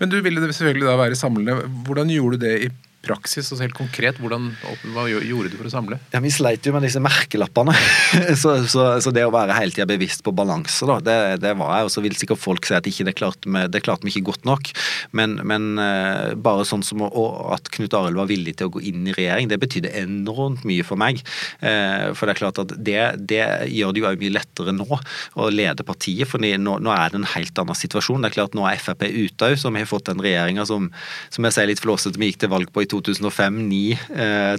Men 0.00 0.10
du 0.10 0.20
ville 0.24 0.52
selvfølgelig 0.52 0.88
da 0.88 0.98
være 0.98 1.18
samlende. 1.18 1.68
Hvordan 1.86 2.12
gjorde 2.14 2.38
du 2.38 2.46
det 2.46 2.56
i 2.66 2.72
praksis, 3.04 3.50
altså 3.50 3.64
helt 3.64 3.76
konkret, 3.76 4.18
hvordan, 4.22 4.50
hva 4.94 5.06
gjorde 5.10 5.52
du 5.52 5.58
for 5.58 5.68
å 5.68 5.72
samle? 5.72 5.98
Ja, 6.14 6.22
Vi 6.24 6.32
sleit 6.34 6.66
jo 6.66 6.74
med 6.74 6.84
disse 6.86 7.02
merkelappene. 7.02 7.74
så, 8.42 8.56
så, 8.70 8.86
så, 9.02 9.12
det 9.14 9.26
å 9.26 9.32
være 9.34 9.56
hele 9.58 9.74
tida 9.74 9.86
bevisst 9.88 10.24
på 10.24 10.34
balanse, 10.36 10.86
da, 10.88 10.98
det, 11.04 11.18
det, 11.44 11.54
var 11.60 11.78
jeg. 11.78 11.88
Og 11.88 11.94
så 11.94 12.04
vil 12.04 12.16
sikkert 12.18 12.42
folk 12.42 12.68
si 12.68 12.76
at 12.76 12.88
ikke 12.88 13.08
det 13.08 13.16
klarte 13.18 13.50
vi 13.50 13.64
det 13.70 13.82
klarte 13.84 14.06
vi 14.06 14.12
ikke 14.14 14.30
godt 14.30 14.48
nok. 14.48 14.70
Men, 15.16 15.36
men 15.46 15.74
uh, 15.80 16.34
bare 16.36 16.66
sånn 16.68 16.84
som 16.86 17.04
å, 17.06 17.24
at 17.54 17.68
Knut 17.74 17.94
Arild 17.96 18.18
var 18.18 18.30
villig 18.30 18.56
til 18.58 18.70
å 18.70 18.74
gå 18.76 18.84
inn 18.88 19.06
i 19.08 19.14
regjering, 19.16 19.50
det 19.50 19.60
betydde 19.62 19.92
enormt 20.00 20.64
mye 20.68 20.86
for 20.86 21.00
meg. 21.00 21.20
Uh, 21.62 22.12
for 22.16 22.26
det 22.26 22.34
er 22.34 22.40
klart 22.42 22.62
at 22.62 22.74
det, 22.76 23.00
det 23.30 23.42
gjør 23.72 23.94
det 23.94 24.04
jo 24.04 24.14
mye 24.24 24.36
lettere 24.38 24.74
nå 24.74 24.88
å 24.88 25.50
lede 25.52 25.86
partiet, 25.86 26.28
for 26.30 26.42
nå, 26.42 26.56
nå, 26.58 26.94
er 26.94 27.12
det 27.12 27.20
en 27.20 27.30
helt 27.34 27.60
annen 27.60 27.78
situasjon. 27.78 28.24
Det 28.24 28.32
er 28.32 28.38
klart 28.38 28.54
Nå 28.54 28.66
er 28.68 28.80
Frp 28.80 29.02
ute 29.04 29.48
òg, 29.50 29.56
så 29.58 29.72
vi 29.74 29.82
har 29.82 29.90
fått 29.90 30.06
den 30.10 30.22
regjeringa 30.22 30.64
som, 30.68 30.86
som 31.34 31.46
jeg 31.46 31.56
sier 31.56 31.70
litt 31.70 31.82
flåsete 31.82 32.20
vi 32.20 32.30
gikk 32.30 32.44
til 32.44 32.52
valg 32.52 32.70
på 32.74 32.84
i 32.84 32.88
2005, 32.94 33.62
9, 33.68 33.82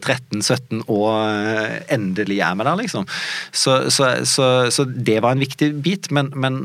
13, 0.04 0.44
17 0.44 0.86
og 0.92 1.08
eh, 1.16 1.78
endelig 1.96 2.40
er 2.44 2.56
vi 2.58 2.66
der, 2.68 2.78
liksom. 2.80 3.08
Så, 3.52 3.78
så, 3.94 4.10
så, 4.28 4.48
så, 4.74 4.86
det 4.86 5.18
var 5.24 5.36
en 5.36 5.44
viktig 5.44 5.72
bit. 5.86 6.10
Men, 6.16 6.32
men 6.36 6.62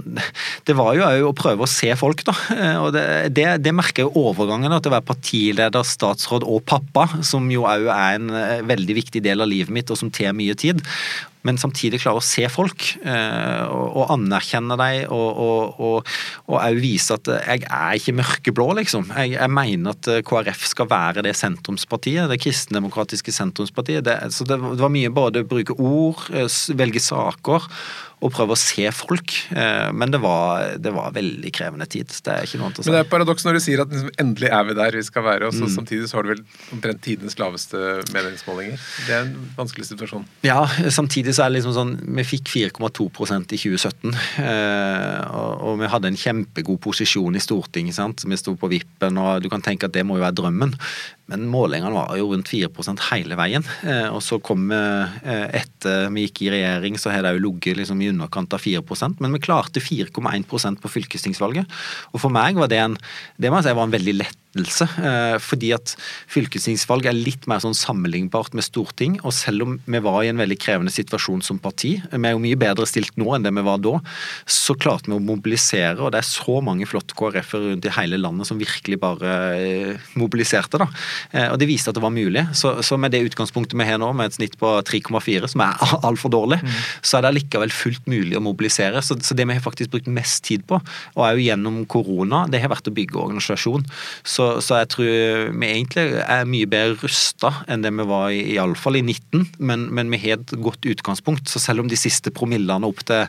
det 0.69 0.77
var 0.79 0.95
jo 0.97 1.07
òg 1.07 1.29
å 1.31 1.37
prøve 1.37 1.67
å 1.67 1.71
se 1.71 1.93
folk, 1.99 2.25
da. 2.29 2.37
Eh, 2.57 2.77
og 2.81 2.93
det, 2.97 3.05
det, 3.37 3.49
det 3.65 3.75
merker 3.77 4.07
jo 4.07 4.27
overgangen 4.29 4.75
til 4.79 4.93
å 4.93 4.97
være 4.97 5.09
partileder, 5.11 5.87
statsråd 5.87 6.47
og 6.47 6.65
pappa, 6.69 7.07
som 7.27 7.49
jo 7.53 7.67
òg 7.69 7.91
er 7.91 8.21
en 8.21 8.31
eh, 8.35 8.61
veldig 8.67 8.99
viktig 9.03 9.25
del 9.25 9.45
av 9.45 9.51
livet 9.51 9.73
mitt, 9.75 9.91
og 9.91 10.01
som 10.01 10.13
tar 10.15 10.37
mye 10.37 10.57
tid 10.59 10.83
men 11.47 11.57
samtidig 11.61 12.03
klare 12.03 12.21
å 12.21 12.25
se 12.25 12.45
folk 12.53 12.85
eh, 13.01 13.63
og, 13.71 14.03
anerkjenne 14.13 14.77
dem, 14.81 15.13
og 15.15 16.03
òg 16.51 16.81
vise 16.81 17.17
at 17.17 17.31
jeg 17.39 17.65
er 17.65 17.97
ikke 17.97 18.17
mørkeblå, 18.19 18.67
liksom. 18.81 19.09
Jeg, 19.15 19.35
jeg, 19.39 19.53
mener 19.57 19.97
at 19.97 20.11
eh, 20.13 20.21
KrF 20.27 20.67
skal 20.73 20.91
være 20.91 21.25
det 21.25 21.33
sentrumspartiet, 21.39 22.29
det 22.31 22.41
kristendemokratiske 22.45 23.33
sentrumspartiet. 23.35 24.05
Det, 24.05 24.19
så 24.37 24.45
det 24.49 24.61
var 24.61 24.93
mye 24.93 25.13
både 25.15 25.45
å 25.45 25.51
bruke 25.51 25.79
ord, 25.81 26.27
eh, 26.35 26.49
velge 26.77 27.03
saker 27.05 27.69
og 28.21 28.33
prøve 28.35 28.55
å 28.55 28.59
se 28.59 28.85
folk. 28.93 29.35
Eh, 29.57 29.89
men 29.97 30.13
det 30.13 30.21
var, 30.23 30.77
det 30.83 30.93
var 30.93 31.15
veldig 31.17 31.53
krevende 31.57 31.87
tid. 31.91 32.11
Det 32.11 32.35
er 32.35 32.47
ikke 32.47 32.61
noe 32.61 32.69
annet 32.69 32.81
å 32.81 32.85
si. 32.85 32.91
Men 32.91 32.99
det 32.99 33.03
er 33.05 33.11
paradoks 33.13 33.47
når 33.47 33.57
du 33.57 33.63
sier 33.65 33.83
at 33.85 33.93
liksom, 33.93 34.11
endelig 34.21 34.51
er 34.53 34.67
vi 34.69 34.77
der 34.77 34.99
vi 34.99 35.05
skal 35.07 35.25
være, 35.27 35.49
og 35.49 35.57
så 35.57 35.65
mm. 35.65 35.73
samtidig 35.77 36.11
så 36.11 36.19
har 36.19 36.27
du 36.27 36.33
vel 36.35 36.43
omtrent 36.77 37.03
tidenes 37.05 37.39
laveste 37.41 37.81
meningsmålinger. 38.15 38.83
Det 39.07 39.17
er 39.17 39.25
en 39.25 39.33
vanskelig 39.57 39.89
situasjon. 39.93 40.27
Ja, 40.47 40.59
samtidig 41.01 41.37
så 41.37 41.47
er 41.47 41.53
det 41.53 41.61
liksom 41.61 41.77
sånn 41.77 41.95
Vi 42.19 42.27
fikk 42.27 42.53
4,2% 42.53 43.57
i 43.57 43.61
2017, 43.61 44.19
og, 45.31 45.65
og 45.71 45.81
vi 45.81 45.91
hadde 45.95 46.13
en 46.13 46.21
kjempegod 46.21 46.81
posisjon 46.85 47.39
i 47.39 47.43
Stortinget. 47.43 47.97
sant? 47.97 48.27
Vi 48.29 48.41
sto 48.41 48.55
på 48.59 48.71
vippen, 48.73 49.21
og 49.21 49.41
du 49.45 49.49
kan 49.53 49.65
tenke 49.65 49.89
at 49.89 49.97
det 49.97 50.05
må 50.07 50.19
jo 50.19 50.27
være 50.27 50.39
drømmen. 50.43 50.77
Men 51.31 51.47
målingene 51.51 51.95
var 51.95 52.17
jo 52.19 52.31
rundt 52.33 52.51
4 52.51 52.71
hele 53.11 53.39
veien. 53.39 53.65
Eh, 53.87 54.09
og 54.11 54.23
så 54.25 54.41
kom 54.43 54.69
vi 54.71 54.81
etter 55.61 56.11
vi 56.15 56.27
gikk 56.27 56.45
i 56.47 56.53
regjering, 56.57 56.99
så 56.99 57.13
har 57.15 57.25
det 57.25 57.37
jo 57.37 57.45
ligget 57.47 57.79
liksom 57.79 58.03
i 58.03 58.11
underkant 58.11 58.55
av 58.57 58.63
4 58.63 58.83
men 59.21 59.33
vi 59.37 59.43
klarte 59.43 59.81
4,1% 59.81 60.81
på 60.83 60.93
fylkestingsvalget. 60.97 61.67
Og 62.13 62.21
for 62.21 62.35
meg 62.35 62.59
var 62.59 62.71
det 62.71 62.83
en, 62.83 62.99
det 63.39 63.51
må 63.51 63.61
jeg 63.61 63.71
si 63.71 63.79
var 63.79 63.89
en 63.89 63.97
veldig 63.97 64.17
lett 64.19 64.39
lettelse. 64.55 64.87
Eh, 64.99 65.37
fordi 65.43 65.73
at 65.75 65.95
fylkestingsvalg 66.31 67.07
er 67.07 67.17
litt 67.17 67.47
mer 67.51 67.61
sånn 67.63 67.77
sammenlignbart 67.77 68.55
med 68.55 68.65
storting. 68.67 69.19
Og 69.25 69.33
selv 69.33 69.63
om 69.63 69.79
vi 69.85 70.01
var 70.03 70.23
i 70.25 70.31
en 70.31 70.41
veldig 70.41 70.59
krevende 70.59 70.93
situasjon 70.93 71.43
som 71.43 71.59
parti, 71.59 71.99
vi 72.11 72.27
er 72.27 72.35
jo 72.35 72.43
mye 72.43 72.59
bedre 72.59 72.87
stilt 72.89 73.17
nå 73.21 73.35
enn 73.35 73.47
det 73.47 73.53
vi 73.55 73.65
var 73.67 73.81
da, 73.83 73.99
så 74.47 74.75
klarte 74.75 75.11
vi 75.11 75.17
å 75.17 75.23
mobilisere. 75.23 75.99
Og 76.01 76.13
det 76.13 76.23
er 76.23 76.29
så 76.29 76.61
mange 76.65 76.89
flotte 76.89 77.17
KrF-er 77.19 77.71
rundt 77.71 77.87
i 77.87 77.95
hele 77.95 78.19
landet 78.21 78.49
som 78.49 78.61
virkelig 78.61 79.01
bare 79.01 79.37
eh, 79.57 80.11
mobiliserte. 80.19 80.81
da. 80.81 80.89
Eh, 81.33 81.49
og 81.51 81.59
det 81.61 81.71
viste 81.71 81.93
at 81.93 81.99
det 81.99 82.05
var 82.05 82.15
mulig. 82.15 82.47
Så, 82.57 82.79
så 82.87 82.99
med 83.01 83.15
det 83.15 83.25
utgangspunktet 83.31 83.79
vi 83.79 83.87
har 83.87 84.01
nå, 84.03 84.11
med 84.17 84.31
et 84.31 84.39
snitt 84.39 84.59
på 84.61 84.73
3,4, 84.87 85.53
som 85.55 85.65
er 85.65 85.79
altfor 86.09 86.33
dårlig, 86.33 86.61
mm. 86.65 86.81
så 87.03 87.19
er 87.19 87.27
det 87.27 87.37
likevel 87.39 87.75
fullt 87.75 88.11
mulig 88.11 88.39
å 88.39 88.45
mobilisere. 88.45 89.03
Så, 89.05 89.19
så, 89.23 89.37
det 89.39 89.47
vi 89.47 89.57
har 89.57 89.65
faktisk 89.65 89.95
brukt 89.95 90.11
mest 90.11 90.43
tid 90.45 90.67
på, 90.69 90.81
og 91.15 91.25
er 91.25 91.37
jo 91.37 91.47
gjennom 91.47 91.81
korona, 91.91 92.45
det 92.51 92.61
har 92.63 92.73
vært 92.73 92.91
å 92.91 92.95
bygge 92.95 93.19
organisasjon. 93.21 93.87
Så 94.27 94.40
så, 94.41 94.47
så, 94.65 94.79
jeg 94.81 94.89
tror 94.95 95.51
vi 95.53 95.69
egentlig 95.69 96.05
er 96.23 96.49
mye 96.49 96.69
bedre 96.71 96.97
rusta 97.03 97.51
enn 97.71 97.85
det 97.85 97.93
vi 97.93 98.07
var 98.09 98.33
i, 98.33 98.41
iallfall 98.55 98.97
i 98.97 99.03
19, 99.05 99.43
men, 99.59 99.87
men, 99.93 100.09
vi 100.13 100.21
har 100.23 100.39
et 100.39 100.55
godt 100.65 100.87
utgangspunkt. 100.89 101.51
Så 101.51 101.61
selv 101.61 101.85
om 101.85 101.91
de 101.91 101.99
siste 101.99 102.33
promillene 102.33 102.89
opp 102.89 103.03
til, 103.09 103.29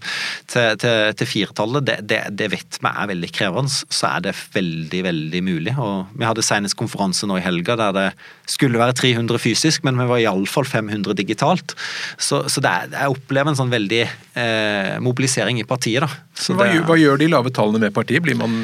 til, 0.52 0.78
til, 0.80 1.12
til 1.20 1.30
firetallet, 1.30 1.88
det, 1.90 1.98
det, 2.08 2.22
det, 2.40 2.48
vet 2.54 2.80
vi 2.80 2.92
er 2.92 3.12
veldig 3.12 3.32
krevende, 3.36 3.74
så 3.92 4.14
er 4.14 4.26
det 4.30 4.36
veldig, 4.56 5.04
veldig 5.10 5.44
mulig. 5.44 5.76
Og 5.82 6.16
vi 6.16 6.28
hadde 6.28 6.46
senest 6.46 6.80
konferanse 6.80 7.28
nå 7.28 7.40
i 7.40 7.46
helga 7.46 7.76
der 7.82 7.98
det 7.98 8.08
skulle 8.52 8.80
være 8.80 8.96
300 9.02 9.42
fysisk, 9.42 9.86
men 9.88 10.00
vi 10.00 10.08
var 10.14 10.24
iallfall 10.24 10.68
500 10.68 11.18
digitalt. 11.20 11.76
Så, 12.16 12.46
så 12.52 12.64
er, 12.64 12.92
jeg 12.96 13.18
opplever 13.18 13.52
en 13.52 13.60
sånn 13.60 13.74
veldig 13.74 14.04
eh, 14.06 14.98
mobilisering 15.04 15.60
i 15.60 15.68
partiet, 15.68 16.06
da. 16.06 16.12
Hva, 16.56 16.72
hva 16.88 16.98
gjør 16.98 17.20
de 17.22 17.32
lave 17.32 17.52
tallene 17.54 17.84
med 17.84 17.96
partiet? 17.96 18.24
Blir 18.24 18.40
man 18.40 18.62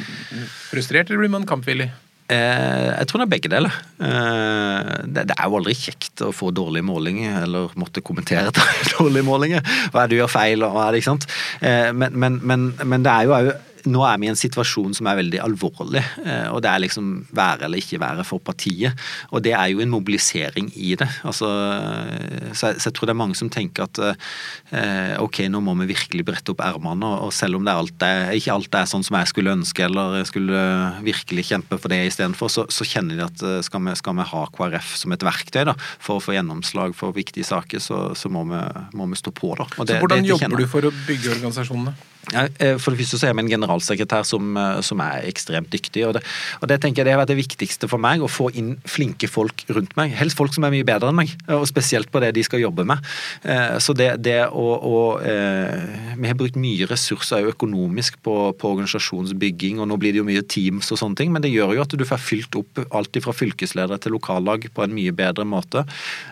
frustrert, 0.71 1.11
eller 1.11 1.25
blir 1.25 1.35
man 1.35 1.47
kampvillig? 1.47 1.91
Eh, 2.27 2.87
jeg 2.91 3.07
tror 3.07 3.21
det 3.21 3.25
er 3.25 3.31
begge 3.31 3.51
deler. 3.51 3.75
Eh, 4.03 4.89
det, 5.15 5.29
er 5.31 5.45
jo 5.47 5.59
aldri 5.61 5.75
kjekt 5.79 6.25
å 6.25 6.33
få 6.35 6.51
dårlige 6.55 6.83
målinger, 6.87 7.39
eller 7.45 7.71
måtte 7.79 8.03
kommentere 8.03 8.51
dårlige 8.97 9.27
målinger. 9.27 9.63
Hva 9.93 10.03
er 10.03 10.09
det 10.09 10.17
du 10.17 10.21
gjør 10.21 10.33
feil, 10.33 10.65
og 10.67 10.75
hva 10.75 10.87
er 10.87 10.95
det, 10.95 11.01
ikke 11.03 11.13
sant. 11.13 11.29
Eh, 11.61 11.89
men, 11.95 12.19
men, 12.19 12.39
men, 12.43 12.69
men 12.83 13.07
det 13.07 13.13
er 13.13 13.29
jo 13.29 13.37
òg 13.37 13.51
nå 13.87 14.03
er 14.07 14.19
vi 14.19 14.27
i 14.27 14.31
en 14.31 14.39
situasjon 14.39 14.95
som 14.97 15.09
er 15.09 15.19
veldig 15.21 15.41
alvorlig. 15.43 16.03
Eh, 16.23 16.47
og 16.51 16.61
det 16.63 16.71
er 16.71 16.83
liksom 16.83 17.11
være 17.35 17.67
eller 17.67 17.81
ikke 17.81 18.01
være 18.01 18.25
for 18.27 18.43
partiet. 18.43 18.97
Og 19.31 19.43
det 19.45 19.53
er 19.57 19.71
jo 19.71 19.81
en 19.83 19.93
mobilisering 19.93 20.69
i 20.75 20.93
det. 20.99 21.09
Altså, 21.27 21.47
så, 21.47 22.71
jeg, 22.71 22.81
så, 22.81 22.89
jeg, 22.89 22.95
tror 22.97 23.09
det 23.09 23.15
er 23.15 23.21
mange 23.21 23.37
som 23.39 23.51
tenker 23.53 23.87
at 23.87 24.01
eh, 24.03 25.15
ok, 25.23 25.45
nå 25.51 25.61
må 25.63 25.75
vi 25.81 25.89
virkelig 25.93 26.25
brette 26.27 26.53
opp 26.53 26.63
ermene. 26.65 27.09
Og 27.27 27.33
selv 27.35 27.59
om 27.59 27.67
det 27.67 27.75
alt 27.75 28.05
er, 28.05 28.33
ikke 28.37 28.55
alt 28.55 28.79
er 28.79 28.89
sånn 28.89 29.05
som 29.07 29.19
jeg 29.19 29.31
skulle 29.31 29.55
ønske, 29.57 29.87
eller 29.87 30.19
jeg 30.21 30.31
skulle 30.31 30.65
virkelig 31.05 31.47
kjempe 31.51 31.79
for 31.79 31.93
det 31.93 32.03
istedenfor, 32.09 32.51
så, 32.51 32.67
så 32.73 32.87
kjenner 32.87 33.19
de 33.19 33.25
at 33.27 33.45
eh, 33.45 33.61
skal 33.65 33.83
vi, 33.85 33.95
skal 33.99 34.17
vi, 34.19 34.27
ha 34.27 34.43
KrF 34.57 34.93
som 35.03 35.15
et 35.15 35.25
verktøy 35.25 35.63
da, 35.71 35.77
for 36.03 36.17
å 36.17 36.23
få 36.23 36.35
gjennomslag 36.37 36.95
for 36.97 37.15
viktige 37.15 37.47
saker, 37.47 37.81
så, 37.83 38.01
så 38.17 38.31
må, 38.33 38.45
vi, 38.49 38.61
må, 38.97 39.09
vi, 39.11 39.19
stå 39.19 39.33
på. 39.35 39.53
da. 39.59 39.69
Det, 39.79 39.97
så 39.97 40.03
hvordan 40.03 40.27
jobber 40.27 40.63
du 40.63 40.69
for 40.69 40.89
å 40.89 40.93
bygge 41.07 41.35
organisasjonene? 41.37 41.95
Eh, 42.35 42.75
for 42.75 42.91
det 42.91 42.99
første 42.99 43.19
så 43.21 43.29
er 43.29 43.35
vi 43.37 43.45
en 43.45 43.51
generalsekretær 43.51 44.25
som, 44.27 44.49
eh, 44.59 44.81
som 44.83 44.99
er 44.99 45.27
ekstremt 45.29 45.69
dyktig. 45.71 46.03
Og 46.07 46.13
det, 46.17 46.23
og 46.61 46.67
det, 46.67 46.81
tenker 46.81 47.01
jeg 47.01 47.07
det 47.07 47.13
har 47.15 47.21
vært 47.21 47.31
det 47.31 47.39
viktigste 47.39 47.87
for 47.87 48.01
meg, 48.03 48.21
å 48.21 48.27
få 48.27 48.49
inn 48.53 48.75
flinke 48.83 49.29
folk 49.31 49.63
rundt 49.71 49.95
meg. 49.95 50.11
Helst 50.17 50.37
folk 50.37 50.53
som 50.53 50.65
er 50.67 50.73
mye 50.75 50.87
bedre 50.87 51.11
enn 51.11 51.19
meg, 51.19 51.31
og 51.47 51.67
spesielt 51.69 52.11
på 52.11 52.19
det 52.23 52.33
de 52.35 52.43
skal 52.43 52.63
jobbe 52.63 52.83
med. 52.87 53.03
Eh, 53.43 53.77
så 53.79 53.95
det, 53.95 54.21
det 54.23 54.39
å, 54.47 54.67
å 54.77 54.95
Vi 55.17 56.27
har 56.27 56.37
brukt 56.37 56.57
mye 56.59 56.87
ressurser 56.89 57.47
økonomisk 57.51 58.17
på, 58.25 58.33
på, 58.57 58.69
organisasjonsbygging, 58.73 59.79
og 59.79 59.87
nå 59.89 59.97
blir 59.99 60.13
det 60.13 60.19
jo 60.21 60.27
mye 60.27 60.43
Teams 60.43 60.89
og 60.91 60.99
sånne 60.99 61.17
ting, 61.19 61.31
men 61.31 61.43
det 61.43 61.51
gjør 61.51 61.75
jo 61.77 61.83
at 61.83 61.95
du 61.95 62.03
får 62.07 62.21
fylt 62.21 62.57
opp 62.59 62.81
alt 62.95 63.17
fra 63.23 63.33
fylkesledere 63.35 63.99
til 64.01 64.15
lokallag 64.15 64.67
på 64.73 64.83
en 64.83 64.93
mye 64.93 65.13
bedre 65.15 65.45
måte. 65.47 65.83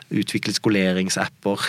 Utviklet 0.10 0.58
skoleringsapper. 0.58 1.66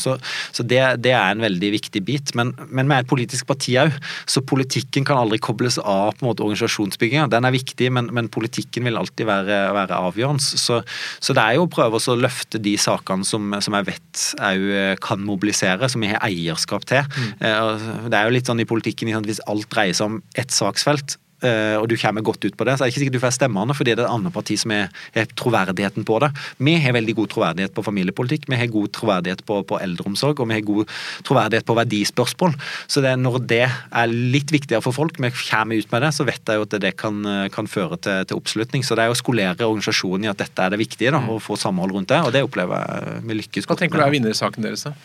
Så, 0.00 0.16
så 0.54 0.66
det, 0.66 0.80
det, 1.02 1.14
er 1.16 1.32
en 1.32 1.44
veldig 1.44 1.72
viktig 1.74 2.02
bit. 2.06 2.34
Men, 2.38 2.54
men 2.68 2.92
er 2.92 3.04
et 3.04 3.10
politisk 3.22 3.48
parti 3.48 3.76
òg, 3.80 3.94
så 4.26 4.42
politikken 4.44 5.06
kan 5.06 5.20
aldri 5.22 5.38
kobles 5.42 5.78
av 5.78 6.16
på 6.16 6.24
en 6.24 6.30
måte 6.30 6.44
organisasjonsbygginga. 6.44 7.28
Den 7.32 7.46
er 7.46 7.54
viktig, 7.54 7.90
men, 7.94 8.10
men, 8.14 8.30
politikken 8.32 8.88
vil 8.88 8.98
alltid 8.98 9.28
være, 9.28 9.58
være 9.76 10.00
avgjørende. 10.08 10.42
Så, 10.42 10.80
så, 11.22 11.36
det 11.36 11.42
er 11.42 11.58
jo 11.58 11.66
å 11.66 11.72
prøve 11.72 12.00
å 12.00 12.18
løfte 12.18 12.60
de 12.62 12.74
sakene 12.80 13.26
som, 13.28 13.54
som 13.62 13.78
jeg 13.78 13.88
vet 13.92 14.26
òg 14.42 14.68
eh, 14.76 14.94
kan 15.02 15.22
mobilisere, 15.24 15.88
som 15.92 16.02
vi 16.02 16.12
har 16.12 16.22
eierskap 16.26 16.86
til. 16.88 17.06
Mm. 17.16 17.32
Eh, 17.48 17.88
det 18.08 18.18
er 18.18 18.28
jo 18.28 18.36
litt 18.36 18.50
sånn 18.50 18.62
i 18.62 18.68
politikken, 18.68 19.12
hvis 19.26 19.42
alt 19.50 19.68
dreier 19.72 19.96
seg 19.96 20.10
om 20.10 20.22
ett 20.38 20.54
saksfelt, 20.54 21.18
og 21.42 21.88
du 21.90 21.96
kommer 21.98 22.24
godt 22.24 22.44
ut 22.46 22.56
på 22.58 22.66
det, 22.66 22.76
så 22.76 22.84
er 22.84 22.88
det 22.88 22.94
ikke 22.94 23.02
sikkert 23.04 23.18
du 23.18 23.22
får 23.24 23.34
stemmene 23.36 23.74
fordi 23.76 23.94
det 23.94 24.04
er 24.04 24.06
et 24.06 24.14
annet 24.14 24.34
parti 24.34 24.56
som 24.60 24.74
er, 24.74 24.92
er 25.18 25.30
troverdigheten 25.38 26.06
på 26.06 26.18
det. 26.22 26.30
Vi 26.62 26.76
har 26.82 26.94
veldig 26.96 27.16
god 27.18 27.32
troverdighet 27.32 27.74
på 27.74 27.84
familiepolitikk, 27.86 28.48
vi 28.50 28.60
har 28.60 28.70
god 28.72 28.92
troverdighet 28.94 29.44
på, 29.48 29.60
på 29.68 29.80
eldreomsorg, 29.82 30.40
og 30.40 30.50
vi 30.50 30.58
har 30.58 30.66
god 30.66 30.92
troverdighet 31.26 31.66
på 31.68 31.76
verdispørsmål. 31.78 32.56
Så 32.86 33.02
det, 33.04 33.14
når 33.20 33.40
det 33.50 33.64
er 33.66 34.12
litt 34.12 34.52
viktigere 34.54 34.84
for 34.84 34.96
folk, 34.96 35.18
vi 35.22 35.32
kommer 35.42 35.80
ut 35.80 35.92
med 35.92 36.06
det, 36.06 36.12
så 36.16 36.26
vet 36.28 36.42
jeg 36.46 36.60
jo 36.60 36.66
at 36.68 36.78
det 36.84 36.94
kan, 37.00 37.20
kan 37.54 37.70
føre 37.70 37.98
til, 37.98 38.24
til, 38.28 38.38
oppslutning. 38.42 38.86
Så 38.86 38.98
det 38.98 39.06
er 39.06 39.14
å 39.14 39.18
skolere 39.18 39.68
organisasjonen 39.68 40.28
i 40.28 40.32
at 40.32 40.40
dette 40.42 40.64
er 40.64 40.74
det 40.74 40.82
viktige, 40.82 41.14
da, 41.14 41.22
og 41.32 41.42
få 41.44 41.58
samhold 41.60 41.96
rundt 41.96 42.12
det. 42.12 42.22
Og 42.26 42.32
det 42.34 42.44
opplever 42.46 42.82
jeg 42.82 43.20
vi 43.28 43.38
lykkes 43.42 43.66
godt 43.66 43.68
med. 43.68 43.72
Hva 43.72 43.82
tenker 43.84 44.02
du 44.02 44.06
er 44.06 44.16
vinnersaken 44.18 44.68
deres, 44.68 44.88
da? 44.88 44.96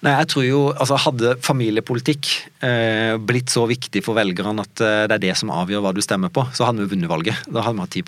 Nei, 0.00 0.14
jeg 0.22 0.28
tror 0.32 0.44
jo, 0.46 0.60
altså 0.72 0.96
Hadde 1.00 1.34
familiepolitikk 1.44 2.28
eh, 2.64 3.18
blitt 3.20 3.52
så 3.52 3.66
viktig 3.68 4.00
for 4.04 4.16
velgerne 4.16 4.64
at 4.64 4.82
eh, 4.84 5.02
det 5.10 5.18
er 5.18 5.22
det 5.26 5.34
som 5.36 5.52
avgjør 5.52 5.84
hva 5.84 5.92
du 5.96 6.00
stemmer 6.04 6.32
på, 6.32 6.46
så 6.56 6.64
hadde 6.68 6.86
vi 6.86 6.94
vunnet 6.94 7.10
valget. 7.10 7.36
Da 7.52 7.64
hadde 7.66 7.76
vi 7.76 7.84
hatt 7.84 7.98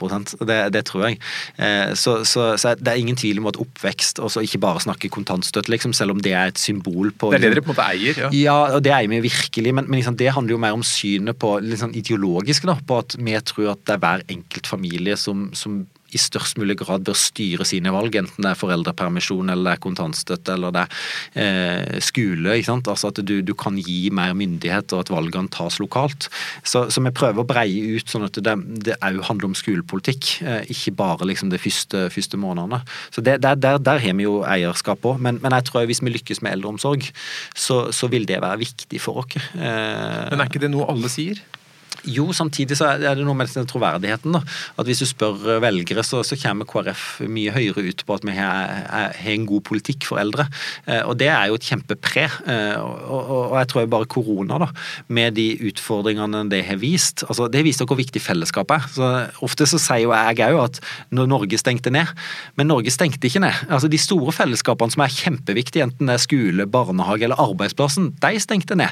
10 0.41 0.47
Det, 0.49 0.59
det 0.73 0.83
tror 0.89 1.05
jeg. 1.09 1.19
Eh, 1.61 1.93
så, 1.99 2.23
så, 2.29 2.55
så, 2.61 2.75
det 2.81 2.95
er 2.95 3.03
ingen 3.03 3.19
tvil 3.19 3.43
om 3.43 3.51
at 3.53 3.61
oppvekst, 3.61 4.23
og 4.25 4.33
så 4.33 4.45
ikke 4.45 4.63
bare 4.65 4.85
snakke 4.85 5.13
kontantstøtte, 5.13 5.73
liksom, 5.73 5.93
selv 5.97 6.17
om 6.17 6.23
det 6.25 6.33
er 6.33 6.55
et 6.55 6.61
symbol 6.61 7.13
på 7.13 7.35
Det 7.35 7.43
er 7.43 7.47
det 7.47 7.55
dere 7.59 7.67
på 7.67 7.75
en 7.75 7.77
måte 7.77 7.89
eier? 7.93 8.23
Ja, 8.25 8.33
ja 8.41 8.59
og 8.79 8.85
det 8.87 8.97
eier 8.97 9.13
vi 9.13 9.21
virkelig, 9.29 9.77
men, 9.77 9.91
men 9.91 10.01
liksom, 10.01 10.17
det 10.21 10.33
handler 10.33 10.57
jo 10.57 10.63
mer 10.65 10.79
om 10.79 10.87
synet 10.87 11.41
på 11.43 11.59
liksom, 11.67 11.93
ideologisk, 11.99 12.69
da, 12.73 12.79
på 12.81 13.03
at 13.05 13.19
vi 13.21 13.37
tror 13.53 13.75
at 13.77 13.85
det 13.85 13.99
er 13.99 14.05
hver 14.07 14.25
enkelt 14.33 14.71
familie 14.71 15.21
som, 15.21 15.51
som 15.57 15.83
i 16.13 16.21
størst 16.21 16.59
mulig 16.61 16.77
grad 16.81 17.05
bør 17.07 17.17
styre 17.19 17.67
sine 17.69 17.93
valg, 17.95 18.17
enten 18.19 18.45
det 18.45 18.53
er 18.53 18.59
foreldrepermisjon 18.59 19.53
eller 19.53 19.71
det 19.71 19.75
er 19.77 19.83
kontantstøtte 19.85 20.57
eller 20.57 20.75
det 20.75 20.85
er 20.85 21.45
eh, 21.45 22.01
skole. 22.05 22.57
ikke 22.57 22.69
sant? 22.69 22.91
Altså 22.91 23.13
At 23.13 23.23
du, 23.25 23.35
du, 23.43 23.55
kan 23.59 23.79
gi 23.81 24.11
mer 24.15 24.35
myndighet 24.37 24.93
og 24.93 25.05
at 25.05 25.13
valgene 25.13 25.53
tas 25.53 25.79
lokalt. 25.83 26.29
Så, 26.65 26.87
så 26.93 27.03
vi 27.05 27.15
prøver 27.15 27.43
å 27.43 27.49
breie 27.49 27.97
ut 27.97 28.11
sånn 28.11 28.27
at 28.27 28.39
det 28.43 28.97
òg 28.99 29.23
handler 29.29 29.51
om 29.51 29.57
skolepolitikk, 29.59 30.35
eh, 30.45 30.69
ikke 30.73 30.97
bare 30.99 31.29
liksom 31.29 31.53
de 31.53 31.61
første, 31.61 32.07
første 32.13 32.41
månedene. 32.41 32.83
Så 33.15 33.25
det, 33.25 33.41
der, 33.45 33.59
der, 33.61 33.81
der, 33.83 34.03
har 34.03 34.19
vi 34.19 34.29
jo 34.29 34.41
eierskap 34.49 35.05
òg. 35.09 35.21
men, 35.23 35.41
men, 35.43 35.53
jeg 35.53 35.69
tror 35.69 35.89
hvis 35.89 36.03
vi 36.03 36.15
lykkes 36.15 36.43
med 36.43 36.57
eldreomsorg, 36.57 37.09
så, 37.55 37.85
så 37.95 38.09
vil 38.13 38.27
det 38.29 38.41
være 38.43 38.63
viktig 38.63 39.01
for 39.03 39.23
oss. 39.23 39.39
Eh, 39.55 40.29
men 40.33 40.41
er 40.41 40.49
ikke 40.49 40.63
det 40.63 40.73
noe 40.73 40.89
alle 40.91 41.11
sier? 41.13 41.41
Jo, 42.09 42.33
samtidig 42.35 42.77
så 42.79 42.89
er 42.97 43.15
det 43.15 43.25
noe 43.27 43.37
med 43.39 43.51
den 43.53 43.69
troverdigheten. 43.69 44.35
da, 44.35 44.43
at 44.79 44.87
Hvis 44.89 45.03
du 45.03 45.07
spør 45.07 45.61
velgere, 45.63 46.03
så, 46.03 46.23
så 46.27 46.39
kommer 46.41 46.67
KrF 46.67 47.23
mye 47.31 47.53
høyere 47.55 47.85
ut 47.87 48.03
på 48.07 48.17
at 48.17 48.27
vi 48.27 48.35
har, 48.35 49.15
en 49.33 49.47
god 49.47 49.63
politikk 49.69 50.07
for 50.09 50.19
eldre. 50.23 50.49
Eh, 50.87 51.03
og 51.07 51.17
Det 51.21 51.29
er 51.31 51.51
jo 51.51 51.59
et 51.59 51.69
kjempepre. 51.69 52.27
Eh, 52.47 52.81
og, 52.81 53.23
og, 53.23 53.57
jeg 53.61 53.71
tror 53.71 53.87
bare 53.93 54.11
korona, 54.11 54.59
da, 54.65 54.69
med 55.09 55.37
de 55.39 55.47
utfordringene 55.71 56.45
det 56.51 56.65
har 56.67 56.81
vist 56.81 57.23
altså 57.29 57.47
Det 57.53 57.63
vist 57.65 57.83
hvor 57.85 57.99
viktig 57.99 58.23
fellesskapet 58.23 58.77
er. 58.77 58.89
Så 58.93 59.11
Ofte 59.47 59.67
så 59.69 59.79
sier 59.81 60.07
jo 60.07 60.13
jeg 60.13 60.55
òg 60.55 60.61
at 60.63 60.81
når 61.15 61.31
Norge 61.31 61.59
stengte 61.61 61.93
ned, 61.93 62.11
men 62.57 62.71
Norge 62.71 62.91
stengte 62.95 63.29
ikke 63.29 63.43
ned. 63.43 63.63
Altså 63.69 63.91
De 63.91 64.01
store 64.01 64.35
fellesskapene 64.35 64.95
som 64.95 65.05
er 65.05 65.15
kjempeviktige, 65.15 65.87
enten 65.87 66.11
det 66.11 66.19
er 66.19 66.25
skole, 66.25 66.67
barnehage 66.67 67.27
eller 67.29 67.41
arbeidsplassen, 67.43 68.13
de 68.23 68.43
stengte 68.43 68.77
ned. 68.79 68.91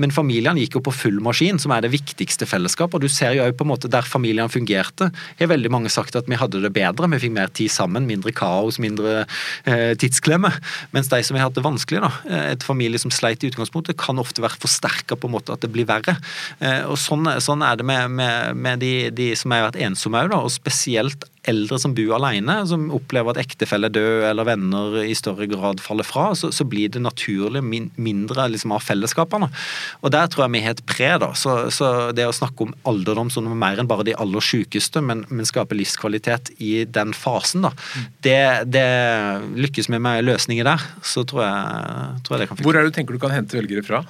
Men 0.00 0.12
familiene 0.14 0.62
gikk 0.62 0.78
jo 0.78 0.82
på 0.86 0.94
full 0.94 1.18
maskin, 1.24 1.58
som 1.60 1.72
er 1.74 1.84
det 1.84 1.92
viktigste 1.92 2.46
fellesskapet. 2.48 2.96
Og 2.96 3.04
du 3.04 3.12
ser 3.12 3.34
jo 3.36 3.46
på 3.56 3.66
en 3.66 3.72
måte 3.72 3.90
der 3.90 4.06
familiene 4.06 4.50
fungerte, 4.52 5.10
har 5.40 5.50
veldig 5.50 5.72
mange 5.72 5.92
sagt 5.92 6.16
at 6.16 6.28
vi 6.30 6.38
hadde 6.40 6.62
det 6.62 6.72
bedre. 6.76 7.08
Vi 7.14 7.20
fikk 7.26 7.34
mer 7.36 7.52
tid 7.56 7.72
sammen, 7.72 8.08
mindre 8.08 8.32
kaos, 8.36 8.80
mindre 8.82 9.24
eh, 9.68 9.92
tidsklemme. 10.00 10.52
Mens 10.94 11.10
de 11.12 11.20
som 11.26 11.36
har 11.36 11.48
hatt 11.48 11.58
det 11.58 11.66
vanskelig, 11.66 12.02
da, 12.04 12.12
eh, 12.30 12.46
et 12.54 12.66
familie 12.66 13.00
som 13.02 13.12
sleit 13.14 13.44
i 13.44 13.50
utgangspunktet, 13.50 13.98
kan 14.00 14.20
ofte 14.22 14.44
være 14.44 14.60
forsterka 14.62 15.18
på 15.18 15.28
en 15.28 15.36
måte 15.36 15.54
at 15.54 15.64
det 15.64 15.72
blir 15.74 15.88
verre. 15.90 16.16
Eh, 16.60 16.86
og 16.88 16.96
sånn, 17.00 17.28
sånn, 17.42 17.64
er 17.66 17.80
det 17.80 17.88
med, 17.88 18.14
med, 18.14 18.56
med 18.56 18.84
de, 18.84 18.94
de, 19.14 19.32
som 19.38 19.52
har 19.54 19.68
vært 19.68 19.82
ensomme 19.84 20.24
òg, 20.28 20.38
og 20.40 20.54
spesielt 20.54 21.28
eldre 21.48 21.78
som 21.80 21.94
bor 21.96 22.12
alene, 22.18 22.58
som 22.68 22.88
opplever 22.92 23.32
at 23.32 23.40
ektefelle 23.40 23.88
er 23.88 23.94
død 23.94 24.26
eller 24.28 24.48
venner 24.48 24.98
i 25.06 25.14
større 25.16 25.46
grad 25.50 25.80
faller 25.80 26.04
fra, 26.06 26.30
så, 26.36 26.50
så 26.52 26.66
blir 26.68 26.92
det 26.92 27.02
naturlig 27.04 27.62
min, 27.64 27.88
mindre 27.96 28.48
liksom, 28.52 28.74
av 28.76 28.84
fellesskapene. 28.84 29.48
Og 30.04 30.12
Der 30.12 30.28
tror 30.30 30.44
jeg 30.46 30.54
vi 30.54 30.62
har 30.66 30.76
et 30.76 30.84
pre. 30.88 31.10
da, 31.22 31.32
så, 31.38 31.56
så, 31.72 32.10
Det 32.16 32.28
å 32.28 32.36
snakke 32.36 32.66
om 32.66 32.74
alderdom 32.88 33.32
som 33.32 33.48
mer 33.50 33.80
enn 33.80 33.88
bare 33.90 34.06
de 34.08 34.16
aller 34.20 34.44
sykeste, 34.44 35.02
men, 35.04 35.24
men 35.30 35.48
skape 35.48 35.76
livskvalitet 35.78 36.52
i 36.60 36.84
den 36.84 37.14
fasen, 37.16 37.64
da, 37.64 37.72
det, 38.26 38.40
det 38.68 38.88
lykkes 39.56 39.90
vi 39.90 40.00
med 40.02 40.26
løsninger 40.28 40.68
der, 40.68 40.90
så 41.02 41.24
tror 41.24 41.46
jeg, 41.46 42.20
tror 42.26 42.36
jeg 42.36 42.44
det 42.44 42.50
kan 42.50 42.58
funke. 42.58 42.68
Hvor 42.68 42.76
er 42.76 42.84
det 42.84 42.92
du 42.92 42.98
tenker 43.00 43.16
du 43.16 43.22
kan 43.22 43.34
hente 43.34 43.56
velgere 43.56 43.86
fra? 43.86 44.04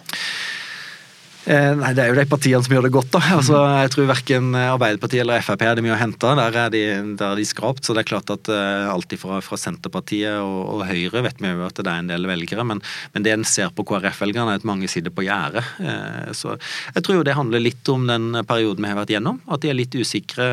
Eh, 1.49 1.72
nei, 1.72 1.95
Det 1.97 2.03
er 2.05 2.11
jo 2.11 2.18
de 2.18 2.26
partiene 2.28 2.61
som 2.61 2.74
gjør 2.74 2.84
det 2.84 2.93
godt. 2.93 3.11
da. 3.14 3.20
Altså, 3.38 3.57
jeg 3.80 3.91
tror 3.95 4.09
Verken 4.11 4.55
Arbeiderpartiet 4.55 5.22
eller 5.22 5.41
Frp 5.41 5.62
er 5.64 5.74
det 5.78 5.84
mye 5.84 5.95
å 5.97 6.01
hente. 6.01 6.34
Der 6.36 6.57
er 6.66 6.70
de, 6.70 6.82
der 7.16 7.32
er 7.32 7.36
de 7.36 7.47
skrapt. 7.49 7.84
så 7.84 7.95
det 7.95 8.05
er 8.05 8.11
klart 8.11 8.30
at 8.30 8.49
uh, 8.53 8.93
Alt 8.93 9.14
fra, 9.16 9.41
fra 9.41 9.57
Senterpartiet 9.57 10.36
og, 10.36 10.59
og, 10.74 10.84
Høyre 10.91 11.22
vet 11.24 11.41
vi 11.41 11.49
jo 11.49 11.64
at 11.64 11.80
det 11.80 11.86
er 11.86 12.03
en 12.03 12.11
del 12.11 12.26
velgere. 12.28 12.64
Men, 12.64 12.82
men 13.14 13.24
det 13.24 13.32
en 13.32 13.45
ser 13.45 13.72
på 13.72 13.86
KrF-velgerne, 13.88 14.53
er 14.53 14.61
at 14.61 14.68
mange 14.68 14.88
sitter 14.88 15.14
på 15.14 15.24
gjerdet. 15.24 15.64
Uh, 15.80 16.32
så 16.36 16.59
jeg 16.95 17.05
tror 17.07 17.20
jo 17.20 17.24
det 17.24 17.38
handler 17.38 17.64
litt 17.64 17.88
om 17.88 18.05
den 18.11 18.36
perioden 18.45 18.84
vi 18.84 18.93
har 18.93 19.01
vært 19.01 19.14
gjennom. 19.16 19.41
At 19.49 19.64
de 19.64 19.72
er 19.72 19.78
litt 19.78 19.97
usikre. 19.97 20.45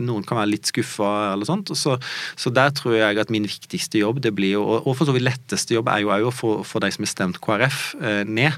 Noen 0.00 0.24
kan 0.24 0.40
være 0.40 0.54
litt 0.54 0.70
skuffa 0.72 1.34
eller 1.34 1.48
sånt. 1.48 1.74
Så, 1.76 1.98
så, 2.38 2.54
der 2.54 2.72
tror 2.72 2.96
jeg 2.96 3.20
at 3.20 3.32
min 3.34 3.46
viktigste 3.48 4.00
jobb, 4.00 4.22
det 4.24 4.32
blir 4.36 4.56
jo, 4.56 4.64
og 4.80 4.94
for 4.96 5.04
så 5.04 5.12
vidt 5.14 5.28
letteste 5.28 5.76
jobb, 5.76 5.92
er 5.92 6.06
jo 6.06 6.14
òg 6.14 6.30
å 6.30 6.32
få, 6.32 6.80
de 6.80 6.90
som 6.94 7.04
har 7.04 7.12
stemt 7.12 7.42
KrF, 7.44 7.82
ned 8.24 8.56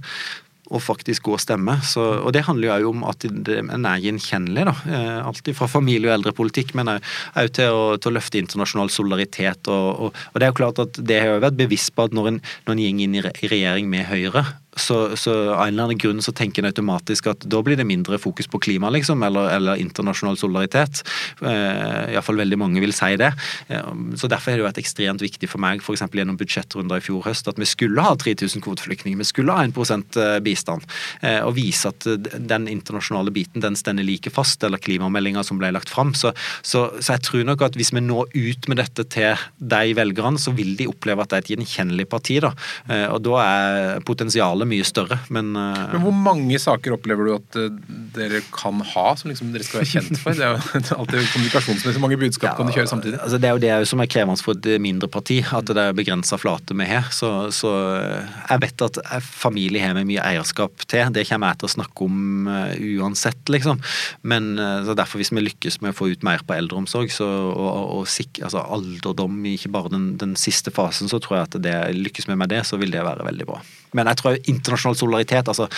og 0.70 0.82
faktisk 0.84 1.26
gå 1.26 1.34
og 1.34 1.42
stemme. 1.42 1.76
Så, 1.86 2.02
og 2.22 2.32
det 2.36 2.44
handler 2.46 2.82
jo 2.82 2.92
om 2.94 3.04
at 3.10 3.26
en 3.26 3.86
er 3.88 4.02
gjenkjennelig. 4.04 4.68
da, 4.70 4.74
Alt 5.20 5.40
Alltid 5.40 5.56
fra 5.56 5.66
familie- 5.70 6.10
og 6.10 6.18
eldrepolitikk, 6.18 6.74
men 6.78 6.92
òg 6.94 7.52
til, 7.56 7.76
til, 7.98 8.10
å 8.10 8.14
løfte 8.14 8.40
internasjonal 8.42 8.90
solidaritet. 8.92 9.70
Og, 9.72 9.88
og, 10.06 10.18
og, 10.32 10.38
det 10.38 10.46
er 10.46 10.52
jo 10.52 10.58
klart 10.60 10.82
at 10.82 11.00
det 11.00 11.20
har 11.22 11.34
jo 11.34 11.44
vært 11.46 11.58
bevisst 11.58 11.94
på 11.96 12.06
at 12.06 12.16
når 12.16 12.34
en, 12.34 12.42
når 12.68 12.76
en 12.76 12.82
går 12.84 13.04
inn 13.06 13.16
i 13.16 13.24
regjering 13.24 13.88
med 13.90 14.06
Høyre, 14.10 14.44
så, 14.76 15.16
så, 15.16 15.32
av 15.54 15.64
en 15.64 15.72
eller 15.72 15.88
annen 15.88 16.00
grunn 16.00 16.22
så 16.22 16.32
tenker 16.36 16.62
en 16.62 16.70
automatisk 16.70 17.30
at 17.32 17.46
da 17.50 17.62
blir 17.64 17.78
det 17.78 17.88
mindre 17.88 18.18
fokus 18.22 18.48
på 18.50 18.60
klima, 18.62 18.90
liksom, 18.94 19.22
eller, 19.26 19.50
eller 19.56 19.80
internasjonal 19.82 20.38
solidaritet. 20.38 21.02
Eh, 21.42 22.14
Iallfall 22.14 22.40
veldig 22.40 22.58
mange 22.60 22.82
vil 22.82 22.94
si 22.96 23.14
det. 23.20 23.32
Eh, 23.68 23.90
så 24.20 24.30
Derfor 24.30 24.52
har 24.52 24.60
det 24.60 24.68
vært 24.68 24.82
ekstremt 24.82 25.24
viktig 25.24 25.50
for 25.50 25.62
meg 25.62 25.82
for 25.84 25.98
gjennom 25.98 26.38
budsjettrunder 26.40 27.00
i 27.00 27.04
fjor 27.04 27.24
høst 27.26 27.48
at 27.50 27.58
vi 27.60 27.68
skulle 27.68 28.02
ha 28.04 28.14
3000 28.18 28.62
kvoteflyktninger, 28.64 29.18
vi 29.18 29.28
skulle 29.28 29.54
ha 29.54 29.66
1 29.66 30.18
eh, 30.20 30.38
bistand. 30.44 30.86
Eh, 31.22 31.40
og 31.44 31.56
vise 31.58 31.90
at 31.90 32.06
eh, 32.06 32.18
den 32.38 32.68
internasjonale 32.70 33.32
biten 33.34 33.64
den 33.64 33.78
stender 33.78 34.06
like 34.06 34.30
fast, 34.32 34.62
eller 34.66 34.80
klimameldinga 34.82 35.44
som 35.46 35.60
ble 35.60 35.72
lagt 35.74 35.90
fram. 35.92 36.14
Så, 36.14 36.32
så, 36.62 36.88
så, 37.00 37.16
jeg 37.16 37.26
tror 37.26 37.46
nok 37.48 37.66
at 37.66 37.78
hvis 37.78 37.92
vi 37.96 38.04
når 38.04 38.30
ut 38.34 38.70
med 38.70 38.80
dette 38.80 39.06
til 39.12 39.46
de 39.58 39.94
velgerne, 39.96 40.40
så 40.40 40.54
vil 40.56 40.76
de 40.78 40.88
oppleve 40.90 41.24
at 41.24 41.32
det 41.32 41.38
er 41.38 41.46
et 41.46 41.52
gjenkjennelig 41.54 42.08
parti. 42.10 42.40
da. 42.42 42.52
Eh, 42.88 43.06
og 43.10 43.22
da 43.26 43.40
er 43.44 44.04
potensialet 44.06 44.59
potensialet 44.60 44.68
mye 44.70 44.84
større, 44.86 45.18
men 45.30 45.56
uh... 45.56 45.92
Men 45.94 46.02
hvor 46.04 46.14
mange 46.14 46.58
saker 46.60 46.94
opplever 46.94 47.26
du 47.26 47.32
at 47.36 47.58
uh, 47.58 47.68
dere 48.14 48.42
kan 48.52 48.80
ha, 48.80 49.16
som 49.16 49.30
liksom 49.30 49.52
dere 49.54 49.64
skal 49.64 49.80
være 49.80 49.90
kjent 49.90 50.20
for? 50.20 50.36
Det 50.36 50.44
er 50.44 50.56
jo 50.56 50.96
alltid 51.00 51.30
kommunikasjonsmessig 51.34 52.02
mange 52.02 52.18
budskap 52.20 52.52
ja, 52.52 52.56
kan 52.58 52.68
du 52.68 52.74
kjøre 52.74 52.90
samtidig. 52.90 53.20
Altså 53.20 53.40
det 53.40 53.48
er 53.48 53.56
jo 53.56 53.64
det 53.64 53.90
som 53.90 54.02
er 54.02 54.10
krevende 54.10 54.44
for 54.44 54.56
et 54.56 54.80
mindre 54.82 55.10
parti, 55.10 55.40
at 55.42 55.70
det 55.70 55.80
er 55.80 55.96
begrensa 55.96 56.38
flate 56.40 56.76
vi 56.76 56.88
har. 56.88 57.10
Så, 57.14 57.50
så, 57.54 57.72
eh, 57.98 58.30
jeg 58.48 58.62
vet 58.64 58.84
at 58.86 59.00
familie 59.24 59.82
har 59.82 59.96
vi 59.98 60.06
mye 60.12 60.24
eierskap 60.24 60.86
til, 60.86 61.10
det 61.14 61.26
kommer 61.28 61.52
jeg 61.52 61.60
til 61.60 61.70
å 61.70 61.74
snakke 61.76 62.06
om 62.06 62.48
uansett, 62.50 63.42
liksom. 63.52 63.80
Men 64.22 64.52
så 64.86 64.94
derfor, 64.96 65.20
hvis 65.20 65.32
vi 65.34 65.44
lykkes 65.44 65.80
med 65.84 65.94
å 65.94 65.98
få 65.98 66.10
ut 66.12 66.24
mer 66.26 66.44
på 66.46 66.56
eldreomsorg, 66.56 67.12
så, 67.14 67.26
og, 67.50 67.68
og, 67.98 68.08
sikre, 68.10 68.48
altså 68.48 68.64
alderdom, 68.64 69.38
ikke 69.52 69.72
bare 69.72 69.92
den, 69.92 70.10
den, 70.20 70.36
siste 70.40 70.72
fasen, 70.74 71.10
så 71.10 71.20
tror 71.22 71.40
jeg 71.40 71.48
at 71.48 71.60
det 71.64 71.76
lykkes 71.96 72.28
vi 72.30 72.38
med 72.38 72.52
det, 72.52 72.62
så 72.68 72.78
vil 72.80 72.92
det 72.94 73.04
være 73.06 73.26
veldig 73.26 73.48
bra. 73.48 73.60
Men 73.96 74.10
jeg 74.10 74.20
tror 74.20 74.38
internasjonal 74.50 74.98
solidaritet, 74.98 75.50
altså 75.50 75.68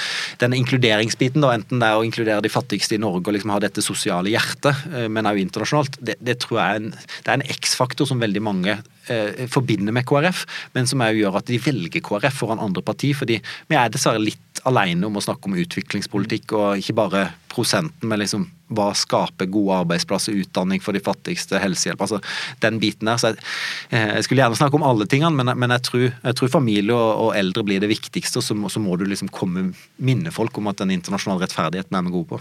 denne 0.42 0.58
inkluderingsbiten, 0.60 1.44
da, 1.44 1.54
enten 1.56 1.82
det 1.82 1.88
er 1.88 1.98
å 1.98 2.06
inkludere 2.06 2.44
de 2.44 2.52
fattigste 2.52 2.96
i 2.96 3.02
Norge 3.02 3.24
og 3.26 3.36
liksom 3.36 3.54
ha 3.54 3.60
dette 3.62 3.84
sosiale 3.84 4.32
hjertet, 4.32 4.84
eh, 4.92 5.08
men 5.12 5.28
også 5.28 5.46
internasjonalt, 5.46 6.00
det, 6.04 6.18
det 6.20 6.38
tror 6.42 6.60
jeg 6.60 6.66
er 6.66 6.82
en, 6.82 6.90
det 6.92 7.32
er 7.32 7.38
en 7.38 7.48
X-faktor 7.56 8.08
som 8.08 8.22
veldig 8.22 8.44
mange 8.44 8.76
eh, 9.08 9.44
forbinder 9.52 9.94
med 9.96 10.06
KrF, 10.08 10.44
men 10.76 10.88
som 10.90 11.04
òg 11.04 11.20
gjør 11.20 11.40
at 11.40 11.48
de 11.50 11.60
velger 11.62 12.04
KrF 12.04 12.42
foran 12.42 12.62
andre 12.62 12.84
parti, 12.84 13.14
fordi 13.16 13.40
vi 13.70 13.78
er 13.78 13.92
dessverre 13.92 14.22
litt 14.22 14.40
alene 14.68 15.06
om 15.08 15.16
å 15.18 15.22
snakke 15.24 15.48
om 15.48 15.56
utviklingspolitikk, 15.58 16.52
og 16.54 16.82
ikke 16.82 16.96
bare 16.96 17.22
prosenten, 17.52 18.08
men 18.08 18.22
liksom 18.22 18.46
hva 18.72 18.88
skaper 18.96 19.50
gode 19.52 19.76
arbeidsplasser, 19.82 20.36
utdanning 20.44 20.80
for 20.80 20.96
de 20.96 21.02
fattigste, 21.04 21.60
helsehjelp. 21.60 22.00
altså 22.00 22.20
Den 22.62 22.78
biten 22.80 23.10
der. 23.10 23.16
så 23.20 23.32
Jeg, 23.32 23.42
eh, 23.90 24.14
jeg 24.16 24.24
skulle 24.24 24.42
gjerne 24.42 24.56
snakke 24.56 24.78
om 24.78 24.86
alle 24.86 25.06
tingene, 25.06 25.34
men, 25.36 25.58
men 25.58 25.70
jeg, 25.76 25.82
tror, 25.82 26.06
jeg, 26.08 26.36
tror, 26.38 26.48
familie 26.48 26.94
og, 26.94 27.10
og, 27.26 27.36
eldre 27.36 27.64
blir 27.64 27.80
det 27.80 27.90
viktigste. 27.90 28.38
og 28.38 28.44
så, 28.44 28.56
så, 28.68 28.80
må 28.80 28.96
du 28.96 29.04
liksom 29.04 29.28
komme 29.28 29.72
minne 29.96 30.30
folk 30.30 30.56
om 30.58 30.68
at 30.68 30.78
den 30.78 30.90
internasjonale 30.90 31.44
rettferdigheten 31.44 31.96
er 31.96 32.06
vi 32.06 32.14
gode 32.14 32.28
på. 32.32 32.40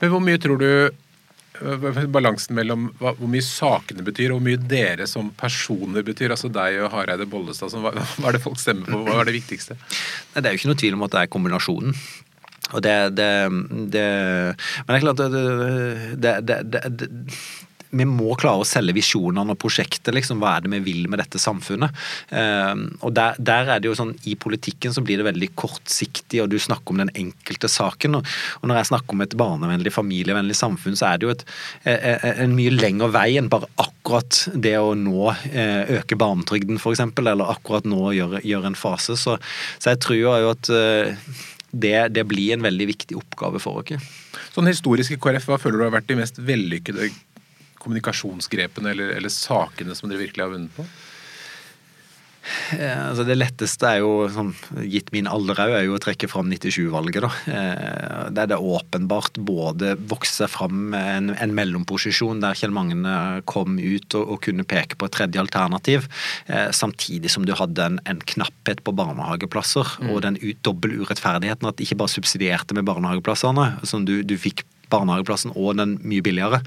Men 0.00 0.10
hvor 0.10 0.20
mye 0.24 0.40
tror 0.40 0.60
du 0.60 0.70
balansen 2.12 2.56
mellom 2.56 2.88
hva, 3.00 3.12
hvor 3.18 3.30
mye 3.30 3.44
sakene 3.44 4.04
betyr, 4.06 4.32
og 4.32 4.40
hvor 4.40 4.46
mye 4.48 4.60
dere 4.70 5.06
som 5.10 5.30
personer 5.38 6.04
betyr. 6.06 6.34
Altså 6.34 6.50
deg 6.52 6.80
og 6.84 6.90
Hareide 6.94 7.28
Bollestad. 7.30 7.74
Hva, 7.76 7.92
hva, 7.96 8.28
er 8.30 8.38
det 8.38 8.42
folk 8.44 8.60
stemmer 8.60 8.90
på? 8.90 9.02
Hva 9.06 9.20
er 9.20 9.30
det 9.30 9.38
viktigste? 9.40 9.78
Nei, 10.34 10.42
Det 10.42 10.46
er 10.46 10.56
jo 10.56 10.62
ikke 10.62 10.72
noe 10.72 10.82
tvil 10.84 10.98
om 10.98 11.06
at 11.06 11.16
det 11.16 11.22
er 11.22 11.32
kombinasjonen. 11.36 11.96
Og 12.70 12.84
det, 12.84 12.96
det, 13.18 13.30
det 13.90 14.04
Men 14.86 14.92
det 14.92 14.98
er 14.98 15.02
klart 15.02 15.22
det, 16.22 16.34
det, 16.46 17.08
vi 17.90 18.06
må 18.06 18.34
klare 18.38 18.62
å 18.62 18.68
selge 18.68 18.94
visjonene 18.94 19.54
og 19.54 19.58
prosjektet. 19.60 20.12
liksom, 20.14 20.40
Hva 20.42 20.56
er 20.56 20.64
det 20.64 20.72
vi 20.76 20.80
vil 20.84 21.08
med 21.10 21.20
dette 21.22 21.40
samfunnet? 21.42 21.94
Um, 22.30 22.86
og 23.00 23.14
der, 23.18 23.38
der, 23.38 23.74
er 23.74 23.82
det 23.82 23.90
jo 23.90 23.96
sånn, 23.98 24.14
I 24.30 24.36
politikken 24.38 24.94
så 24.94 25.02
blir 25.04 25.20
det 25.20 25.26
veldig 25.26 25.50
kortsiktig, 25.58 26.42
og 26.42 26.50
du 26.52 26.58
snakker 26.62 26.94
om 26.94 27.02
den 27.02 27.12
enkelte 27.18 27.70
saken. 27.70 28.20
Og, 28.20 28.34
og 28.60 28.70
når 28.70 28.80
jeg 28.80 28.90
snakker 28.92 29.16
om 29.16 29.24
et 29.26 29.36
barnevennlig, 29.38 29.94
familievennlig 29.94 30.58
samfunn, 30.58 30.98
så 30.98 31.10
er 31.10 31.20
det 31.20 31.28
jo 31.28 31.34
et, 31.34 31.46
en 32.30 32.56
mye 32.56 32.74
lengre 32.74 33.10
vei 33.14 33.28
enn 33.40 33.50
bare 33.50 33.70
akkurat 33.80 34.44
det 34.54 34.76
å 34.78 34.94
nå 34.98 35.30
øke 36.00 36.18
barnetrygden, 36.18 36.78
f.eks., 36.80 37.02
eller 37.20 37.50
akkurat 37.50 37.86
nå 37.88 38.12
gjøre, 38.16 38.42
gjøre 38.46 38.70
en 38.70 38.78
fase. 38.78 39.16
Så, 39.18 39.36
så, 39.78 39.90
jeg 39.90 40.00
tror 40.04 40.20
jo 40.20 40.52
at 40.52 40.70
det, 41.70 41.96
det, 42.14 42.24
blir 42.26 42.54
en 42.54 42.64
veldig 42.64 42.86
viktig 42.90 43.18
oppgave 43.18 43.60
for 43.62 43.82
oss. 43.82 44.10
Sånn 44.54 44.70
historisk 44.70 45.14
i 45.14 45.18
KrF, 45.22 45.46
hva 45.50 45.58
føler 45.60 45.78
du 45.78 45.86
har 45.86 45.94
vært 45.94 46.08
de 46.10 46.18
mest 46.18 46.40
vellykkede 46.42 47.10
kommunikasjonsgrepene 47.80 48.92
eller, 48.94 49.14
eller 49.18 49.32
sakene 49.32 49.96
som 49.98 50.10
dere 50.10 50.26
virkelig 50.26 50.46
har 50.46 50.54
vunnet 50.54 50.76
på? 50.76 50.86
Eh, 52.72 53.08
altså 53.10 53.24
det 53.28 53.36
letteste 53.36 53.88
er 53.88 54.00
jo, 54.00 54.24
sånn, 54.32 54.52
gitt 54.88 55.10
min 55.14 55.28
alder 55.30 55.58
òg, 55.60 55.74
er 55.76 55.84
jo 55.86 55.96
å 55.98 56.02
trekke 56.02 56.28
fram 56.30 56.50
97-valget. 56.52 57.26
da. 57.26 57.30
Eh, 57.52 58.22
der 58.36 58.50
det 58.50 58.58
åpenbart 58.58 59.40
både 59.46 59.94
vokste 60.10 60.48
fram 60.50 60.94
en, 60.96 61.32
en, 61.34 61.54
mellomposisjon 61.56 62.42
der 62.42 62.56
Kjell 62.58 62.74
Magne 62.74 63.42
kom 63.50 63.78
ut 63.78 64.16
og, 64.16 64.24
og, 64.24 64.40
kunne 64.46 64.66
peke 64.68 64.96
på 64.96 65.08
et 65.08 65.16
tredje 65.18 65.42
alternativ, 65.42 66.08
eh, 66.48 66.70
samtidig 66.74 67.32
som 67.32 67.46
du 67.46 67.54
hadde 67.58 67.86
en, 67.86 68.00
en 68.08 68.22
knapphet 68.32 68.82
på 68.86 68.94
barnehageplasser 68.96 69.96
mm. 70.00 70.12
og 70.14 70.22
den 70.26 70.40
ut, 70.40 70.62
dobbel 70.66 70.96
urettferdigheten 71.02 71.68
at 71.68 71.82
ikke 71.82 71.98
bare 72.00 72.14
subsidierte 72.14 72.76
med 72.76 72.88
barnehageplassene, 72.88 73.72
som 73.86 74.06
du, 74.08 74.20
du 74.24 74.36
fikk 74.40 74.64
barnehageplassen 74.92 75.54
og 75.54 75.76
den 75.80 75.96
mye 76.06 76.24
billigere. 76.24 76.62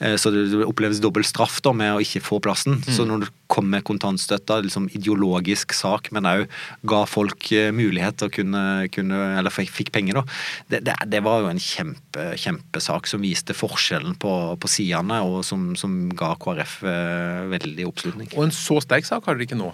Eh, 0.00 0.16
så 0.20 0.32
det 0.34 0.48
oppleves 0.66 1.02
dobbel 1.04 1.26
straff 1.26 1.60
da 1.64 1.74
med 1.76 1.96
å 1.96 2.02
ikke 2.02 2.24
få 2.24 2.40
plassen. 2.44 2.80
Mm. 2.82 2.94
Så 2.96 3.06
når 3.08 3.26
du 3.26 3.30
kom 3.50 3.68
med 3.70 3.84
kontantstøtta, 3.86 4.58
liksom 4.64 4.88
ideologisk 4.96 5.74
sak, 5.76 6.10
men 6.14 6.26
òg 6.28 6.44
ga 6.88 7.02
folk 7.08 7.48
eh, 7.54 7.70
mulighet 7.74 8.18
til 8.20 8.30
å 8.30 8.34
kunne, 8.34 8.62
kunne 8.94 9.20
Eller 9.36 9.52
fikk 9.54 9.92
penger, 9.94 10.20
da. 10.20 10.38
Det, 10.70 10.80
det, 10.86 10.96
det, 11.12 11.22
var 11.26 11.44
jo 11.44 11.50
en 11.50 11.62
kjempe, 11.62 12.26
kjempesak 12.40 13.08
som 13.10 13.24
viste 13.24 13.56
forskjellen 13.56 14.16
på, 14.22 14.32
på 14.60 14.70
sidene, 14.70 15.20
og 15.26 15.42
som, 15.46 15.74
som, 15.78 15.94
ga 16.16 16.34
KrF 16.40 16.78
eh, 16.86 17.42
veldig 17.52 17.86
oppslutning. 17.88 18.30
Og 18.36 18.46
en 18.46 18.54
så 18.54 18.80
sterk 18.84 19.06
sak 19.08 19.26
har 19.26 19.36
dere 19.36 19.48
ikke 19.48 19.58
nå? 19.58 19.72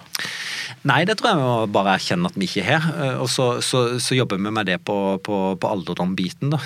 Nei, 0.89 1.03
det 1.09 1.19
tror 1.19 1.33
jeg 1.33 1.41
vi 1.41 1.47
må 1.47 1.73
bare 1.75 1.97
erkjenne 1.99 2.31
at 2.31 2.39
vi 2.39 2.49
ikke 2.49 2.65
har. 2.67 2.87
Og 3.23 3.29
så, 3.31 3.47
så, 3.65 3.83
så, 4.03 4.17
jobber 4.17 4.41
vi 4.41 4.53
med 4.55 4.69
det 4.69 4.79
på, 4.87 4.97
på, 5.25 5.39
på 5.61 5.71
alderdom-biten. 5.71 6.53
da. 6.53 6.61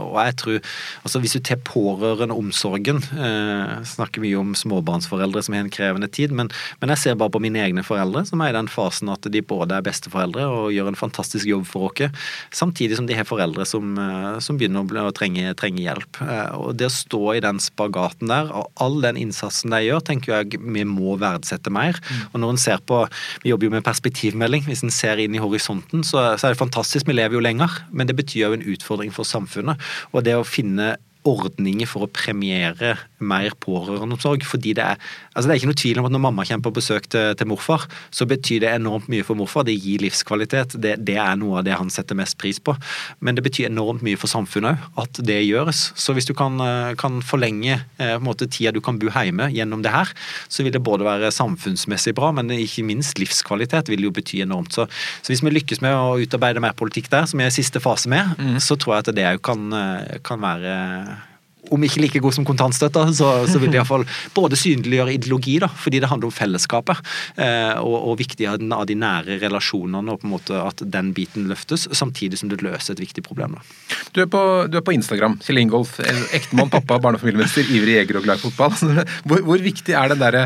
Og 0.00 0.18
jeg 0.24 0.29
tror, 0.36 0.60
altså 1.04 1.20
Hvis 1.22 1.36
du 1.36 1.40
tar 1.40 1.60
pårørendeomsorgen, 1.66 3.02
eh, 3.14 3.74
snakker 3.86 4.22
mye 4.22 4.38
om 4.38 4.54
småbarnsforeldre 4.54 5.42
som 5.42 5.54
har 5.54 5.64
en 5.64 5.72
krevende 5.72 6.10
tid, 6.10 6.32
men, 6.32 6.50
men, 6.80 6.92
jeg 6.94 6.98
ser 6.98 7.18
bare 7.20 7.32
på 7.34 7.42
mine 7.42 7.60
egne 7.62 7.84
foreldre, 7.86 8.24
som 8.26 8.40
er 8.40 8.52
i 8.52 8.58
den 8.58 8.70
fasen 8.70 9.10
at 9.12 9.26
de 9.30 9.42
både 9.42 9.76
er 9.76 9.86
besteforeldre 9.86 10.46
og 10.46 10.72
gjør 10.74 10.92
en 10.92 10.98
fantastisk 10.98 11.46
jobb 11.46 11.66
for 11.68 11.90
oss, 11.90 12.10
samtidig 12.54 12.96
som 12.98 13.06
de 13.08 13.16
har 13.16 13.26
foreldre 13.28 13.66
som, 13.66 13.96
eh, 13.98 14.38
som 14.44 14.58
begynner 14.58 14.84
å, 14.84 15.08
å 15.08 15.14
trenge, 15.16 15.54
trenge, 15.58 15.82
hjelp. 15.84 16.20
Eh, 16.22 16.54
og 16.58 16.76
Det 16.80 16.88
å 16.88 16.94
stå 16.94 17.22
i 17.36 17.44
den 17.44 17.60
spagaten 17.62 18.30
der, 18.30 18.50
og 18.54 18.70
all 18.80 19.00
den 19.02 19.18
innsatsen 19.20 19.74
de 19.74 19.82
gjør, 19.86 20.04
tenker 20.06 20.36
jeg 20.36 20.60
vi 20.60 20.84
må 20.88 21.16
verdsette 21.20 21.72
mer. 21.72 21.98
Mm. 22.08 22.22
Og 22.32 22.40
når 22.42 22.54
en 22.54 22.60
ser 22.60 22.84
på 22.86 23.00
Vi 23.42 23.50
jobber 23.50 23.68
jo 23.68 23.72
med 23.72 23.84
perspektivmelding. 23.86 24.64
Hvis 24.66 24.82
en 24.84 24.92
ser 24.92 25.20
inn 25.22 25.34
i 25.34 25.40
horisonten, 25.40 26.02
så, 26.06 26.22
så 26.38 26.48
er 26.48 26.54
det 26.54 26.60
fantastisk. 26.60 27.06
Vi 27.08 27.16
lever 27.16 27.36
jo 27.36 27.42
lenger, 27.42 27.72
men 27.90 28.08
det 28.08 28.16
betyr 28.18 28.42
jo 28.42 28.56
en 28.56 28.66
utfordring 28.74 29.12
for 29.14 29.28
samfunnet. 29.28 29.80
Og 30.12 30.19
det 30.24 30.36
å 30.38 30.46
finne 30.46 30.94
ordninger 31.28 31.88
for 31.88 32.06
å 32.06 32.10
premiere 32.12 32.94
mer 33.20 33.52
pårørendeomsorg. 33.60 34.44
fordi 34.48 34.72
det 34.74 34.84
er, 34.84 35.00
altså 35.34 35.48
det 35.48 35.54
er 35.54 35.60
ikke 35.60 35.70
noe 35.70 35.80
tvil 35.80 36.00
om 36.00 36.08
at 36.08 36.14
når 36.14 36.22
mamma 36.24 36.46
kommer 36.48 36.64
på 36.64 36.76
besøk 36.78 37.08
til, 37.12 37.34
til, 37.36 37.48
morfar, 37.50 37.84
så 38.10 38.26
betyr 38.28 38.62
det 38.64 38.70
enormt 38.72 39.10
mye 39.12 39.26
for 39.26 39.36
morfar. 39.36 39.66
Det 39.68 39.76
gir 39.76 40.00
livskvalitet. 40.00 40.78
Det, 40.80 40.96
det, 41.04 41.18
er 41.20 41.36
noe 41.40 41.60
av 41.60 41.66
det 41.68 41.76
han 41.76 41.92
setter 41.92 42.16
mest 42.16 42.38
pris 42.40 42.60
på. 42.62 42.74
Men 43.20 43.36
det 43.36 43.44
betyr 43.44 43.68
enormt 43.68 44.04
mye 44.06 44.18
for 44.20 44.32
samfunnet 44.32 44.80
òg, 44.80 45.04
at 45.04 45.20
det 45.26 45.40
gjøres. 45.44 45.90
Så 46.00 46.14
hvis 46.16 46.28
du 46.28 46.32
kan, 46.36 46.56
eh, 46.64 46.94
kan 47.00 47.20
forlenge 47.24 47.76
eh, 47.76 48.14
på 48.16 48.20
en 48.20 48.26
måte, 48.26 48.48
tida 48.48 48.72
du 48.72 48.80
kan 48.84 48.98
bo 49.00 49.12
hjemme 49.12 49.50
gjennom 49.52 49.84
det 49.84 49.92
her, 49.92 50.08
så 50.48 50.64
vil 50.64 50.72
det 50.72 50.82
både 50.84 51.04
være 51.04 51.32
samfunnsmessig 51.34 52.14
bra, 52.16 52.32
men 52.36 52.52
ikke 52.54 52.86
minst 52.86 53.20
livskvalitet 53.20 53.92
vil 53.92 54.08
jo 54.08 54.14
bety 54.14 54.40
enormt. 54.46 54.72
Så, 54.76 54.88
så 55.20 55.32
hvis 55.32 55.44
vi 55.44 55.52
lykkes 55.52 55.82
med 55.84 55.96
å 55.96 56.16
utarbeide 56.20 56.62
mer 56.64 56.76
politikk 56.78 57.10
der, 57.12 57.28
som 57.28 57.42
er 57.42 57.50
i 57.50 57.54
siste 57.54 57.82
fase 57.82 58.08
med, 58.10 58.36
mm. 58.38 58.58
så 58.62 58.78
tror 58.80 58.96
jeg 58.96 59.04
at 59.04 59.14
det 59.18 59.28
òg 59.34 59.44
kan, 59.44 59.68
eh, 59.76 60.18
kan 60.24 60.40
være 60.40 60.74
om 61.70 61.86
ikke 61.86 62.02
like 62.04 62.22
god 62.22 62.36
som 62.36 62.46
kontantstøtta, 62.48 63.06
så, 63.16 63.30
så 63.50 63.60
vil 63.60 63.72
det 63.72 63.80
iallfall 63.80 64.06
både 64.36 64.58
synliggjøre 64.58 65.14
ideologi, 65.16 65.58
da, 65.62 65.70
fordi 65.70 66.02
det 66.02 66.10
handler 66.10 66.30
om 66.30 66.34
fellesskapet, 66.34 67.02
eh, 67.40 67.76
og, 67.78 67.96
og, 68.00 68.16
viktigheten 68.20 68.72
av 68.74 68.86
de 68.90 68.96
nære 68.98 69.38
relasjonene, 69.42 70.14
og 70.14 70.22
på 70.22 70.28
en 70.28 70.34
måte 70.34 70.60
at 70.60 70.82
den 70.96 71.12
biten 71.16 71.48
løftes, 71.50 71.86
samtidig 71.96 72.40
som 72.40 72.50
det 72.52 72.60
løser 72.64 72.96
et 72.96 73.04
viktig 73.04 73.24
problem. 73.26 73.56
Da. 73.56 73.64
Du, 74.16 74.22
er 74.24 74.28
på, 74.30 74.42
du 74.70 74.78
er 74.80 74.84
på 74.86 74.96
Instagram, 74.96 75.38
Kjell 75.44 75.62
Ingolf, 75.62 75.96
ektemann, 76.36 76.72
pappa, 76.72 77.00
barnefamiliemester, 77.02 77.70
ivrig 77.70 78.00
jeger 78.00 78.20
og 78.20 78.26
glad 78.26 78.40
i 78.40 78.46
fotball. 78.48 78.76
Hvor, 79.28 79.42
hvor 79.44 79.62
viktig 79.62 79.94
er 79.96 80.12
den 80.12 80.20
derre 80.20 80.42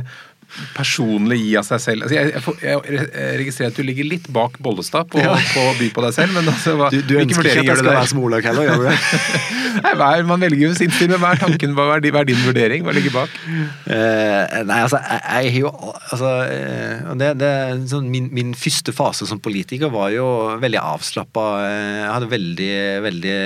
personlig 0.75 1.41
gi 1.43 1.53
av 1.59 1.67
seg 1.67 1.83
selv. 1.83 2.07
Altså, 2.07 2.17
jeg, 2.17 2.33
jeg, 2.35 2.79
jeg, 2.95 3.39
registrerer 3.41 3.73
at 3.73 3.79
du 3.79 3.85
ligger 3.87 4.09
litt 4.09 4.29
bak 4.35 4.59
Bollestad 4.63 5.11
på, 5.13 5.21
ja. 5.23 5.35
på, 5.35 5.65
å 5.71 5.75
by 5.79 5.91
på 5.95 6.05
deg 6.07 6.17
selv, 6.17 6.37
men 6.37 6.51
altså, 6.53 6.77
hva, 6.79 6.91
du, 6.95 7.01
du 7.03 7.17
ønsker 7.21 7.51
ikke 7.51 7.65
at 7.65 7.71
jeg 7.73 7.81
skal 7.83 7.91
være 7.91 8.11
som 8.13 8.23
Olaug 8.25 8.49
heller, 8.49 8.69
gjør 8.69 8.83
du 8.83 8.89
det? 8.91 8.97
nei, 9.85 9.93
hver, 10.01 10.25
man 10.29 10.45
velger 10.45 10.65
jo 10.69 10.73
sin 10.79 10.95
stil, 10.95 11.11
men 11.13 11.23
hva 11.23 11.33
er 11.35 11.43
tanken, 11.43 11.75
hva 11.77 11.89
er, 11.97 12.05
din, 12.05 12.15
hva 12.15 12.23
er 12.23 12.31
din 12.31 12.43
vurdering? 12.45 12.85
Hva 12.87 12.95
ligger 12.97 13.15
bak? 13.17 13.35
Uh, 13.45 14.63
nei, 14.69 14.79
altså, 14.79 15.01
jeg 15.03 15.55
har 15.57 15.59
jo 15.59 15.73
altså, 15.73 16.33
uh, 16.47 17.13
det, 17.21 17.31
det, 17.41 17.53
sånn, 17.91 18.09
min, 18.13 18.31
min, 18.35 18.55
første 18.59 18.95
fase 18.95 19.27
som 19.29 19.43
politiker 19.43 19.91
var 19.93 20.13
jo 20.15 20.27
veldig 20.63 20.81
avslappa. 20.81 21.47
Jeg 21.65 22.11
hadde 22.13 22.31
veldig, 22.31 22.75
veldig 23.05 23.39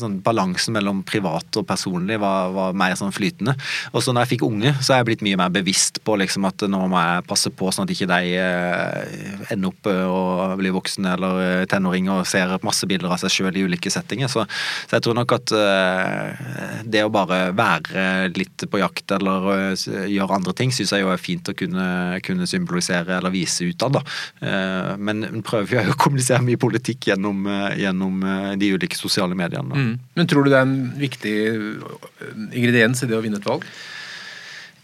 sånn, 0.00 0.18
Balansen 0.24 0.74
mellom 0.76 1.04
privat 1.06 1.60
og 1.60 1.66
personlig 1.68 2.18
var, 2.20 2.52
var 2.56 2.76
mer 2.78 2.96
sånn 2.98 3.14
flytende. 3.14 3.54
Og 3.92 4.02
så 4.04 4.14
når 4.14 4.26
jeg 4.26 4.34
fikk 4.34 4.46
unge, 4.48 4.74
så 4.82 4.94
er 4.94 5.02
jeg 5.02 5.10
blitt 5.12 5.26
mye 5.26 5.38
mer 5.40 5.52
bevisst 5.54 6.02
på 6.04 6.18
liksom 6.20 6.47
at 6.48 6.64
nå 6.70 6.80
må 6.90 7.00
jeg 7.00 7.24
passe 7.28 7.50
på 7.54 7.70
sånn 7.74 7.86
at 7.86 7.92
ikke 7.94 8.08
de 8.10 8.32
eh, 8.38 9.52
ender 9.54 9.70
opp 9.70 9.88
eh, 9.90 10.04
og 10.04 10.56
blir 10.60 10.74
voksne 10.76 11.14
eller 11.16 11.40
eh, 11.44 11.64
tenåringer 11.70 12.22
og 12.22 12.28
ser 12.28 12.54
masse 12.66 12.88
bilder 12.88 13.12
av 13.14 13.20
seg 13.22 13.34
sjøl 13.34 13.58
i 13.58 13.64
ulike 13.68 13.92
settinger. 13.92 14.30
Så, 14.32 14.44
så, 14.86 14.96
jeg 14.96 15.06
tror 15.06 15.18
nok 15.18 15.34
at 15.36 15.54
det 16.88 17.02
å 17.04 17.12
bare 17.12 17.38
være 17.56 18.30
litt 18.36 18.64
på 18.70 18.80
jakt 18.80 19.14
eller 19.14 19.74
gjøre 20.10 20.38
andre 20.38 20.54
ting, 20.56 20.72
syns 20.74 20.92
jeg 20.94 21.04
jo 21.04 21.12
er 21.12 21.20
fint 21.22 21.50
å 21.50 21.54
kunne, 21.56 21.86
kunne 22.26 22.48
symbolisere 22.50 23.18
eller 23.18 23.34
vise 23.34 23.68
utad, 23.68 23.98
da. 23.98 24.96
Men 25.00 25.42
prøver 25.46 25.88
jo 25.88 25.94
å 25.94 25.98
kommunisere 26.00 26.44
mye 26.44 26.60
politikk 26.60 27.10
gjennom, 27.10 27.46
gjennom 27.78 28.24
de 28.60 28.72
ulike 28.74 28.98
sosiale 28.98 29.36
mediene. 29.38 29.74
Mm. 29.74 29.94
Men 30.18 30.30
tror 30.30 30.46
du 30.46 30.52
det 30.52 30.60
er 30.60 30.66
en 30.66 30.80
viktig 30.98 31.36
ingrediens 32.48 33.04
i 33.04 33.10
det 33.10 33.18
å 33.18 33.24
vinne 33.24 33.40
et 33.40 33.48
valg? 33.48 33.66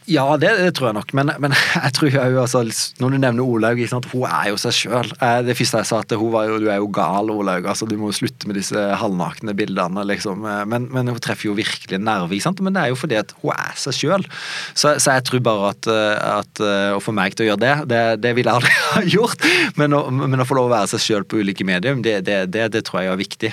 Ja, 0.04 0.26
det, 0.36 0.50
det, 0.60 0.72
tror 0.76 0.90
jeg 0.90 0.96
nok, 0.98 1.12
men, 1.16 1.30
men 1.40 1.54
jeg 1.56 1.92
tror 1.96 2.10
jo 2.12 2.40
altså, 2.42 2.60
Når 3.00 3.14
du 3.14 3.18
nevner 3.22 3.44
Olaug, 3.44 3.78
hun 3.80 4.26
er 4.28 4.50
jo 4.50 4.58
seg 4.60 4.76
sjøl. 4.76 5.12
Eh, 5.16 5.38
det 5.46 5.56
første 5.56 5.80
jeg 5.80 5.88
sa 5.88 6.00
til 6.04 6.20
hun 6.20 6.32
var 6.34 6.48
jo 6.50 6.58
du 6.60 6.68
er 6.68 6.80
jo 6.82 6.90
gal, 6.92 7.30
Olaug. 7.32 7.64
altså 7.70 7.88
Du 7.88 7.96
må 7.96 8.10
slutte 8.12 8.48
med 8.48 8.58
disse 8.58 8.76
halvnakne 9.00 9.54
bildene. 9.56 10.04
liksom. 10.04 10.44
Eh, 10.44 10.64
men, 10.68 10.90
men, 10.92 11.08
hun 11.08 11.22
treffer 11.24 11.48
jo 11.48 11.56
virkelig 11.56 11.96
en 11.96 12.10
sant? 12.44 12.60
Men 12.60 12.76
det 12.76 12.82
er 12.82 12.92
jo 12.92 12.98
fordi 13.00 13.16
at 13.16 13.32
hun 13.40 13.54
er 13.56 13.78
seg 13.80 13.96
sjøl. 13.96 14.26
Så, 14.74 14.92
så, 15.00 15.14
jeg 15.16 15.24
tror 15.24 15.44
bare 15.46 15.72
at, 15.72 15.88
eh, 15.88 16.28
at, 16.34 16.64
å 16.98 17.00
få 17.00 17.14
meg 17.16 17.36
til 17.36 17.46
å 17.46 17.48
gjøre 17.52 17.64
det, 17.64 17.74
det, 17.94 18.02
det 18.26 18.34
ville 18.36 18.52
jeg 18.52 18.60
aldri 18.60 18.76
ha 18.92 19.04
gjort. 19.08 19.48
Men 19.80 19.96
å, 19.96 20.02
men 20.12 20.44
å, 20.44 20.48
få 20.48 20.58
lov 20.60 20.68
å 20.68 20.74
være 20.74 20.92
seg 20.92 21.04
sjøl 21.06 21.24
på 21.24 21.40
ulike 21.40 21.64
medium, 21.64 22.04
det, 22.04 22.20
det, 22.28 22.84
tror 22.84 23.00
jeg 23.00 23.14
er 23.14 23.20
viktig. 23.20 23.52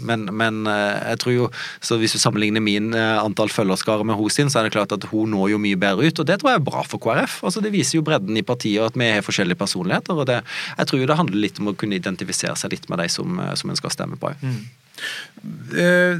Men, 0.00 0.24
men, 0.32 0.64
jeg 0.64 1.20
tror 1.20 1.36
jo, 1.36 1.52
så 1.84 2.00
hvis 2.00 2.16
du 2.16 2.22
sammenligner 2.22 2.64
min 2.64 2.94
antall 2.96 3.52
følgerskare 3.52 4.06
med 4.08 4.16
hos 4.16 4.40
sin, 4.40 4.48
så 4.48 4.62
er 4.62 4.70
det 4.70 4.76
klart 4.78 4.96
at 4.96 5.04
hun 5.12 5.34
nå 5.34 5.41
når 5.42 5.54
jo 5.54 5.62
mye 5.62 5.80
bedre 5.80 6.06
ut, 6.06 6.22
og 6.22 6.28
det 6.28 6.38
tror 6.40 6.52
jeg 6.52 6.60
er 6.60 6.68
bra 6.70 6.84
for 6.86 7.02
KrF. 7.02 7.40
Altså 7.48 7.62
Det 7.64 7.74
viser 7.74 7.98
jo 7.98 8.06
bredden 8.06 8.38
i 8.38 8.46
partiet, 8.46 8.92
at 8.92 8.98
vi 8.98 9.10
har 9.10 9.26
forskjellige 9.26 9.58
personligheter. 9.58 10.14
og 10.14 10.26
det, 10.30 10.42
Jeg 10.78 10.86
tror 10.86 11.06
det 11.06 11.18
handler 11.18 11.42
litt 11.42 11.58
om 11.58 11.72
å 11.72 11.76
kunne 11.76 11.98
identifisere 11.98 12.56
seg 12.56 12.76
litt 12.76 12.88
med 12.88 13.02
de 13.02 13.08
som, 13.08 13.38
eh, 13.40 13.54
som 13.54 13.70
en 13.70 13.76
skal 13.76 13.90
stemme 13.90 14.16
på. 14.16 14.32
Mm. 14.42 14.62
Eh, 15.76 16.18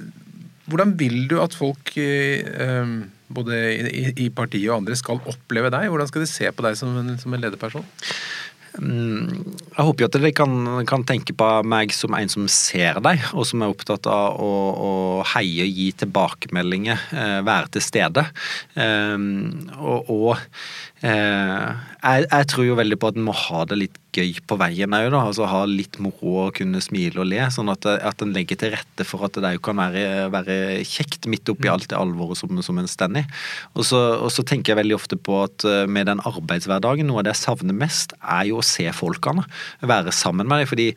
hvordan 0.71 0.95
vil 0.99 1.27
du 1.29 1.41
at 1.43 1.55
folk 1.55 1.97
eh, 1.97 2.87
både 3.33 3.59
i, 3.73 4.05
i, 4.27 4.29
partiet 4.35 4.71
og 4.71 4.83
andre 4.83 4.97
skal 4.99 5.23
oppleve 5.29 5.73
deg? 5.73 5.89
Hvordan 5.91 6.11
skal 6.11 6.25
de 6.25 6.31
se 6.31 6.51
på 6.53 6.65
deg 6.67 6.77
som 6.79 6.97
en, 7.01 7.17
som 7.21 7.35
en 7.35 7.43
lederperson? 7.43 7.87
Jeg 8.73 9.85
håper 9.85 10.05
jo 10.05 10.09
at 10.09 10.15
dere 10.17 10.31
kan, 10.33 10.53
kan, 10.89 11.03
tenke 11.05 11.35
på 11.37 11.49
meg 11.69 11.93
som 11.93 12.15
en 12.17 12.31
som 12.33 12.47
ser 12.49 13.03
deg, 13.05 13.21
og 13.37 13.45
som 13.49 13.65
er 13.65 13.73
opptatt 13.75 14.09
av 14.09 14.41
å, 14.41 14.53
å 14.73 14.93
heie 15.35 15.67
gi 15.69 15.91
tilbakemeldinger, 16.03 17.05
eh, 17.13 17.41
være 17.45 17.75
til 17.77 17.85
stede. 17.85 18.25
Um, 18.77 19.69
og, 19.77 20.09
og 20.09 20.41
Eh, 20.92 20.92
jeg, 21.03 22.27
jeg, 22.29 22.47
tror 22.53 22.67
jo 22.67 22.79
veldig 22.79 22.99
på 23.01 23.11
at 23.11 23.19
en 23.19 23.27
må 23.27 23.35
ha 23.35 23.65
det 23.67 23.81
litt 23.81 23.99
gøy 24.13 24.37
på 24.45 24.59
veien 24.61 24.93
òg, 24.93 25.15
altså 25.17 25.47
ha 25.49 25.63
litt 25.69 25.97
moro 26.03 26.35
og 26.47 26.57
kunne 26.59 26.83
smile 26.85 27.23
og 27.23 27.29
le. 27.31 27.41
Sånn 27.53 27.71
at, 27.73 27.87
at 27.89 28.23
en 28.25 28.35
legger 28.35 28.59
til 28.61 28.73
rette 28.75 29.07
for 29.09 29.25
at 29.27 29.39
det 29.41 29.55
òg 29.57 29.63
kan 29.65 29.79
være, 29.81 30.29
være 30.33 30.57
kjekt 30.89 31.29
midt 31.31 31.49
oppi 31.49 31.69
mm. 31.69 31.73
alt 31.73 31.89
det 31.93 31.99
alvoret 31.99 32.41
som, 32.41 32.61
som 32.65 32.81
en 32.81 32.91
står 32.91 33.21
i. 33.23 33.25
Og 33.77 33.87
så, 33.89 34.45
tenker 34.47 34.73
jeg 34.73 34.81
veldig 34.83 34.97
ofte 34.99 35.17
på 35.17 35.39
at 35.45 35.65
eh, 35.69 35.85
med 35.91 36.11
den 36.11 36.21
arbeidshverdagen, 36.29 37.09
noe 37.09 37.23
av 37.23 37.27
det 37.27 37.35
jeg 37.35 37.43
savner 37.45 37.77
mest, 37.77 38.13
er 38.21 38.51
jo 38.51 38.61
å 38.61 38.67
se 38.67 38.85
folkene. 38.97 39.47
Være 39.81 40.13
sammen 40.15 40.51
med 40.51 40.63
dem. 40.63 40.71
Fordi 40.71 40.89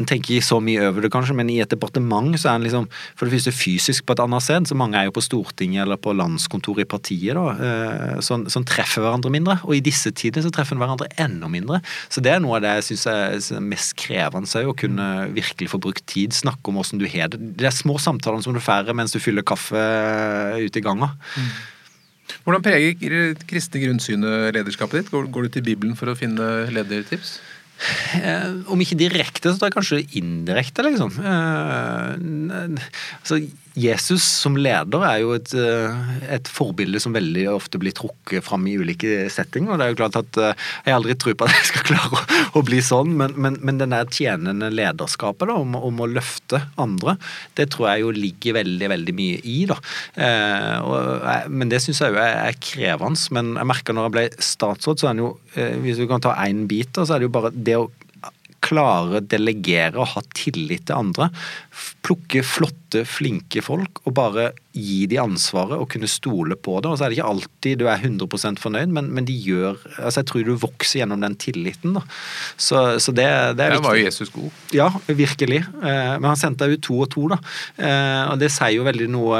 en 0.00 0.08
tenker 0.08 0.36
ikke 0.36 0.48
så 0.48 0.60
mye 0.64 0.88
over 0.88 1.06
det, 1.06 1.12
kanskje, 1.14 1.36
men 1.38 1.52
i 1.52 1.60
et 1.62 1.70
departement 1.70 2.34
så 2.40 2.50
er 2.50 2.58
en 2.58 2.66
liksom 2.66 2.88
for 3.14 3.28
det 3.28 3.36
første 3.36 3.54
fysisk 3.54 4.08
på 4.08 4.16
et 4.16 4.24
annet 4.24 4.44
sted. 4.44 4.68
Så 4.70 4.78
mange 4.78 4.98
er 4.98 5.08
jo 5.08 5.14
på 5.14 5.24
Stortinget 5.24 5.84
eller 5.84 6.00
på 6.00 6.16
landskontoret 6.16 6.86
i 6.86 6.90
partiet, 6.90 7.38
da, 7.38 7.46
eh, 7.54 8.18
som, 8.24 8.48
som 8.50 8.66
treffer 8.66 9.04
hverandre 9.04 9.32
mindre. 9.34 9.53
Og 9.62 9.76
i 9.76 9.82
disse 9.84 10.10
tider 10.16 10.44
så 10.44 10.52
treffer 10.54 10.76
en 10.76 10.82
hverandre 10.82 11.08
enda 11.20 11.50
mindre. 11.50 11.80
Så 12.12 12.22
det 12.24 12.34
er 12.34 12.42
noe 12.42 12.58
av 12.58 12.64
det 12.64 12.74
jeg 12.78 12.88
syns 12.90 13.06
er 13.10 13.64
mest 13.64 13.94
krevende 14.00 14.64
å 14.64 14.76
kunne 14.78 15.08
virkelig 15.34 15.70
få 15.72 15.80
brukt 15.82 16.04
tid, 16.10 16.34
snakke 16.36 16.70
om 16.70 16.80
åssen 16.82 17.00
du 17.02 17.06
har 17.10 17.30
det. 17.32 17.40
Det 17.58 17.68
er 17.68 17.74
små 17.74 17.98
samtalene 18.02 18.44
som 18.44 18.56
du 18.56 18.62
får 18.62 18.92
mens 18.96 19.14
du 19.14 19.20
fyller 19.22 19.46
kaffe 19.46 19.80
ute 20.60 20.80
i 20.80 20.84
ganga. 20.84 21.12
Mm. 21.38 21.50
Hvordan 22.44 22.64
preger 22.64 23.34
kristne 23.48 23.82
grunnsynet 23.82 24.54
lederskapet 24.56 25.02
ditt? 25.02 25.12
Går, 25.12 25.28
går 25.32 25.46
du 25.46 25.56
til 25.56 25.66
Bibelen 25.66 25.98
for 25.98 26.10
å 26.10 26.16
finne 26.18 26.66
ledertips? 26.72 27.38
Eh, 28.20 28.50
om 28.70 28.80
ikke 28.80 28.96
direkte, 28.98 29.50
så 29.50 29.58
tar 29.58 29.70
jeg 29.70 29.76
kanskje 29.76 30.02
indirekte, 30.20 30.84
liksom. 30.86 31.10
Eh, 31.20 32.84
altså, 33.18 33.40
Jesus 33.74 34.22
som 34.22 34.54
leder 34.54 35.02
er 35.02 35.16
jo 35.24 35.32
et, 35.34 35.50
eh, 35.58 36.02
et, 36.36 36.46
forbilde 36.46 37.00
som 37.02 37.14
veldig 37.14 37.48
ofte 37.50 37.80
blir 37.82 37.94
trukket 37.96 38.44
fram 38.46 38.68
i 38.70 38.76
ulike 38.78 39.26
settinger. 39.32 39.72
og 39.72 39.80
det 39.80 39.86
er 39.86 39.90
jo 39.90 39.98
klart 39.98 40.18
at 40.20 40.38
eh, 40.38 40.54
Jeg 40.86 40.94
aldri 40.94 41.16
tror 41.18 41.34
på 41.34 41.48
at 41.48 41.54
jeg 41.58 41.70
skal 41.72 41.86
klare 41.88 42.20
å, 42.20 42.22
å 42.60 42.62
bli 42.66 42.78
sånn, 42.84 43.16
men, 43.18 43.34
men, 43.34 43.58
men 43.66 43.80
den 43.82 43.96
der 43.96 44.06
tjenende 44.06 44.70
lederskapet 44.70 45.50
da, 45.50 45.58
om, 45.58 45.74
om, 45.74 46.04
å 46.04 46.10
løfte 46.10 46.62
andre, 46.78 47.16
det 47.58 47.72
tror 47.74 47.90
jeg 47.90 48.04
jo 48.04 48.14
ligger 48.14 48.58
veldig 48.60 48.92
veldig 48.94 49.16
mye 49.18 49.42
i. 49.42 49.58
da. 49.70 49.80
Eh, 50.14 50.78
og, 50.86 51.26
men 51.50 51.72
det 51.72 51.82
syns 51.82 52.04
jeg 52.04 52.14
jo 52.14 52.22
er, 52.22 52.38
er, 52.46 52.62
krevende. 52.62 53.18
Men 53.34 53.56
jeg 53.58 53.70
merker 53.74 53.96
når 53.96 54.06
jeg 54.06 54.14
ble 54.14 54.26
statsråd, 54.52 55.02
så 55.02 55.10
er 55.10 55.18
det 55.18 55.26
jo, 55.26 55.34
eh, 55.58 55.76
hvis 55.82 55.98
du 55.98 56.06
kan 56.10 56.22
ta 56.22 56.38
én 56.46 56.64
bit, 56.70 56.94
så 56.94 57.16
er 57.16 57.22
det 57.22 57.30
jo 57.30 57.36
bare 57.40 57.50
det 57.54 57.78
å 57.80 57.90
klare 58.64 59.20
å 59.20 59.24
delegere 59.24 60.00
og 60.00 60.14
ha 60.14 60.24
tillit 60.36 60.88
til 60.88 60.98
andre. 60.98 61.30
Plukke 62.04 62.44
flotte, 62.46 63.04
flinke 63.08 63.62
folk 63.64 64.02
og 64.04 64.16
bare 64.16 64.50
gi 64.74 65.04
de 65.10 65.20
ansvaret 65.22 65.78
og 65.78 65.88
kunne 65.92 66.08
stole 66.10 66.56
på 66.58 66.76
det. 66.82 66.90
Og 66.90 66.98
så 66.98 67.06
er 67.06 67.12
det 67.12 67.18
ikke 67.18 67.30
alltid 67.30 67.80
du 67.80 67.86
er 67.90 68.02
100% 68.02 68.60
fornøyd, 68.62 68.92
men, 68.94 69.10
men, 69.14 69.26
de 69.28 69.34
gjør 69.34 69.78
altså 69.96 70.20
Jeg 70.20 70.28
tror 70.30 70.46
du 70.46 70.54
vokser 70.60 71.00
gjennom 71.00 71.22
den 71.22 71.36
tilliten. 71.40 71.94
da. 71.96 72.02
Så, 72.56 72.98
så 73.02 73.14
det, 73.14 73.26
det, 73.58 73.64
er 73.64 73.74
viktig. 73.76 73.82
Der 73.82 73.86
var 73.86 73.98
jo 73.98 74.04
Jesus 74.04 74.32
god. 74.34 74.60
Ja, 74.74 74.88
virkelig. 75.06 75.60
Eh, 75.62 76.14
men 76.18 76.28
han 76.28 76.40
sendte 76.40 76.68
ut 76.70 76.82
to 76.84 76.98
og 77.04 77.10
to, 77.14 77.28
da. 77.30 77.38
Eh, 77.78 78.32
og 78.32 78.42
det 78.42 78.50
sier 78.54 78.74
jo 78.74 78.86
veldig 78.86 79.08
noe 79.14 79.38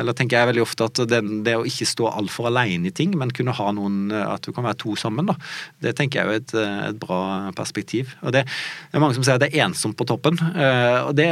Eller 0.00 0.16
tenker 0.16 0.38
jeg 0.38 0.50
veldig 0.50 0.62
ofte 0.64 0.88
at 0.88 1.00
det, 1.10 1.20
det 1.46 1.56
å 1.58 1.64
ikke 1.68 1.88
stå 1.88 2.10
altfor 2.10 2.48
alene 2.50 2.90
i 2.90 2.94
ting, 2.94 3.14
men 3.18 3.32
kunne 3.34 3.54
ha 3.54 3.70
noen 3.76 4.12
At 4.14 4.44
du 4.46 4.52
kan 4.54 4.66
være 4.66 4.80
to 4.82 4.96
sammen, 4.98 5.30
da. 5.30 5.38
Det 5.82 5.94
tenker 5.98 6.20
jeg 6.20 6.34
er 6.34 6.42
et, 6.42 6.54
et 6.90 6.98
bra 7.00 7.52
perspektiv. 7.56 8.14
Og 8.22 8.34
det, 8.34 8.44
det, 8.48 8.98
er 8.98 9.02
mange 9.02 9.16
som 9.16 9.24
sier 9.26 9.38
at 9.38 9.44
det 9.44 9.52
er 9.52 9.68
ensomt 9.68 9.96
på 9.98 10.06
toppen. 10.08 10.38
Eh, 10.50 11.00
og 11.04 11.14
det, 11.18 11.28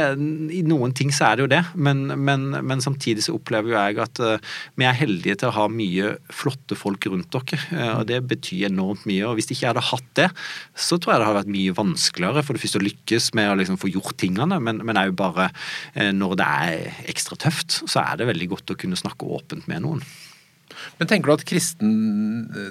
I 0.55 0.63
noen 0.67 0.95
ting 0.95 1.11
så 1.13 1.31
er 1.31 1.39
det 1.39 1.45
jo 1.45 1.51
det, 1.53 1.63
men, 1.75 2.05
men, 2.23 2.49
men 2.63 2.83
samtidig 2.83 3.25
så 3.25 3.32
opplever 3.37 3.73
jo 3.73 3.77
jeg 3.77 3.99
at 4.03 4.21
uh, 4.23 4.55
vi 4.79 4.87
er 4.87 4.97
heldige 4.97 5.37
til 5.41 5.51
å 5.51 5.55
ha 5.57 5.67
mye 5.71 6.13
flotte 6.33 6.77
folk 6.79 7.07
rundt 7.09 7.31
dere. 7.33 7.61
Uh, 7.71 7.93
og 7.99 8.07
Det 8.11 8.19
betyr 8.31 8.69
enormt 8.69 9.07
mye. 9.09 9.23
og 9.27 9.37
Hvis 9.39 9.51
ikke 9.51 9.65
jeg 9.65 9.71
hadde 9.73 9.85
hatt 9.91 10.11
det, 10.19 10.29
så 10.75 10.97
tror 10.97 11.15
jeg 11.15 11.23
det 11.23 11.29
hadde 11.29 11.39
vært 11.41 11.55
mye 11.57 11.77
vanskeligere 11.79 12.43
for 12.45 12.57
det 12.57 12.63
første 12.65 12.81
å 12.81 12.87
lykkes 12.87 13.31
med 13.39 13.51
å 13.51 13.55
liksom 13.61 13.79
få 13.81 13.93
gjort 13.93 14.17
tingene, 14.21 14.59
men, 14.63 14.83
men 14.85 15.01
òg 15.05 15.15
bare 15.19 15.49
uh, 15.53 16.11
når 16.13 16.37
det 16.41 16.51
er 16.67 17.01
ekstra 17.13 17.39
tøft, 17.39 17.81
så 17.83 18.03
er 18.05 18.21
det 18.21 18.29
veldig 18.29 18.51
godt 18.55 18.75
å 18.75 18.79
kunne 18.79 18.99
snakke 18.99 19.29
åpent 19.39 19.69
med 19.71 19.85
noen. 19.87 20.05
Men 20.99 21.09
tenker 21.09 21.29
du 21.29 21.35
at 21.35 21.45
kristen, 21.47 21.93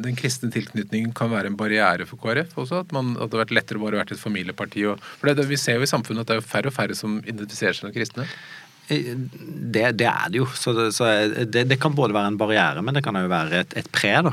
den 0.04 0.16
kristne 0.18 0.50
tilknytningen 0.54 1.12
kan 1.16 1.30
være 1.32 1.50
en 1.50 1.58
barriere 1.58 2.06
for 2.08 2.20
KrF 2.22 2.56
også? 2.64 2.82
At, 2.84 2.94
man, 2.94 3.14
at 3.16 3.30
det 3.30 3.38
har 3.38 3.44
vært 3.44 3.54
lettere 3.56 3.80
å 3.80 3.84
bare 3.84 4.00
være 4.00 4.16
et 4.16 4.22
familieparti? 4.22 4.84
Og, 4.90 5.02
for 5.20 5.30
det, 5.30 5.48
Vi 5.50 5.60
ser 5.60 5.78
jo 5.78 5.86
i 5.86 5.90
samfunnet 5.90 6.24
at 6.24 6.32
det 6.32 6.40
er 6.40 6.50
færre 6.54 6.72
og 6.72 6.76
færre 6.76 6.98
som 6.98 7.20
identifiserer 7.22 7.78
seg 7.78 7.88
som 7.88 7.94
kristne. 7.94 8.28
Det, 9.72 9.84
det, 9.98 10.06
er 10.08 10.30
det 10.32 10.40
jo. 10.40 10.46
Så, 10.58 10.74
det, 10.76 10.88
så 10.96 11.08
det, 11.46 11.64
det, 11.70 11.78
kan 11.80 11.94
både 11.96 12.14
være 12.16 12.32
en 12.32 12.38
barriere, 12.40 12.82
men 12.84 12.96
det 12.96 13.04
kan 13.04 13.16
òg 13.18 13.28
være 13.30 13.62
et, 13.64 13.76
et 13.80 13.88
pre. 13.94 14.12
Da. 14.26 14.32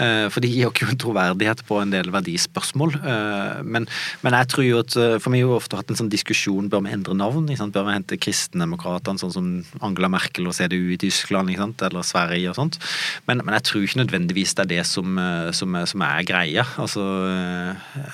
Eh, 0.00 0.26
for 0.32 0.42
det 0.42 0.50
gir 0.52 0.66
jo 0.66 0.72
ikke 0.72 0.96
troverdighet 1.00 1.62
på 1.68 1.80
en 1.82 1.92
del 1.92 2.10
verdispørsmål. 2.14 2.96
Eh, 3.00 3.60
men, 3.64 3.88
men, 4.24 4.36
jeg 4.40 4.50
tror 4.52 4.66
jo 4.66 4.80
at 4.82 4.96
eh, 4.98 5.16
For 5.20 5.32
vi 5.32 5.42
har 5.42 5.48
jo 5.48 5.58
ofte 5.58 5.78
hatt 5.78 5.92
en 5.92 6.00
sånn 6.00 6.12
diskusjon 6.12 6.70
bør 6.72 6.84
vi 6.86 6.94
endre 6.96 7.16
navn. 7.16 7.48
Bør 7.50 7.86
vi 7.88 7.96
hente 7.96 8.18
kristendemokratene, 8.20 9.20
sånn 9.20 9.34
som 9.34 9.50
Angela 9.84 10.10
Merkel 10.12 10.48
og 10.50 10.56
CDU 10.56 10.94
i 10.94 11.00
Tyskland 11.00 11.50
eller 11.50 12.06
Sverige 12.06 12.52
og 12.52 12.58
sånt. 12.58 12.80
Men, 13.28 13.44
men, 13.44 13.54
jeg 13.58 13.66
tror 13.68 13.86
ikke 13.86 14.02
nødvendigvis 14.02 14.56
det 14.56 14.66
er 14.66 14.72
det 14.74 14.84
som, 14.88 15.18
som, 15.56 15.76
som 15.88 16.04
er 16.06 16.26
greia. 16.26 16.64
Altså, 16.80 17.04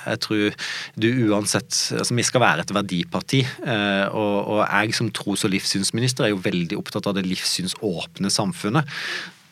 jeg 0.07 0.21
tror 0.25 0.69
du 0.97 1.09
uansett 1.29 1.75
altså 1.97 2.15
Vi 2.17 2.25
skal 2.27 2.43
være 2.43 2.65
et 2.65 2.73
verdiparti, 2.75 3.41
og, 3.67 4.37
og 4.53 4.61
jeg 4.65 4.95
som 4.97 5.11
tros- 5.15 5.45
og 5.47 5.53
livssyns 5.53 5.86
livssynsminister 5.87 6.27
er 6.27 6.35
jo 6.35 6.43
veldig 6.43 6.79
opptatt 6.81 7.07
av 7.07 7.17
det 7.17 7.27
livssynsåpne 7.27 8.31
samfunnet. 8.31 8.87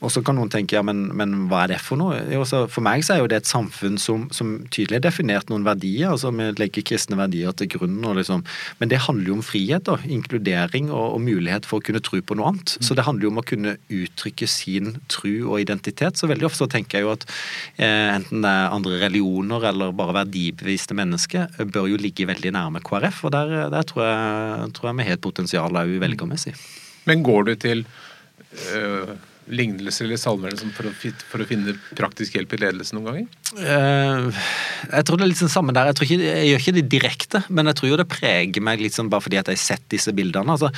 Og 0.03 0.13
så 0.13 0.21
kan 0.25 0.37
noen 0.37 0.51
tenke 0.53 0.77
ja, 0.77 0.83
men, 0.85 1.07
men 1.17 1.47
hva 1.49 1.65
er 1.65 1.75
det 1.75 1.81
for 1.83 2.01
noe? 2.01 2.19
Jo, 2.33 2.45
for 2.45 2.85
meg 2.85 3.05
så 3.07 3.15
er 3.15 3.23
jo 3.23 3.29
det 3.31 3.41
et 3.41 3.49
samfunn 3.49 3.97
som, 4.01 4.27
som 4.35 4.57
tydelig 4.75 4.99
har 4.99 5.07
definert 5.07 5.51
noen 5.53 5.65
verdier. 5.67 6.11
altså 6.13 6.33
Vi 6.35 6.51
legger 6.61 6.85
kristne 6.87 7.19
verdier 7.19 7.55
til 7.57 7.71
grunn. 7.73 7.97
Liksom. 8.19 8.45
Men 8.81 8.93
det 8.93 9.05
handler 9.07 9.31
jo 9.31 9.39
om 9.39 9.45
frihet, 9.47 9.87
da, 9.89 9.97
inkludering 10.05 10.91
og, 10.91 11.17
og, 11.17 11.23
mulighet 11.25 11.69
for 11.69 11.81
å 11.81 11.87
kunne 11.87 12.03
tro 12.05 12.21
på 12.21 12.37
noe 12.37 12.53
annet. 12.53 12.77
Så 12.85 12.97
det 12.99 13.07
handler 13.07 13.29
jo 13.29 13.33
om 13.33 13.41
å 13.41 13.47
kunne 13.47 13.77
uttrykke 13.89 14.49
sin 14.51 14.99
tro 15.13 15.35
og 15.55 15.65
identitet. 15.65 16.21
Så 16.21 16.29
veldig 16.31 16.51
ofte 16.51 16.65
så 16.65 16.71
tenker 16.71 17.01
jeg 17.01 17.09
jo 17.09 17.15
at 17.15 17.27
eh, 17.79 18.13
enten 18.13 18.45
det 18.45 18.53
er 18.53 18.75
andre 18.77 19.01
religioner 19.07 19.69
eller 19.71 19.95
bare 19.97 20.19
verdibevisste 20.21 20.97
mennesker, 20.99 21.61
bør 21.73 21.89
jo 21.95 22.01
ligge 22.01 22.29
veldig 22.29 22.53
nærme 22.57 22.85
KrF. 22.85 23.25
Og 23.29 23.35
der, 23.35 23.55
der 23.73 23.89
tror, 23.89 24.05
jeg, 24.09 24.73
tror, 24.77 24.91
jeg, 24.91 24.99
vi 25.01 25.09
har 25.09 25.17
et 25.17 25.29
potensial 25.29 25.85
òg 25.85 25.97
velgermessig. 26.03 26.55
Men 27.09 27.25
går 27.25 27.49
du 27.49 27.57
til 27.61 27.87
øh 28.75 29.15
lignelser 29.53 30.07
eller 30.07 30.21
salmer 30.21 30.55
for 30.75 30.89
for 30.95 31.43
å, 31.43 31.47
finne 31.49 31.75
praktisk 31.97 32.37
hjelp 32.39 32.55
i 32.57 32.61
ledelsen 32.63 32.99
noen 32.99 33.09
ganger? 33.09 33.27
Uh, 33.55 34.45
jeg 34.89 35.07
tror 35.07 35.21
det 35.21 35.27
er 35.27 35.31
litt 35.31 35.41
sånn 35.41 35.53
samme 35.53 35.75
der. 35.77 35.91
Jeg, 35.91 36.07
ikke, 36.07 36.19
jeg, 36.23 36.47
gjør 36.49 36.63
ikke 36.63 36.77
det 36.77 36.85
direkte, 36.93 37.43
men 37.49 37.71
jeg 37.71 37.79
tror 37.79 37.91
jo 37.91 37.99
det 38.01 38.09
preger 38.11 38.65
meg 38.65 38.83
litt 38.83 38.97
sånn 38.97 39.11
bare 39.13 39.25
fordi 39.25 39.41
at 39.41 39.51
jeg 39.51 39.61
har 39.61 39.65
sett 39.65 39.85
disse 39.93 40.15
bildene. 40.17 40.57
Altså, 40.57 40.71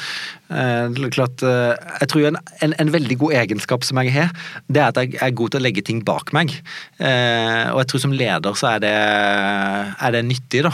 uh, 0.51 1.09
klart, 1.15 1.45
uh, 1.47 1.75
jeg 2.03 2.11
tror 2.13 2.29
en, 2.33 2.41
en, 2.67 2.77
en, 2.83 2.93
veldig 2.97 3.19
god 3.21 3.37
egenskap 3.43 3.87
som 3.87 4.01
jeg 4.03 4.15
har, 4.17 4.35
det 4.71 4.83
er 4.83 4.91
at 4.91 5.01
jeg 5.03 5.21
er 5.23 5.37
god 5.39 5.55
til 5.55 5.63
å 5.63 5.67
legge 5.67 5.85
ting 5.87 6.03
bak 6.07 6.33
meg. 6.37 6.53
og 6.97 7.79
jeg 7.81 7.89
tror 7.91 8.01
som 8.03 8.15
leder 8.15 8.57
så 8.57 8.69
er 8.75 8.83
det, 8.83 8.93
er 8.93 10.15
det 10.15 10.23
nyttig, 10.27 10.63
da. 10.65 10.71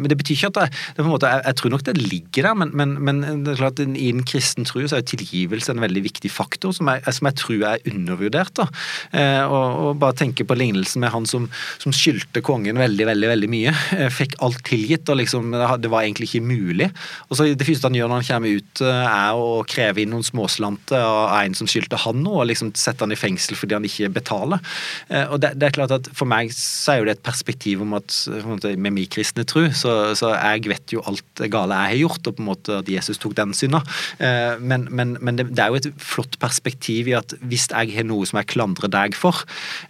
men 0.00 0.08
det 0.10 0.16
betyr 0.18 0.34
ikke 0.34 0.50
at 0.50 0.60
jeg, 0.64 0.80
det 0.96 1.06
måte, 1.06 1.30
jeg, 1.30 1.44
jeg, 1.46 1.58
tror 1.60 1.72
nok 1.74 1.84
det 1.86 1.94
ligger 2.00 2.48
der, 2.48 2.56
men, 2.58 2.72
men, 2.76 2.94
men 3.04 3.44
det 3.44 3.54
er 3.54 3.60
klart 3.60 3.82
i 3.82 4.08
en 4.10 4.24
kristen 4.26 4.66
tro 4.68 4.82
så 4.88 4.98
er 4.98 5.06
tilgivelse 5.06 5.74
en 5.74 5.82
veldig 5.84 6.02
viktig 6.08 6.32
faktor 6.32 6.74
som 6.76 6.90
jeg, 6.90 7.04
som 7.22 7.30
jeg 7.30 7.38
tror 7.38 7.64
er 7.70 7.86
undervurdert. 7.92 8.54
da. 8.58 8.66
Eh, 9.12 9.44
og, 9.46 9.78
og, 9.86 9.98
bare 10.02 10.16
tenke 10.18 10.44
på 10.44 10.56
lignelsen 10.58 11.02
med 11.04 11.12
han 11.14 11.26
som, 11.28 11.48
som 11.78 11.94
skyldte 11.94 12.42
kongen 12.42 12.80
veldig 12.80 13.06
veldig, 13.06 13.28
veldig 13.34 13.50
mye. 13.52 13.74
Eh, 14.02 14.10
fikk 14.10 14.38
alt 14.42 14.62
tilgitt, 14.66 15.08
og 15.12 15.20
liksom, 15.20 15.52
det 15.52 15.90
var 15.92 16.02
egentlig 16.02 16.30
ikke 16.30 16.46
mulig. 16.46 16.88
Og 17.28 17.36
så 17.38 17.46
Det 17.54 17.66
første 17.66 17.88
han 17.88 17.96
gjør 17.96 18.10
når 18.10 18.22
han 18.22 18.28
kommer 18.30 18.58
ut, 18.58 18.82
eh, 18.82 19.02
er 19.06 19.38
å 19.38 19.62
kreve 19.68 20.02
inn 20.02 20.12
noen 20.14 20.26
småslanter 20.26 20.98
av 21.02 21.42
en 21.42 21.54
som 21.54 21.68
skyldte 21.70 22.00
han 22.02 22.22
noe, 22.24 22.42
og 22.42 22.50
liksom 22.50 22.72
sette 22.78 23.04
han 23.04 23.14
i 23.14 23.18
fengsel 23.18 23.58
fordi 23.58 23.76
han 23.76 23.86
ikke 23.86 24.10
betaler. 24.12 24.62
Og 25.30 25.38
det, 25.42 25.52
det 25.60 25.68
er 25.68 25.74
klart 25.74 25.92
at 25.94 26.08
For 26.16 26.28
meg 26.28 26.50
så 26.54 26.96
er 26.96 27.06
det 27.06 27.16
et 27.16 27.24
perspektiv 27.26 27.82
om 27.84 27.94
at 27.96 28.14
med 28.80 28.94
min 28.94 29.08
kristne 29.10 29.44
tro, 29.48 29.64
så, 29.76 30.14
så 30.18 30.32
jeg 30.32 30.64
vet 30.70 30.94
jo 30.94 31.02
alt 31.08 31.24
det 31.38 31.50
gale 31.52 31.76
jeg 31.76 31.92
har 31.92 32.00
gjort, 32.02 32.30
og 32.30 32.36
på 32.36 32.42
en 32.42 32.48
måte 32.48 32.78
at 32.80 32.90
Jesus 32.90 33.20
tok 33.22 33.36
den 33.38 33.54
synda. 33.56 33.82
Men, 34.62 34.86
men, 34.90 35.14
men 35.20 35.38
det, 35.38 35.48
det 35.52 35.64
er 35.64 35.72
jo 35.72 35.80
et 35.80 35.90
flott 36.02 36.38
perspektiv 36.42 37.11
at 37.18 37.34
hvis 37.40 37.68
jeg 37.70 37.94
har 37.96 38.06
noe 38.08 38.26
som 38.28 38.40
jeg 38.40 38.50
klandrer 38.52 38.90
deg 38.92 39.16
for, 39.18 39.42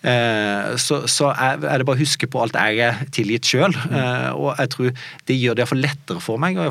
eh, 0.06 0.74
så, 0.80 1.02
så 1.10 1.30
er 1.32 1.58
det 1.60 1.86
bare 1.88 1.98
å 1.98 2.02
huske 2.02 2.28
på 2.30 2.42
alt 2.42 2.58
jeg 2.58 2.80
er 2.84 3.02
tilgitt 3.14 3.48
sjøl. 3.48 3.74
Eh, 3.92 4.30
og 4.32 4.58
jeg 4.58 4.72
tror 4.72 4.90
det 5.28 5.36
gjør 5.38 5.56
det 5.56 5.64
iallfall 5.64 5.82
lettere 5.82 6.22
for 6.22 6.40
meg. 6.42 6.58
og 6.58 6.68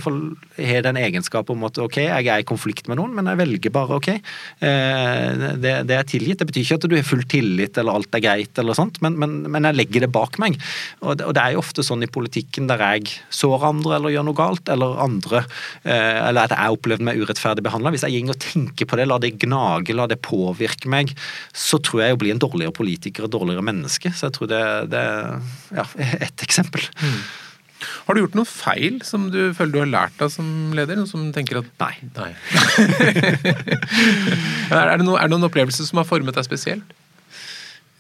jeg 0.58 0.68
har 0.68 0.86
den 0.86 1.00
egenskapen 1.02 1.58
om 1.58 1.68
at 1.70 1.80
ok, 1.82 2.00
jeg 2.04 2.28
er 2.28 2.44
i 2.44 2.48
konflikt 2.48 2.90
med 2.90 3.00
noen, 3.00 3.14
men 3.18 3.30
jeg 3.30 3.40
velger 3.42 3.74
bare 3.74 4.00
ok. 4.00 4.10
Eh, 4.12 5.46
det, 5.62 5.76
det 5.90 5.98
er 5.98 6.08
tilgitt. 6.10 6.42
Det 6.42 6.50
betyr 6.50 6.66
ikke 6.66 6.80
at 6.80 6.90
du 6.92 6.98
har 6.98 7.08
full 7.08 7.24
tillit 7.32 7.78
eller 7.82 8.00
alt 8.00 8.18
er 8.18 8.24
greit, 8.26 8.54
eller 8.62 8.78
sånt, 8.78 9.02
men, 9.06 9.18
men, 9.22 9.38
men 9.52 9.70
jeg 9.70 9.80
legger 9.80 10.06
det 10.06 10.12
bak 10.14 10.40
meg. 10.42 10.58
Og 11.02 11.20
det, 11.20 11.28
og 11.28 11.36
det, 11.38 11.44
er 11.44 11.56
jo 11.56 11.64
ofte 11.64 11.86
sånn 11.86 12.06
i 12.06 12.12
politikken 12.12 12.70
der 12.70 12.82
jeg 12.82 13.16
sår 13.34 13.68
andre 13.72 13.98
eller 13.98 14.16
gjør 14.16 14.28
noe 14.28 14.38
galt, 14.38 14.70
eller 14.72 15.00
andre 15.02 15.44
Eller 15.84 16.44
at 16.44 16.54
jeg 16.54 16.60
har 16.60 16.76
opplevd 16.76 17.04
meg 17.06 17.20
urettferdig 17.22 17.64
behandla. 17.66 17.92
Hvis 17.94 18.06
jeg 18.06 18.26
går 18.26 18.36
og 18.36 18.42
tenker 18.42 18.90
på 18.90 19.00
det, 19.00 19.08
la 19.10 19.18
det 19.22 19.34
gnage, 19.42 19.96
la 19.96 20.08
det 20.10 20.20
på 20.24 20.41
påvirker 20.42 20.90
meg, 20.92 21.06
så 21.54 21.78
tror 21.84 22.00
jeg 22.04 22.10
jeg 22.14 22.20
blir 22.24 22.34
en 22.36 22.42
dårligere 22.42 22.74
politiker 22.76 23.22
og 23.28 23.34
dårligere 23.36 23.64
menneske. 23.66 24.10
Så 24.16 24.22
jeg 24.30 24.34
tror 24.38 24.48
det, 24.52 24.64
det 24.92 25.00
er 25.00 25.40
ja, 25.78 25.86
ett 26.28 26.40
eksempel. 26.46 26.82
Mm. 27.02 27.22
Har 28.06 28.14
du 28.14 28.20
gjort 28.22 28.36
noe 28.38 28.50
feil 28.50 29.00
som 29.06 29.30
du 29.34 29.40
føler 29.58 29.74
du 29.74 29.80
har 29.82 29.90
lært 29.90 30.22
av 30.22 30.30
som 30.34 30.46
leder? 30.78 30.96
Noen 31.00 31.10
som 31.10 31.22
tenker 31.34 31.56
at 31.62 31.68
Nei. 31.82 31.96
Nei. 32.18 32.32
er, 34.70 34.98
det 34.98 35.06
noen, 35.06 35.18
er 35.18 35.26
det 35.26 35.34
noen 35.34 35.50
opplevelser 35.50 35.86
som 35.88 35.98
har 36.02 36.08
formet 36.10 36.36
deg 36.38 36.46
spesielt? 36.46 36.88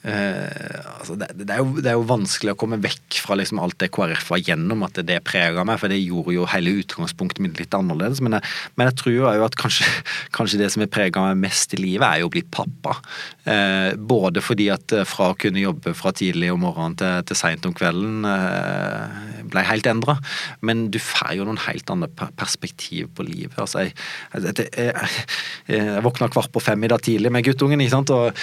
Eh, 0.01 0.81
altså 0.97 1.13
det, 1.13 1.27
det, 1.37 1.45
er 1.53 1.59
jo, 1.61 1.75
det, 1.77 1.91
er 1.91 1.97
jo, 1.99 2.05
vanskelig 2.09 2.55
å 2.55 2.57
komme 2.57 2.79
vekk 2.81 3.19
fra 3.21 3.35
liksom 3.37 3.59
alt 3.61 3.77
det 3.83 3.91
KrF 3.93 4.31
var 4.33 4.41
gjennom, 4.41 4.81
at 4.87 4.97
det, 4.97 5.05
det 5.11 5.19
prega 5.27 5.65
meg. 5.67 5.77
For 5.81 5.93
det 5.93 5.99
gjorde 6.01 6.35
jo 6.35 6.47
hele 6.49 6.73
utgangspunktet 6.81 7.41
mitt 7.43 7.61
litt 7.61 7.77
annerledes. 7.77 8.23
Men 8.25 8.39
jeg, 8.39 8.53
men 8.79 8.89
jeg 8.89 8.97
tror 9.01 9.15
jo 9.15 9.45
at 9.45 9.57
kanskje, 9.59 9.85
kanskje, 10.37 10.61
det 10.61 10.71
som 10.73 10.85
har 10.85 10.91
prega 10.93 11.25
meg 11.29 11.43
mest 11.45 11.75
i 11.77 11.81
livet, 11.81 12.07
er 12.07 12.23
jo 12.23 12.31
å 12.31 12.33
bli 12.33 12.43
pappa. 12.49 12.97
Eh, 13.45 13.93
både 13.97 14.43
fordi 14.45 14.69
at 14.73 14.95
eh, 14.95 15.05
fra 15.07 15.31
å 15.31 15.37
kunne 15.37 15.61
jobbe 15.61 15.93
fra 15.97 16.13
tidlig 16.17 16.51
om 16.53 16.63
morgenen 16.65 16.97
til, 16.99 17.21
til 17.29 17.37
seint 17.37 17.65
om 17.69 17.75
kvelden 17.77 18.25
eh, 18.29 19.45
ble 19.53 19.65
helt 19.69 19.89
endra. 19.89 20.17
Men 20.65 20.87
du 20.93 20.99
får 21.01 21.37
jo 21.37 21.45
noen 21.45 21.61
helt 21.67 21.93
andre 21.93 22.09
perspektiv 22.39 23.11
på 23.17 23.25
livet. 23.27 23.57
Altså, 23.61 23.85
jeg, 23.85 23.95
jeg, 24.33 24.67
jeg, 24.73 25.25
jeg 25.69 26.05
våkna 26.05 26.31
kvart 26.33 26.51
på 26.53 26.63
fem 26.63 26.81
i 26.85 26.89
dag 26.89 27.01
tidlig 27.05 27.31
med 27.33 27.45
guttungen, 27.45 27.81
ikke 27.81 27.93
sant? 27.93 28.11
og 28.13 28.33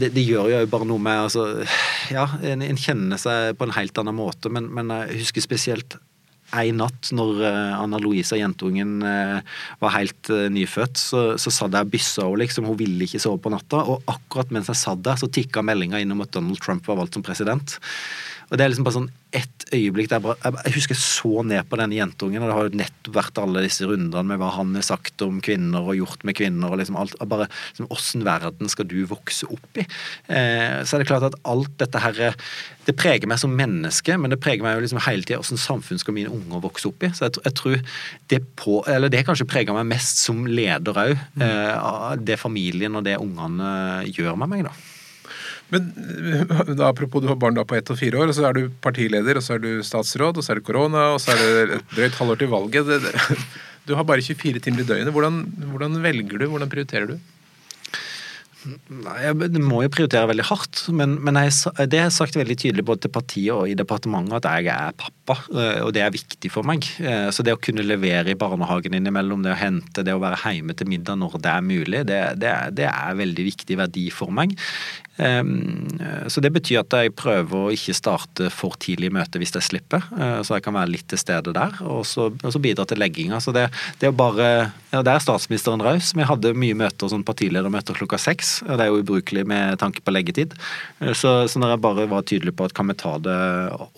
det 0.00 0.22
gjør 0.24 0.50
jo 0.52 0.60
bare 0.70 0.86
noe 0.90 1.02
med 1.02 1.24
altså, 1.28 1.48
Ja, 2.12 2.26
en, 2.42 2.64
en, 2.66 2.78
kjenner 2.80 3.20
seg 3.20 3.56
på 3.58 3.66
en 3.66 3.76
helt 3.76 3.98
annen 4.02 4.18
måte, 4.18 4.52
men, 4.52 4.68
men 4.74 4.92
jeg 4.94 5.24
husker 5.24 5.46
spesielt 5.46 5.98
en 6.50 6.80
natt 6.80 7.10
når 7.14 7.42
uh, 7.44 7.78
Anna 7.78 8.00
Louise, 8.02 8.34
jentungen, 8.38 8.98
uh, 9.04 9.38
var 9.82 9.94
helt 9.94 10.30
uh, 10.32 10.48
nyfødt, 10.50 10.98
så, 10.98 11.20
så 11.38 11.52
satt 11.54 11.76
jeg 11.76 11.86
og 11.86 11.92
byssa 11.92 12.26
henne, 12.26 12.40
liksom. 12.42 12.66
Hun 12.66 12.78
ville 12.80 13.06
ikke 13.06 13.22
sove 13.22 13.38
på 13.42 13.52
natta. 13.54 13.84
Og 13.86 14.02
akkurat 14.10 14.50
mens 14.54 14.70
jeg 14.72 14.80
satt 14.80 15.04
der, 15.06 15.20
så 15.20 15.30
tikka 15.30 15.62
meldinga 15.66 16.00
inn 16.02 16.14
om 16.14 16.24
at 16.24 16.34
Donald 16.34 16.58
Trump 16.62 16.88
var 16.90 16.98
valgt 17.00 17.18
som 17.18 17.26
president. 17.26 17.78
Og 18.50 18.58
det 18.58 18.64
er 18.64 18.72
liksom 18.72 18.86
bare 18.86 18.98
sånn 18.98 19.10
ett 19.30 19.60
øyeblikk 19.70 20.08
der 20.10 20.18
jeg, 20.18 20.24
bare, 20.24 20.62
jeg 20.66 20.74
husker 20.74 20.96
jeg 20.96 21.02
så 21.04 21.44
ned 21.46 21.68
på 21.70 21.78
denne 21.78 21.94
jentungen, 21.94 22.42
og 22.42 22.48
det 22.50 22.56
har 22.56 22.66
jo 22.66 22.80
nettopp 22.80 23.14
vært 23.14 23.38
alle 23.38 23.62
disse 23.62 23.86
rundene 23.86 24.26
med 24.26 24.40
hva 24.42 24.48
han 24.56 24.74
har 24.74 24.86
sagt 24.86 25.22
om 25.22 25.38
kvinner 25.44 25.86
og 25.86 25.98
gjort 26.00 26.26
med 26.26 26.36
kvinner, 26.40 26.72
og 26.72 26.80
liksom 26.80 26.98
alt 26.98 27.14
bare 27.30 27.46
liksom, 27.46 27.88
Åssen 27.94 28.26
verden 28.26 28.70
skal 28.70 28.88
du 28.90 28.98
vokse 29.10 29.46
opp 29.50 29.78
i? 29.78 29.86
Eh, 30.34 30.82
så 30.82 30.96
er 30.96 31.02
det 31.02 31.08
klart 31.10 31.28
at 31.28 31.38
alt 31.48 31.72
dette 31.78 32.02
her 32.02 32.20
Det 32.86 32.96
preger 32.98 33.30
meg 33.30 33.38
som 33.38 33.54
menneske, 33.54 34.18
men 34.18 34.34
det 34.34 34.40
preger 34.42 34.66
meg 34.66 34.78
jo 34.78 34.84
liksom 34.84 35.02
hele 35.06 35.26
tida 35.26 35.38
åssen 35.42 35.60
samfunn 35.60 36.00
skal 36.02 36.16
mine 36.16 36.32
unger 36.34 36.64
vokse 36.64 36.90
opp 36.90 37.06
i. 37.06 37.12
Så 37.14 37.28
jeg, 37.28 37.38
jeg, 37.44 37.56
tror 37.60 37.82
det 38.32 38.40
på 38.58 38.80
Eller 38.90 39.12
det 39.12 39.24
kanskje 39.28 39.48
preger 39.48 39.76
meg 39.76 39.92
mest 39.92 40.24
som 40.24 40.42
leder 40.48 41.04
òg. 41.06 41.14
Mm. 41.38 41.44
Eh, 41.46 42.24
det 42.26 42.40
familien 42.40 42.98
og 42.98 43.06
det 43.06 43.20
ungene 43.20 44.08
gjør 44.10 44.40
med 44.40 44.50
meg, 44.56 44.66
da. 44.66 44.74
Men 45.70 45.90
da, 46.76 46.88
apropos 46.88 47.22
du 47.22 47.28
har 47.30 47.38
barn 47.38 47.54
da 47.58 47.64
på 47.64 47.76
ett 47.78 47.90
og 47.92 47.98
fire 48.00 48.18
år, 48.18 48.30
og 48.30 48.36
så 48.36 48.48
er 48.48 48.56
du 48.58 48.62
partileder, 48.82 49.38
og 49.38 49.46
så 49.46 49.56
er 49.56 49.64
du 49.64 49.70
statsråd, 49.86 50.40
og 50.40 50.46
så 50.46 50.54
er 50.54 50.60
det 50.60 50.66
korona, 50.66 51.10
og 51.14 51.20
så 51.22 51.34
er 51.34 51.42
det 51.42 51.78
et 51.78 51.92
drøyt 51.94 52.18
halvår 52.18 52.40
til 52.40 52.50
valget. 52.54 52.90
Det, 52.90 52.98
det, 53.06 53.38
du 53.86 53.94
har 53.98 54.06
bare 54.08 54.24
24 54.24 54.62
timer 54.64 54.82
i 54.82 54.88
døgnet. 54.88 55.14
Hvordan, 55.14 55.44
hvordan 55.70 56.00
velger 56.02 56.42
du? 56.42 56.48
Hvordan 56.50 56.72
prioriterer 56.72 57.12
du? 57.12 57.29
Jeg 58.60 59.62
må 59.64 59.80
jo 59.84 59.92
prioritere 59.92 60.28
veldig 60.28 60.44
hardt, 60.50 60.82
men, 60.92 61.16
men 61.24 61.38
jeg, 61.40 61.72
det 61.88 62.02
har 62.02 62.08
jeg 62.10 62.16
sagt 62.18 62.36
veldig 62.36 62.56
tydelig 62.60 62.84
både 62.86 63.06
til 63.06 63.14
partiet 63.14 63.54
og 63.54 63.70
i 63.70 63.76
departementet 63.78 64.36
at 64.40 64.48
jeg 64.50 64.70
er 64.74 64.96
pappa, 65.00 65.38
eh, 65.54 65.80
og 65.84 65.94
det 65.96 66.04
er 66.04 66.14
viktig 66.14 66.52
for 66.52 66.66
meg. 66.68 66.84
Eh, 67.00 67.28
så 67.32 67.46
det 67.46 67.56
å 67.56 67.60
kunne 67.62 67.86
levere 67.86 68.34
i 68.34 68.38
barnehagen 68.38 68.96
innimellom, 68.98 69.44
det 69.46 69.54
å 69.54 69.60
hente, 69.60 70.04
det 70.04 70.16
å 70.16 70.22
være 70.22 70.40
hjemme 70.44 70.76
til 70.76 70.90
middag 70.92 71.20
når 71.20 71.38
det 71.40 71.54
er 71.54 71.68
mulig, 71.70 72.02
det, 72.10 72.20
det, 72.42 72.56
det 72.76 72.88
er 72.90 73.20
veldig 73.22 73.46
viktig 73.48 73.80
verdi 73.80 74.08
for 74.14 74.34
meg. 74.34 74.58
Så 75.20 76.40
det 76.40 76.48
betyr 76.54 76.78
at 76.80 76.94
jeg 76.96 77.12
prøver 77.12 77.66
å 77.66 77.72
ikke 77.74 77.92
starte 77.92 78.46
for 78.54 78.76
tidlig 78.80 79.10
i 79.10 79.14
møtet 79.14 79.36
hvis 79.40 79.52
jeg 79.56 79.66
slipper, 79.66 80.06
eh, 80.16 80.38
så 80.46 80.56
jeg 80.56 80.64
kan 80.64 80.76
være 80.76 80.92
litt 80.94 81.08
til 81.10 81.20
stede 81.20 81.52
der, 81.56 81.76
og 81.84 82.06
så, 82.08 82.30
og 82.32 82.54
så 82.54 82.62
bidra 82.62 82.86
til 82.88 83.00
legginga. 83.02 83.40
Så 83.42 83.52
det, 83.56 83.66
det 84.00 84.08
er 84.08 84.16
bare 84.16 84.48
ja, 84.90 85.02
Der 85.02 85.12
er 85.16 85.22
statsministeren 85.22 85.82
raus. 85.84 86.12
Vi 86.16 86.26
hadde 86.26 86.54
mye 86.58 86.76
møter, 86.78 87.10
sånn 87.12 87.26
partiledermøter 87.26 87.98
klokka 87.98 88.18
seks. 88.20 88.49
Og 88.66 88.72
Det 88.74 88.84
er 88.84 88.90
jo 88.90 89.00
ubrukelig 89.02 89.44
med 89.48 89.78
tanke 89.82 90.02
på 90.04 90.14
leggetid. 90.14 90.56
Eh, 91.00 91.14
så, 91.16 91.34
så 91.50 91.62
når 91.62 91.74
jeg 91.74 91.84
bare 91.86 92.08
var 92.10 92.26
tydelig 92.28 92.54
på 92.56 92.68
at 92.68 92.76
kan 92.76 92.90
vi 92.90 92.98
ta 92.98 93.16
det 93.22 93.38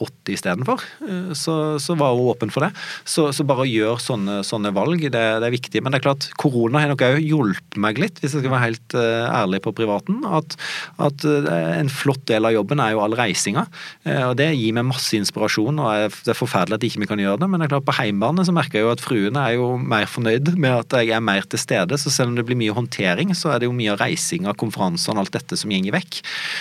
åtte 0.02 0.34
istedenfor, 0.36 0.84
eh, 1.08 1.32
så, 1.38 1.56
så 1.82 1.98
var 1.98 2.16
hun 2.16 2.32
åpen 2.32 2.52
for 2.54 2.66
det. 2.66 2.72
Så, 3.04 3.30
så 3.36 3.46
bare 3.48 3.68
gjør 3.70 4.00
sånne, 4.02 4.40
sånne 4.46 4.74
valg, 4.76 5.00
det, 5.08 5.12
det, 5.14 5.48
er 5.48 5.56
viktig. 5.56 5.82
Men 5.82 5.94
det 5.94 6.02
er 6.02 6.08
klart, 6.08 6.30
korona 6.40 6.84
har 6.84 6.92
nok 6.92 7.06
òg 7.08 7.20
hjulpet 7.22 7.80
meg 7.82 8.00
litt, 8.02 8.20
hvis 8.22 8.36
jeg 8.36 8.44
skal 8.44 8.56
være 8.56 8.66
helt 8.68 8.98
ærlig 8.98 9.62
på 9.64 9.74
privaten. 9.76 10.22
at, 10.28 10.56
at 11.02 11.24
eh, 11.26 11.72
en 11.78 11.90
flott 11.92 12.24
del 12.30 12.46
av 12.46 12.54
jobben 12.54 12.80
er 12.82 12.94
jo 12.94 13.02
all 13.04 13.16
reisinga. 13.18 13.66
Eh, 14.04 14.22
og 14.28 14.36
Det 14.40 14.50
gir 14.54 14.76
meg 14.76 14.88
masse 14.88 15.16
inspirasjon, 15.18 15.80
og 15.82 16.16
det 16.26 16.34
er 16.34 16.38
forferdelig 16.38 16.78
at 16.78 16.86
ikke 16.88 17.04
vi 17.04 17.10
kan 17.10 17.22
gjøre 17.22 17.42
det. 17.42 17.50
Men 17.50 17.62
det 17.62 17.68
er 17.68 17.74
klart 17.76 17.88
på 17.88 17.96
heimbane 17.98 18.46
så 18.46 18.54
merker 18.54 18.80
jeg 18.80 18.86
jo 18.86 18.94
at 18.94 19.04
fruene 19.04 19.46
er 19.46 19.56
jo 19.58 19.72
mer 19.78 20.08
fornøyd 20.10 20.54
med 20.56 20.72
at 20.76 20.98
jeg 21.00 21.14
er 21.16 21.24
mer 21.24 21.46
til 21.48 21.62
stede. 21.62 21.98
Så 22.00 22.12
selv 22.14 22.32
om 22.32 22.38
det 22.38 22.46
blir 22.48 22.60
mye 22.60 22.76
håndtering, 22.76 23.34
så 23.38 23.54
er 23.54 23.62
det 23.62 23.70
jo 23.70 23.76
mye 23.76 23.94
av 23.94 24.02
reisinga, 24.42 24.54
konferansene 24.58 25.18
og 25.18 25.26
alt 25.26 25.36
dette 25.36 25.56
som 25.58 25.70
går 25.70 25.92
vekk. 25.94 26.20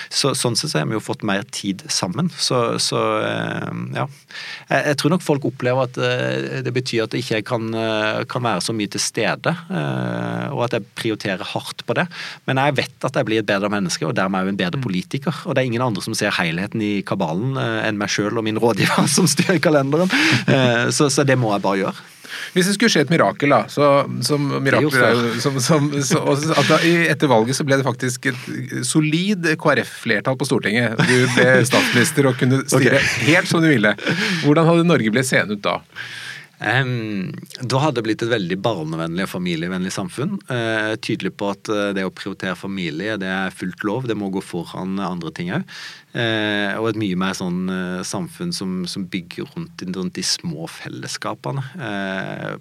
Så, 0.10 0.34
sånn 0.36 0.56
sett 0.56 0.72
så 0.72 0.82
har 0.82 0.90
vi 0.90 0.98
jo 0.98 1.04
fått 1.04 1.24
mer 1.28 1.44
tid 1.52 1.84
sammen. 1.90 2.30
Så, 2.38 2.80
så 2.80 3.00
eh, 3.26 3.72
ja. 3.96 4.08
Jeg, 4.70 4.86
jeg, 4.88 4.98
tror 5.02 5.16
nok 5.16 5.26
folk 5.26 5.46
opplever 5.46 5.88
at 5.88 5.98
det 6.64 6.74
betyr 6.74 7.06
at 7.06 7.14
jeg 7.14 7.26
ikke 7.26 7.42
kan, 7.52 7.72
kan 8.30 8.44
være 8.44 8.62
så 8.64 8.74
mye 8.76 8.90
til 8.92 9.02
stede, 9.02 9.52
og 9.52 10.62
at 10.66 10.76
jeg 10.78 10.86
prioriterer 10.96 11.44
hardt 11.54 11.84
på 11.86 11.96
det. 11.98 12.06
Men 12.48 12.62
jeg 12.62 12.78
vet 12.80 13.08
at 13.08 13.18
jeg 13.18 13.28
blir 13.28 13.42
et 13.42 13.50
bedre 13.50 13.72
menneske, 13.72 14.06
og 14.08 14.16
dermed 14.18 14.46
òg 14.46 14.54
en 14.54 14.60
bedre 14.60 14.80
mm. 14.80 14.86
politiker. 14.86 15.44
Og 15.46 15.56
det 15.56 15.64
er 15.64 15.72
ingen 15.72 15.84
andre 15.86 16.04
som 16.06 16.16
ser 16.18 16.34
helheten 16.38 16.84
i 16.84 16.94
kabalen 17.08 17.58
eh, 17.60 17.82
enn 17.88 18.00
meg 18.00 18.12
sjøl 18.14 18.40
og 18.40 18.48
min 18.48 18.60
rådgiver 18.62 19.10
som 19.18 19.30
styrer 19.30 19.62
kalenderen. 19.64 20.12
Eh, 20.48 20.90
så, 20.96 21.10
så 21.12 21.28
det 21.28 21.40
må 21.40 21.54
jeg 21.56 21.66
bare 21.66 21.84
gjøre. 21.86 22.10
Hvis 22.56 22.70
det 22.70 22.76
skulle 22.76 22.92
skje 22.94 23.06
et 23.06 23.14
mirakel, 23.14 23.54
da 23.54 23.62
så, 23.72 23.90
som 24.26 24.48
mirakel 24.64 25.22
som, 25.44 25.60
som, 25.64 25.90
så, 26.06 26.24
at 26.58 26.70
da, 26.70 26.80
Etter 27.12 27.32
valget 27.32 27.58
så 27.58 27.66
ble 27.68 27.80
det 27.80 27.88
faktisk 27.88 28.32
et 28.32 28.42
solid 28.88 29.48
KrF-flertall 29.62 30.38
på 30.40 30.48
Stortinget. 30.50 31.00
Du 31.00 31.16
ble 31.36 31.62
statsminister 31.68 32.30
og 32.32 32.40
kunne 32.42 32.64
styre 32.72 32.98
okay. 32.98 33.14
helt 33.30 33.52
som 33.52 33.64
du 33.64 33.70
ville. 33.72 33.96
Hvordan 34.46 34.70
hadde 34.70 34.90
Norge 34.90 35.14
blitt 35.14 35.30
seende 35.30 35.58
ut 35.58 35.64
da? 35.66 35.80
Da 36.62 37.80
hadde 37.82 37.98
det 37.98 38.04
blitt 38.06 38.22
et 38.22 38.30
veldig 38.30 38.58
barnevennlig 38.62 39.26
og 39.26 39.32
familievennlig 39.32 39.94
samfunn. 39.96 40.36
Uh, 40.46 40.94
tydelig 41.02 41.34
på 41.40 41.50
at 41.56 41.72
uh, 41.74 41.90
det 41.98 42.06
å 42.06 42.14
prioritere 42.14 42.54
familie 42.60 43.18
det 43.22 43.32
er 43.34 43.56
fullt 43.56 43.82
lov, 43.88 44.06
det 44.10 44.18
må 44.20 44.30
gå 44.34 44.44
foran 44.46 45.02
andre 45.02 45.34
ting 45.34 45.50
òg. 45.56 45.66
Eh, 46.12 46.76
og 46.76 46.90
et 46.90 46.98
mye 47.00 47.16
mer 47.16 47.36
sånn 47.38 47.70
samfunn 48.04 48.50
som, 48.52 48.82
som 48.84 49.06
bygger 49.08 49.48
rundt, 49.54 49.80
rundt, 49.96 50.18
de 50.18 50.24
små 50.28 50.68
fellesskapene. 50.68 51.64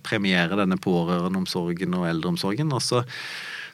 premiere 0.07 0.55
denne 0.61 0.79
pårørendeomsorgen 0.79 1.97
og 1.99 2.07
eldreomsorgen. 2.13 2.71
og 2.71 2.85
så 2.87 3.03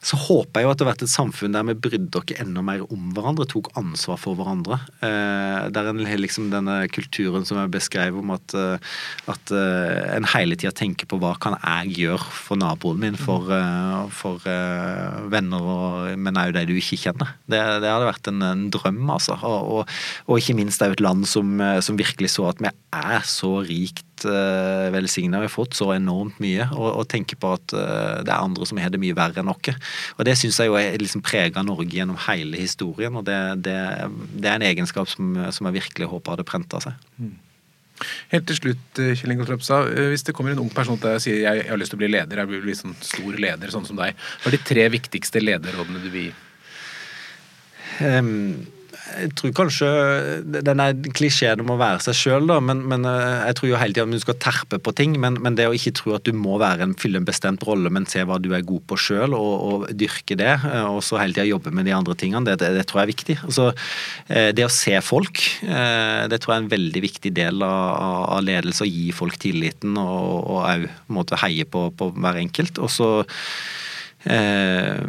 så 0.05 0.19
håper 0.21 0.61
jeg 0.61 0.67
jo 0.67 0.73
at 0.73 0.79
det 0.79 0.87
har 0.87 0.93
vært 0.93 1.05
et 1.07 1.13
samfunn 1.13 1.57
der 1.57 1.67
vi 1.71 1.77
brydde 1.87 2.21
oss 2.21 2.35
enda 2.37 2.63
mer 2.65 2.85
om 2.93 3.11
hverandre, 3.17 3.47
tok 3.49 3.71
ansvar 3.79 4.21
for 4.21 4.39
hverandre. 4.39 4.79
Eh, 5.05 5.69
der 5.75 5.91
en 5.91 6.03
liksom 6.21 6.51
denne 6.53 6.79
kulturen 6.93 7.47
som 7.47 7.59
jeg 7.61 7.73
beskrev 7.75 8.19
om 8.19 8.33
at, 8.35 8.55
eh, 8.57 8.97
at 9.33 9.53
eh, 9.55 10.17
en 10.17 10.29
hele 10.33 10.59
tida 10.59 10.73
tenker 10.77 11.09
på 11.11 11.19
hva 11.23 11.35
kan 11.43 11.59
jeg 11.61 11.95
gjøre 12.01 12.31
for 12.41 12.61
naboen 12.61 13.01
min, 13.03 13.19
for, 13.21 13.51
eh, 13.53 14.07
for 14.15 14.43
venner, 15.33 15.63
og, 15.77 16.13
men 16.21 16.41
òg 16.41 16.55
de 16.57 16.67
du 16.69 16.75
ikke 16.77 17.01
kjenner. 17.07 17.37
Det, 17.51 17.61
det 17.83 17.91
hadde 17.93 18.11
vært 18.11 18.31
en, 18.33 18.43
en 18.47 18.67
drøm, 18.73 19.05
altså. 19.13 19.39
Og, 19.43 19.71
og, 19.81 19.97
og, 20.27 20.37
ikke 20.41 20.57
minst 20.59 20.81
det 20.81 20.89
er 20.89 20.93
jo 20.93 20.99
et 21.01 21.07
land 21.07 21.27
som, 21.29 21.57
som 21.83 21.99
virkelig 21.99 22.35
så 22.37 22.51
at 22.51 22.63
vi 22.63 22.71
er 22.97 23.27
så 23.29 23.57
rikt 23.67 24.06
uh, 24.25 24.89
velsigna. 24.95 25.41
Vi 25.43 25.49
har 25.49 25.53
fått 25.53 25.77
så 25.77 25.91
enormt 25.95 26.39
mye, 26.43 26.69
og, 26.73 26.89
og 27.03 27.09
tenker 27.13 27.39
på 27.41 27.53
at 27.57 27.75
uh, 27.77 28.23
det 28.25 28.33
er 28.33 28.39
andre 28.39 28.69
som 28.69 28.81
har 28.81 28.93
det 28.95 29.01
mye 29.03 29.17
verre 29.17 29.43
enn 29.43 29.53
oss. 29.53 29.73
Og 30.17 30.25
Det 30.29 30.37
syns 30.41 30.61
jeg 30.63 30.71
jo 30.71 30.79
er 30.81 30.97
liksom 31.03 31.25
prega 31.27 31.65
Norge 31.67 31.91
gjennom 31.93 32.19
hele 32.29 32.61
historien, 32.61 33.17
og 33.19 33.27
det, 33.29 33.39
det, 33.67 33.77
det 34.37 34.51
er 34.51 34.61
en 34.61 34.69
egenskap 34.69 35.11
som, 35.11 35.35
som, 35.51 35.69
jeg 35.69 35.83
virkelig 35.83 36.09
håper 36.13 36.37
hadde 36.37 36.49
prenta 36.49 36.81
seg. 36.85 36.97
Mm. 37.21 37.35
Helt 38.33 38.45
til 38.49 38.59
slutt, 38.59 39.01
eh, 39.01 39.15
Kjell 39.17 39.33
Ingolf 39.33 39.51
Ropstad. 39.51 39.89
Hvis 40.13 40.27
det 40.27 40.35
kommer 40.37 40.53
en 40.53 40.61
ung 40.61 40.73
person 40.73 40.99
til 41.01 41.09
deg 41.09 41.19
og 41.19 41.25
sier 41.25 41.39
jeg, 41.41 41.63
jeg 41.63 41.73
har 41.73 41.81
lyst 41.81 41.95
til 41.95 41.99
å 42.01 42.03
bli 42.05 42.13
leder, 42.13 42.43
jeg 42.43 42.51
vil 42.51 42.65
bli 42.67 42.77
sånn 42.77 42.97
stor 43.01 43.39
leder 43.41 43.73
sånn 43.73 43.89
som 43.89 44.01
deg, 44.01 44.17
hva 44.43 44.51
er 44.51 44.57
de 44.57 44.65
tre 44.69 44.89
viktigste 44.93 45.41
lederrådene 45.41 46.03
du 46.05 46.11
vil 46.13 46.29
gi? 46.29 46.35
Um, 48.05 48.67
jeg 49.07 49.33
tror 49.39 49.53
kanskje 49.57 49.89
den 50.67 50.81
er 50.83 50.97
klisjeen 51.17 51.63
om 51.63 51.73
å 51.73 51.79
være 51.81 52.03
seg 52.05 52.17
sjøl, 52.19 52.51
men, 52.65 52.83
men, 52.91 53.07
eh, 53.09 53.47
jeg 53.49 53.59
tror 53.59 53.71
jo 53.71 53.79
hele 53.81 53.97
tida 53.97 54.07
du 54.11 54.23
skal 54.23 54.39
terpe 54.43 54.81
på 54.83 54.95
ting. 54.99 55.17
Men, 55.23 55.39
men, 55.43 55.57
det 55.59 55.69
å 55.69 55.75
ikke 55.77 55.95
tro 55.97 56.17
at 56.17 56.27
du 56.27 56.33
må 56.37 56.59
en, 56.65 56.95
fylle 56.99 57.21
en 57.21 57.29
bestemt 57.29 57.65
rolle, 57.67 57.93
men 57.93 58.09
se 58.11 58.25
hva 58.27 58.39
du 58.43 58.51
er 58.57 58.67
god 58.67 58.85
på 58.91 58.99
sjøl, 59.01 59.37
og, 59.37 59.55
og, 59.69 59.87
dyrke 59.97 60.39
det, 60.39 60.53
eh, 60.59 60.89
og 60.89 61.03
så 61.07 61.21
hele 61.21 61.37
tida 61.37 61.47
jobbe 61.49 61.73
med 61.75 61.89
de 61.89 61.95
andre 61.97 62.17
tingene, 62.19 62.45
det, 62.49 62.59
det, 62.63 62.73
det 62.77 62.87
tror 62.89 63.03
jeg 63.03 63.09
er 63.09 63.15
viktig. 63.15 63.39
Altså, 63.49 63.69
eh, 64.29 64.51
det 64.57 64.67
å 64.67 64.73
se 64.73 64.99
folk, 65.05 65.43
det 65.67 66.39
tror 66.43 66.53
jeg 66.53 66.57
er 66.57 66.65
en 66.65 66.73
veldig 66.73 67.03
viktig 67.05 67.33
del 67.37 67.63
av, 67.65 68.37
av 68.37 68.45
ledelse. 68.45 68.85
Å 68.85 68.91
gi 68.91 69.11
folk 69.15 69.39
tilliten 69.41 69.97
og 70.01 70.51
òg 70.57 71.37
heie 71.43 71.67
på, 71.69 71.89
på 71.97 72.11
hver 72.17 72.41
enkelt. 72.41 72.81
Og 72.83 72.91
så 72.93 73.11
eh, 74.27 75.03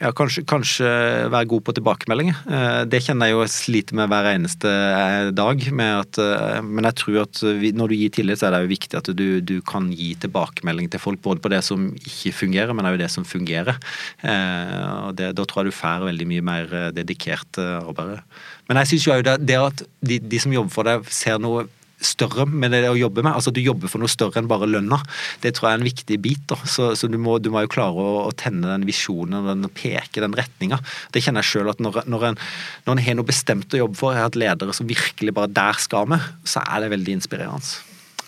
ja, 0.00 0.10
kanskje, 0.16 0.46
kanskje, 0.48 0.88
være 1.28 1.48
god 1.50 1.64
på 1.66 1.74
tilbakemeldinger. 1.76 2.38
Eh, 2.48 2.82
det 2.88 3.02
kjenner 3.04 3.28
jeg 3.28 3.34
jo 3.36 3.48
sliter 3.52 3.98
med 3.98 4.08
hver 4.08 4.30
eneste 4.30 4.70
eh, 4.70 5.28
dag. 5.36 5.66
At, 5.84 6.20
eh, 6.24 6.60
men 6.64 6.88
jeg 6.88 6.96
tror 7.02 7.18
at 7.26 7.42
når 7.76 7.92
du 7.92 7.96
gir 7.98 8.14
tillit, 8.16 8.40
så 8.40 8.48
er 8.48 8.54
det 8.54 8.62
jo 8.64 8.70
viktig 8.72 8.96
at 8.96 9.10
du, 9.18 9.26
du 9.44 9.58
kan 9.60 9.90
gi 9.92 10.14
tilbakemelding 10.22 10.88
til 10.88 11.02
folk. 11.04 11.20
Både 11.20 11.44
på 11.44 11.52
det 11.52 11.60
som 11.66 11.90
ikke 12.00 12.32
fungerer, 12.32 12.72
men 12.72 12.88
også 12.88 13.02
det 13.02 13.10
som 13.12 13.28
fungerer. 13.28 13.76
Og 14.24 15.12
det, 15.18 15.34
Da 15.36 15.44
tror 15.44 15.66
jeg 15.66 15.74
du 15.74 15.76
får 15.76 16.08
veldig 16.08 16.28
mye 16.32 16.46
mer 16.48 16.72
dedikert 16.96 17.60
arbeid. 17.60 18.24
Men 18.70 18.80
jeg 18.80 18.94
syns 18.94 19.06
jo 19.06 19.20
det, 19.26 19.36
det 19.44 19.60
at 19.60 19.84
de, 20.00 20.16
de 20.32 20.40
som 20.40 20.54
jobber 20.54 20.72
for 20.72 20.88
deg, 20.88 21.04
ser 21.12 21.36
noe 21.42 21.66
større 22.00 22.46
med 22.48 22.72
det 22.74 22.84
å 22.88 22.98
jobbe 22.98 23.24
med. 23.24 23.32
Altså 23.34 23.52
Du 23.54 23.60
jobber 23.62 23.90
for 23.92 24.02
noe 24.02 24.10
større 24.10 24.40
enn 24.40 24.50
bare 24.50 24.68
lønna. 24.70 25.00
Det 25.42 25.54
tror 25.56 25.68
jeg 25.68 25.78
er 25.78 25.82
en 25.82 25.88
viktig 25.88 26.18
bit. 26.22 26.42
da. 26.50 26.58
Så, 26.64 26.92
så 26.98 27.10
du, 27.10 27.18
må, 27.20 27.38
du, 27.38 27.50
må, 27.52 27.64
jo 27.64 27.72
klare 27.72 28.00
å, 28.00 28.24
å 28.28 28.32
tenne 28.36 28.68
den 28.68 28.86
visjonen 28.88 29.46
den, 29.50 29.68
peke 29.76 30.24
den 30.24 30.36
retninga. 30.36 30.80
Det 31.14 31.24
kjenner 31.24 31.44
jeg 31.44 31.54
sjøl 31.54 31.72
at 31.72 31.82
når, 31.82 32.02
når, 32.10 32.30
en, 32.30 32.40
når 32.88 32.96
en 32.96 33.04
har 33.06 33.20
noe 33.20 33.30
bestemt 33.30 33.76
å 33.76 33.84
jobbe 33.84 34.00
for, 34.00 34.14
jeg 34.14 34.22
har 34.22 34.30
hatt 34.30 34.40
ledere 34.40 34.76
som 34.76 34.90
virkelig 34.90 35.36
bare 35.36 35.52
der 35.52 35.80
skal 35.80 36.10
vi, 36.10 36.20
så 36.48 36.64
er 36.64 36.84
det 36.84 36.92
veldig 36.96 37.20
inspirerende. 37.20 37.78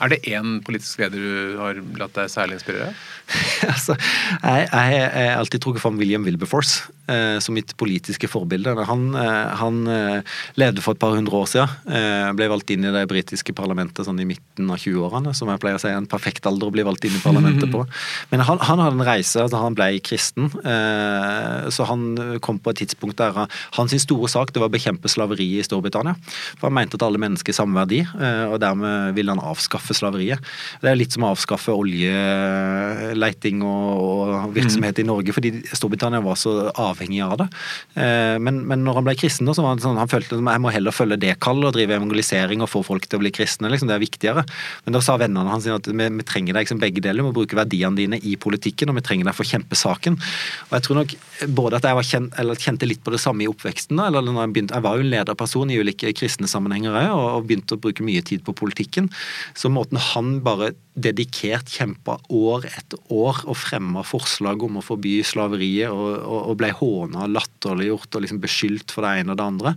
Er 0.03 0.11
det 0.11 0.25
én 0.27 0.57
politisk 0.67 1.03
leder 1.03 1.21
du 1.21 1.59
har 1.61 1.79
latt 2.01 2.17
deg 2.17 2.31
særlig 2.33 2.59
inspirere? 2.59 2.91
altså, 3.73 3.95
jeg, 4.43 4.69
har 4.73 5.37
alltid 5.37 5.63
trukket 5.63 5.85
fram 5.85 6.01
William 6.01 6.27
Wilberforce 6.27 6.91
som 7.43 7.57
mitt 7.57 7.75
politiske 7.81 8.29
forbilde. 8.31 8.75
Han, 8.89 9.15
eh, 9.19 9.53
han 9.61 9.87
eh, 9.91 10.39
levde 10.61 10.83
for 10.85 10.97
et 10.97 11.03
par 11.03 11.15
hundre 11.17 11.43
år 11.43 11.49
siden. 11.51 11.69
Eh, 11.93 12.31
ble 12.37 12.49
valgt 12.53 12.71
inn 12.75 12.87
i 12.87 12.93
det 12.95 13.05
britiske 13.11 13.55
parlamentet 13.57 14.07
sånn 14.07 14.21
i 14.23 14.27
midten 14.29 14.71
av 14.73 14.81
20-årene, 14.83 15.35
som 15.37 15.51
jeg 15.51 15.63
pleier 15.63 15.79
å 15.79 15.83
si 15.83 15.93
en 15.93 16.09
perfekt 16.11 16.47
alder 16.49 16.71
å 16.71 16.75
bli 16.75 16.85
valgt 16.87 17.07
inn 17.09 17.17
i 17.17 17.23
parlamentet 17.23 17.71
på. 17.73 17.85
Men 18.33 18.45
han, 18.47 18.61
han 18.63 18.83
hadde 18.83 18.99
en 18.99 19.07
reise, 19.07 19.43
altså 19.43 19.61
han 19.63 19.77
ble 19.79 19.91
kristen, 20.05 20.51
eh, 20.63 21.69
så 21.73 21.89
han 21.89 22.39
kom 22.45 22.61
på 22.63 22.73
et 22.73 22.83
tidspunkt 22.85 23.21
der 23.21 23.45
hans 23.77 23.97
store 24.03 24.29
sak 24.31 24.55
det 24.55 24.63
var 24.63 24.71
å 24.71 24.73
bekjempe 24.73 25.11
slaveriet 25.11 25.61
i 25.61 25.67
Storbritannia. 25.67 26.17
For 26.57 26.69
han 26.69 26.77
mente 26.79 26.99
at 26.99 27.05
alle 27.07 27.21
mennesker 27.23 27.53
er 27.53 27.59
samme 27.59 27.77
verdi, 27.79 28.03
eh, 28.03 28.45
og 28.49 28.59
dermed 28.63 29.17
ville 29.17 29.35
han 29.35 29.43
avskaffe 29.43 29.95
slaveriet. 29.97 30.41
Det 30.83 30.91
er 30.91 30.99
litt 30.99 31.15
som 31.15 31.27
å 31.27 31.33
avskaffe 31.35 31.75
oljeleiting 31.75 33.63
og, 33.67 34.53
virksomhet 34.57 34.99
mm. 34.99 35.03
i 35.03 35.07
Norge, 35.09 35.35
fordi 35.37 35.51
Storbritannia 35.73 36.23
var 36.25 36.37
så 36.41 36.53
avhengig 36.71 37.02
av 37.25 37.39
det. 37.41 37.49
Eh, 37.99 38.37
men, 38.43 38.63
men 38.69 38.85
når 38.87 39.01
han 39.01 39.07
ble 39.09 39.17
kristen, 39.19 39.51
så 39.51 39.65
var 39.65 39.77
det 39.77 39.85
sånn, 39.85 40.01
han 40.01 40.11
følte 40.11 40.39
at 40.39 40.53
jeg 40.55 40.63
må 40.63 40.73
heller 40.75 40.95
følge 40.95 41.19
det 41.21 41.37
kallet 41.43 41.71
og 41.71 41.77
drive 41.77 41.97
evangelisering 41.99 42.63
og 42.65 42.71
få 42.71 42.85
folk 42.87 43.09
til 43.09 43.19
å 43.19 43.25
bli 43.25 43.33
kristne. 43.35 43.71
Liksom, 43.73 43.91
det 43.91 43.97
er 43.97 44.05
viktigere. 44.05 44.47
Men 44.87 44.97
da 44.97 45.03
sa 45.05 45.19
vennene 45.21 45.53
hans 45.53 45.69
at 45.73 45.89
vi, 45.91 46.09
vi 46.21 46.29
trenger 46.29 46.57
deg 46.57 46.67
liksom 46.67 46.83
begge 46.83 47.03
deler. 47.05 47.23
Vi 47.23 47.29
må 47.31 47.37
bruke 47.37 47.59
verdiene 47.59 47.99
dine 47.99 48.21
i 48.23 48.37
politikken, 48.41 48.93
og 48.93 49.01
vi 49.01 49.07
trenger 49.07 49.29
deg 49.29 49.39
for 49.39 49.47
å 49.47 49.53
kjempe 49.53 49.79
saken. 49.79 50.19
Og 50.71 50.77
jeg 50.79 50.87
tror 50.87 51.03
nok 51.03 51.17
både 51.53 51.81
at 51.81 51.89
jeg 51.89 52.09
kjent, 52.13 52.39
kjente 52.63 52.89
litt 52.89 53.03
på 53.05 53.15
det 53.15 53.21
samme 53.23 53.45
i 53.45 53.51
oppveksten, 53.51 53.99
da, 53.99 54.09
eller 54.11 54.25
når 54.27 54.47
jeg 54.47 54.55
begynte, 54.57 54.79
jeg 54.79 54.87
var 54.87 54.99
jo 54.99 55.07
en 55.07 55.13
lederperson 55.13 55.73
i 55.73 55.81
ulike 55.81 56.15
kristne 56.17 56.51
sammenhenger 56.51 56.97
og, 57.13 57.27
og 57.39 57.49
begynte 57.49 57.77
å 57.77 57.83
bruke 57.83 58.07
mye 58.07 58.23
tid 58.27 58.45
på 58.47 58.55
politikken. 58.57 59.11
Så 59.59 59.71
måten 59.73 60.01
han 60.13 60.39
bare 60.45 60.73
dedikert 60.93 61.71
kjempa 61.73 62.19
år 62.29 62.67
etter 62.69 63.01
år 63.13 63.43
og 63.49 63.57
fremma 63.57 64.03
forslag 64.05 64.63
om 64.67 64.77
å 64.79 64.85
forby 64.85 65.21
slaveriet, 65.25 65.91
og, 65.93 66.19
og, 66.21 66.41
og 66.53 66.59
ble 66.61 66.73
håna 66.83 67.29
latterliggjort 67.31 68.19
og 68.19 68.25
liksom 68.25 68.43
beskyldt 68.43 68.93
for 68.95 69.07
det 69.07 69.23
ene 69.23 69.35
og 69.35 69.39
det 69.39 69.47
andre, 69.47 69.75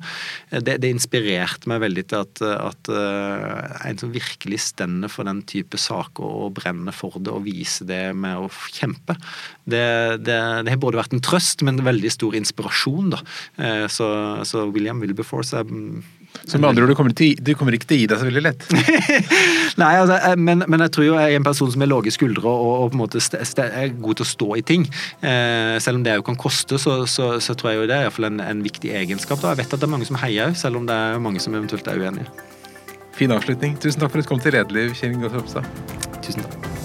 det, 0.65 0.77
det 0.83 0.91
inspirerte 0.91 1.69
meg 1.71 1.83
veldig 1.85 2.05
til 2.09 2.25
at, 2.25 2.43
at 2.57 2.91
uh, 2.91 3.85
en 3.85 4.01
som 4.01 4.13
virkelig 4.13 4.61
stender 4.65 5.11
for 5.11 5.29
den 5.29 5.43
type 5.47 5.79
saker 5.79 6.25
og 6.25 6.55
brenner 6.57 6.95
for 6.95 7.19
det 7.21 7.33
og 7.33 7.45
viser 7.45 7.89
det 7.89 8.01
med 8.17 8.41
å 8.41 8.49
kjempe, 8.73 9.17
det, 9.63 9.85
det, 10.25 10.39
det 10.65 10.73
har 10.73 10.81
både 10.81 11.01
vært 11.01 11.15
en 11.15 11.23
trøst, 11.25 11.63
men 11.65 11.79
en 11.79 11.87
veldig 11.87 12.11
stor 12.13 12.35
inspirasjon. 12.37 13.13
da. 13.15 13.21
Så, 13.91 14.07
så 14.47 14.65
William 14.73 15.01
Wilberforce 15.01 15.61
er 15.61 15.69
så 16.45 16.59
med 16.59 16.69
andre 16.69 16.83
ord, 16.85 16.91
du 16.93 16.97
kommer, 16.97 17.13
til, 17.17 17.37
du 17.41 17.53
kommer, 17.57 17.73
ikke 17.77 17.87
til 17.89 17.97
å 17.97 17.99
gi 18.03 18.07
deg 18.11 18.21
så 18.21 18.27
veldig 18.27 18.43
lett? 18.45 18.65
Nei, 19.81 19.91
altså, 19.97 20.19
men, 20.37 20.61
men, 20.69 20.83
jeg 20.85 20.93
tror 20.93 21.07
jo 21.07 21.15
jeg 21.17 21.33
er 21.33 21.39
en 21.39 21.47
person 21.47 21.71
som 21.73 21.81
har 21.81 21.89
lave 21.89 22.13
skuldre 22.13 22.45
og, 22.45 22.67
og, 22.83 22.91
på 22.93 22.99
en 22.99 23.01
måte 23.01 23.21
er 23.65 23.95
god 23.95 24.19
til 24.19 24.27
å 24.27 24.29
stå 24.29 24.49
i 24.59 24.65
ting. 24.73 24.85
Eh, 25.25 25.75
selv 25.81 25.99
om 25.99 26.05
det 26.05 26.17
jo 26.19 26.27
kan 26.29 26.39
koste, 26.39 26.79
så, 26.81 27.01
så, 27.09 27.33
så 27.41 27.57
tror 27.57 27.73
jeg 27.73 27.81
jo 27.81 27.89
det 27.89 27.97
er 27.97 28.07
iallfall 28.07 28.29
en, 28.29 28.41
en 28.45 28.63
viktig 28.65 28.93
egenskap. 28.93 29.41
Da. 29.41 29.55
Jeg 29.55 29.63
vet 29.63 29.77
at 29.77 29.81
det 29.81 29.89
er 29.89 29.95
mange 29.97 30.09
som 30.09 30.21
heier 30.21 30.51
òg, 30.51 30.59
selv 30.61 30.81
om 30.81 30.89
det 30.89 30.95
er 30.95 31.21
mange 31.23 31.41
som 31.41 31.57
eventuelt 31.57 31.89
er 31.89 32.01
uenige. 32.01 32.29
Fin 33.15 33.31
avslutning. 33.33 33.79
Tusen 33.81 34.03
takk 34.03 34.13
for 34.13 34.21
at 34.21 34.27
du 34.27 34.35
kom 34.35 34.43
til 34.43 34.57
Redeliv, 34.57 34.93
Kjell 34.99 35.15
Ingolf 35.15 35.39
Ropstad. 35.39 35.69
Tusen 36.21 36.45
takk. 36.45 36.84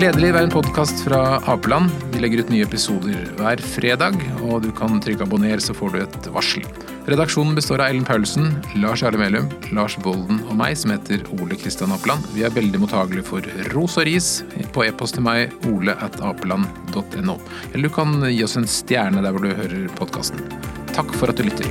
Lederliv 0.00 0.32
er 0.32 0.46
en 0.46 0.52
podkast 0.52 1.02
fra 1.04 1.18
Apeland. 1.52 1.90
Vi 2.14 2.22
legger 2.22 2.40
ut 2.40 2.48
nye 2.48 2.64
episoder 2.64 3.26
hver 3.36 3.60
fredag, 3.60 4.14
og 4.46 4.62
du 4.64 4.70
kan 4.72 4.96
trykke 5.04 5.26
abonner, 5.26 5.60
så 5.60 5.74
får 5.76 5.92
du 5.92 5.98
et 6.00 6.28
varsel. 6.32 6.64
Redaksjonen 7.10 7.52
består 7.58 7.82
av 7.84 7.92
Ellen 7.92 8.06
Paulsen, 8.08 8.48
Lars 8.80 9.04
Jarle 9.04 9.20
Melum, 9.20 9.50
Lars 9.76 9.98
Bolden 10.00 10.40
og 10.46 10.56
meg, 10.56 10.78
som 10.80 10.94
heter 10.94 11.20
Ole 11.36 11.58
Kristian 11.60 11.92
Apeland. 11.92 12.24
Vi 12.32 12.46
er 12.48 12.56
veldig 12.56 12.80
mottagelige 12.80 13.28
for 13.28 13.44
ros 13.74 13.98
og 14.00 14.08
ris 14.08 14.30
på 14.72 14.88
e-post 14.88 15.18
til 15.18 15.26
meg, 15.28 15.52
ole 15.68 15.92
at 16.00 16.16
apeland.no. 16.24 17.36
Eller 17.74 17.84
du 17.84 17.92
kan 18.00 18.22
gi 18.24 18.40
oss 18.48 18.56
en 18.56 18.70
stjerne 18.80 19.20
der 19.20 19.36
hvor 19.36 19.44
du 19.44 19.52
hører 19.52 19.88
podkasten. 20.00 20.48
Takk 20.96 21.12
for 21.12 21.28
at 21.28 21.36
du 21.36 21.44
lytter. 21.44 21.68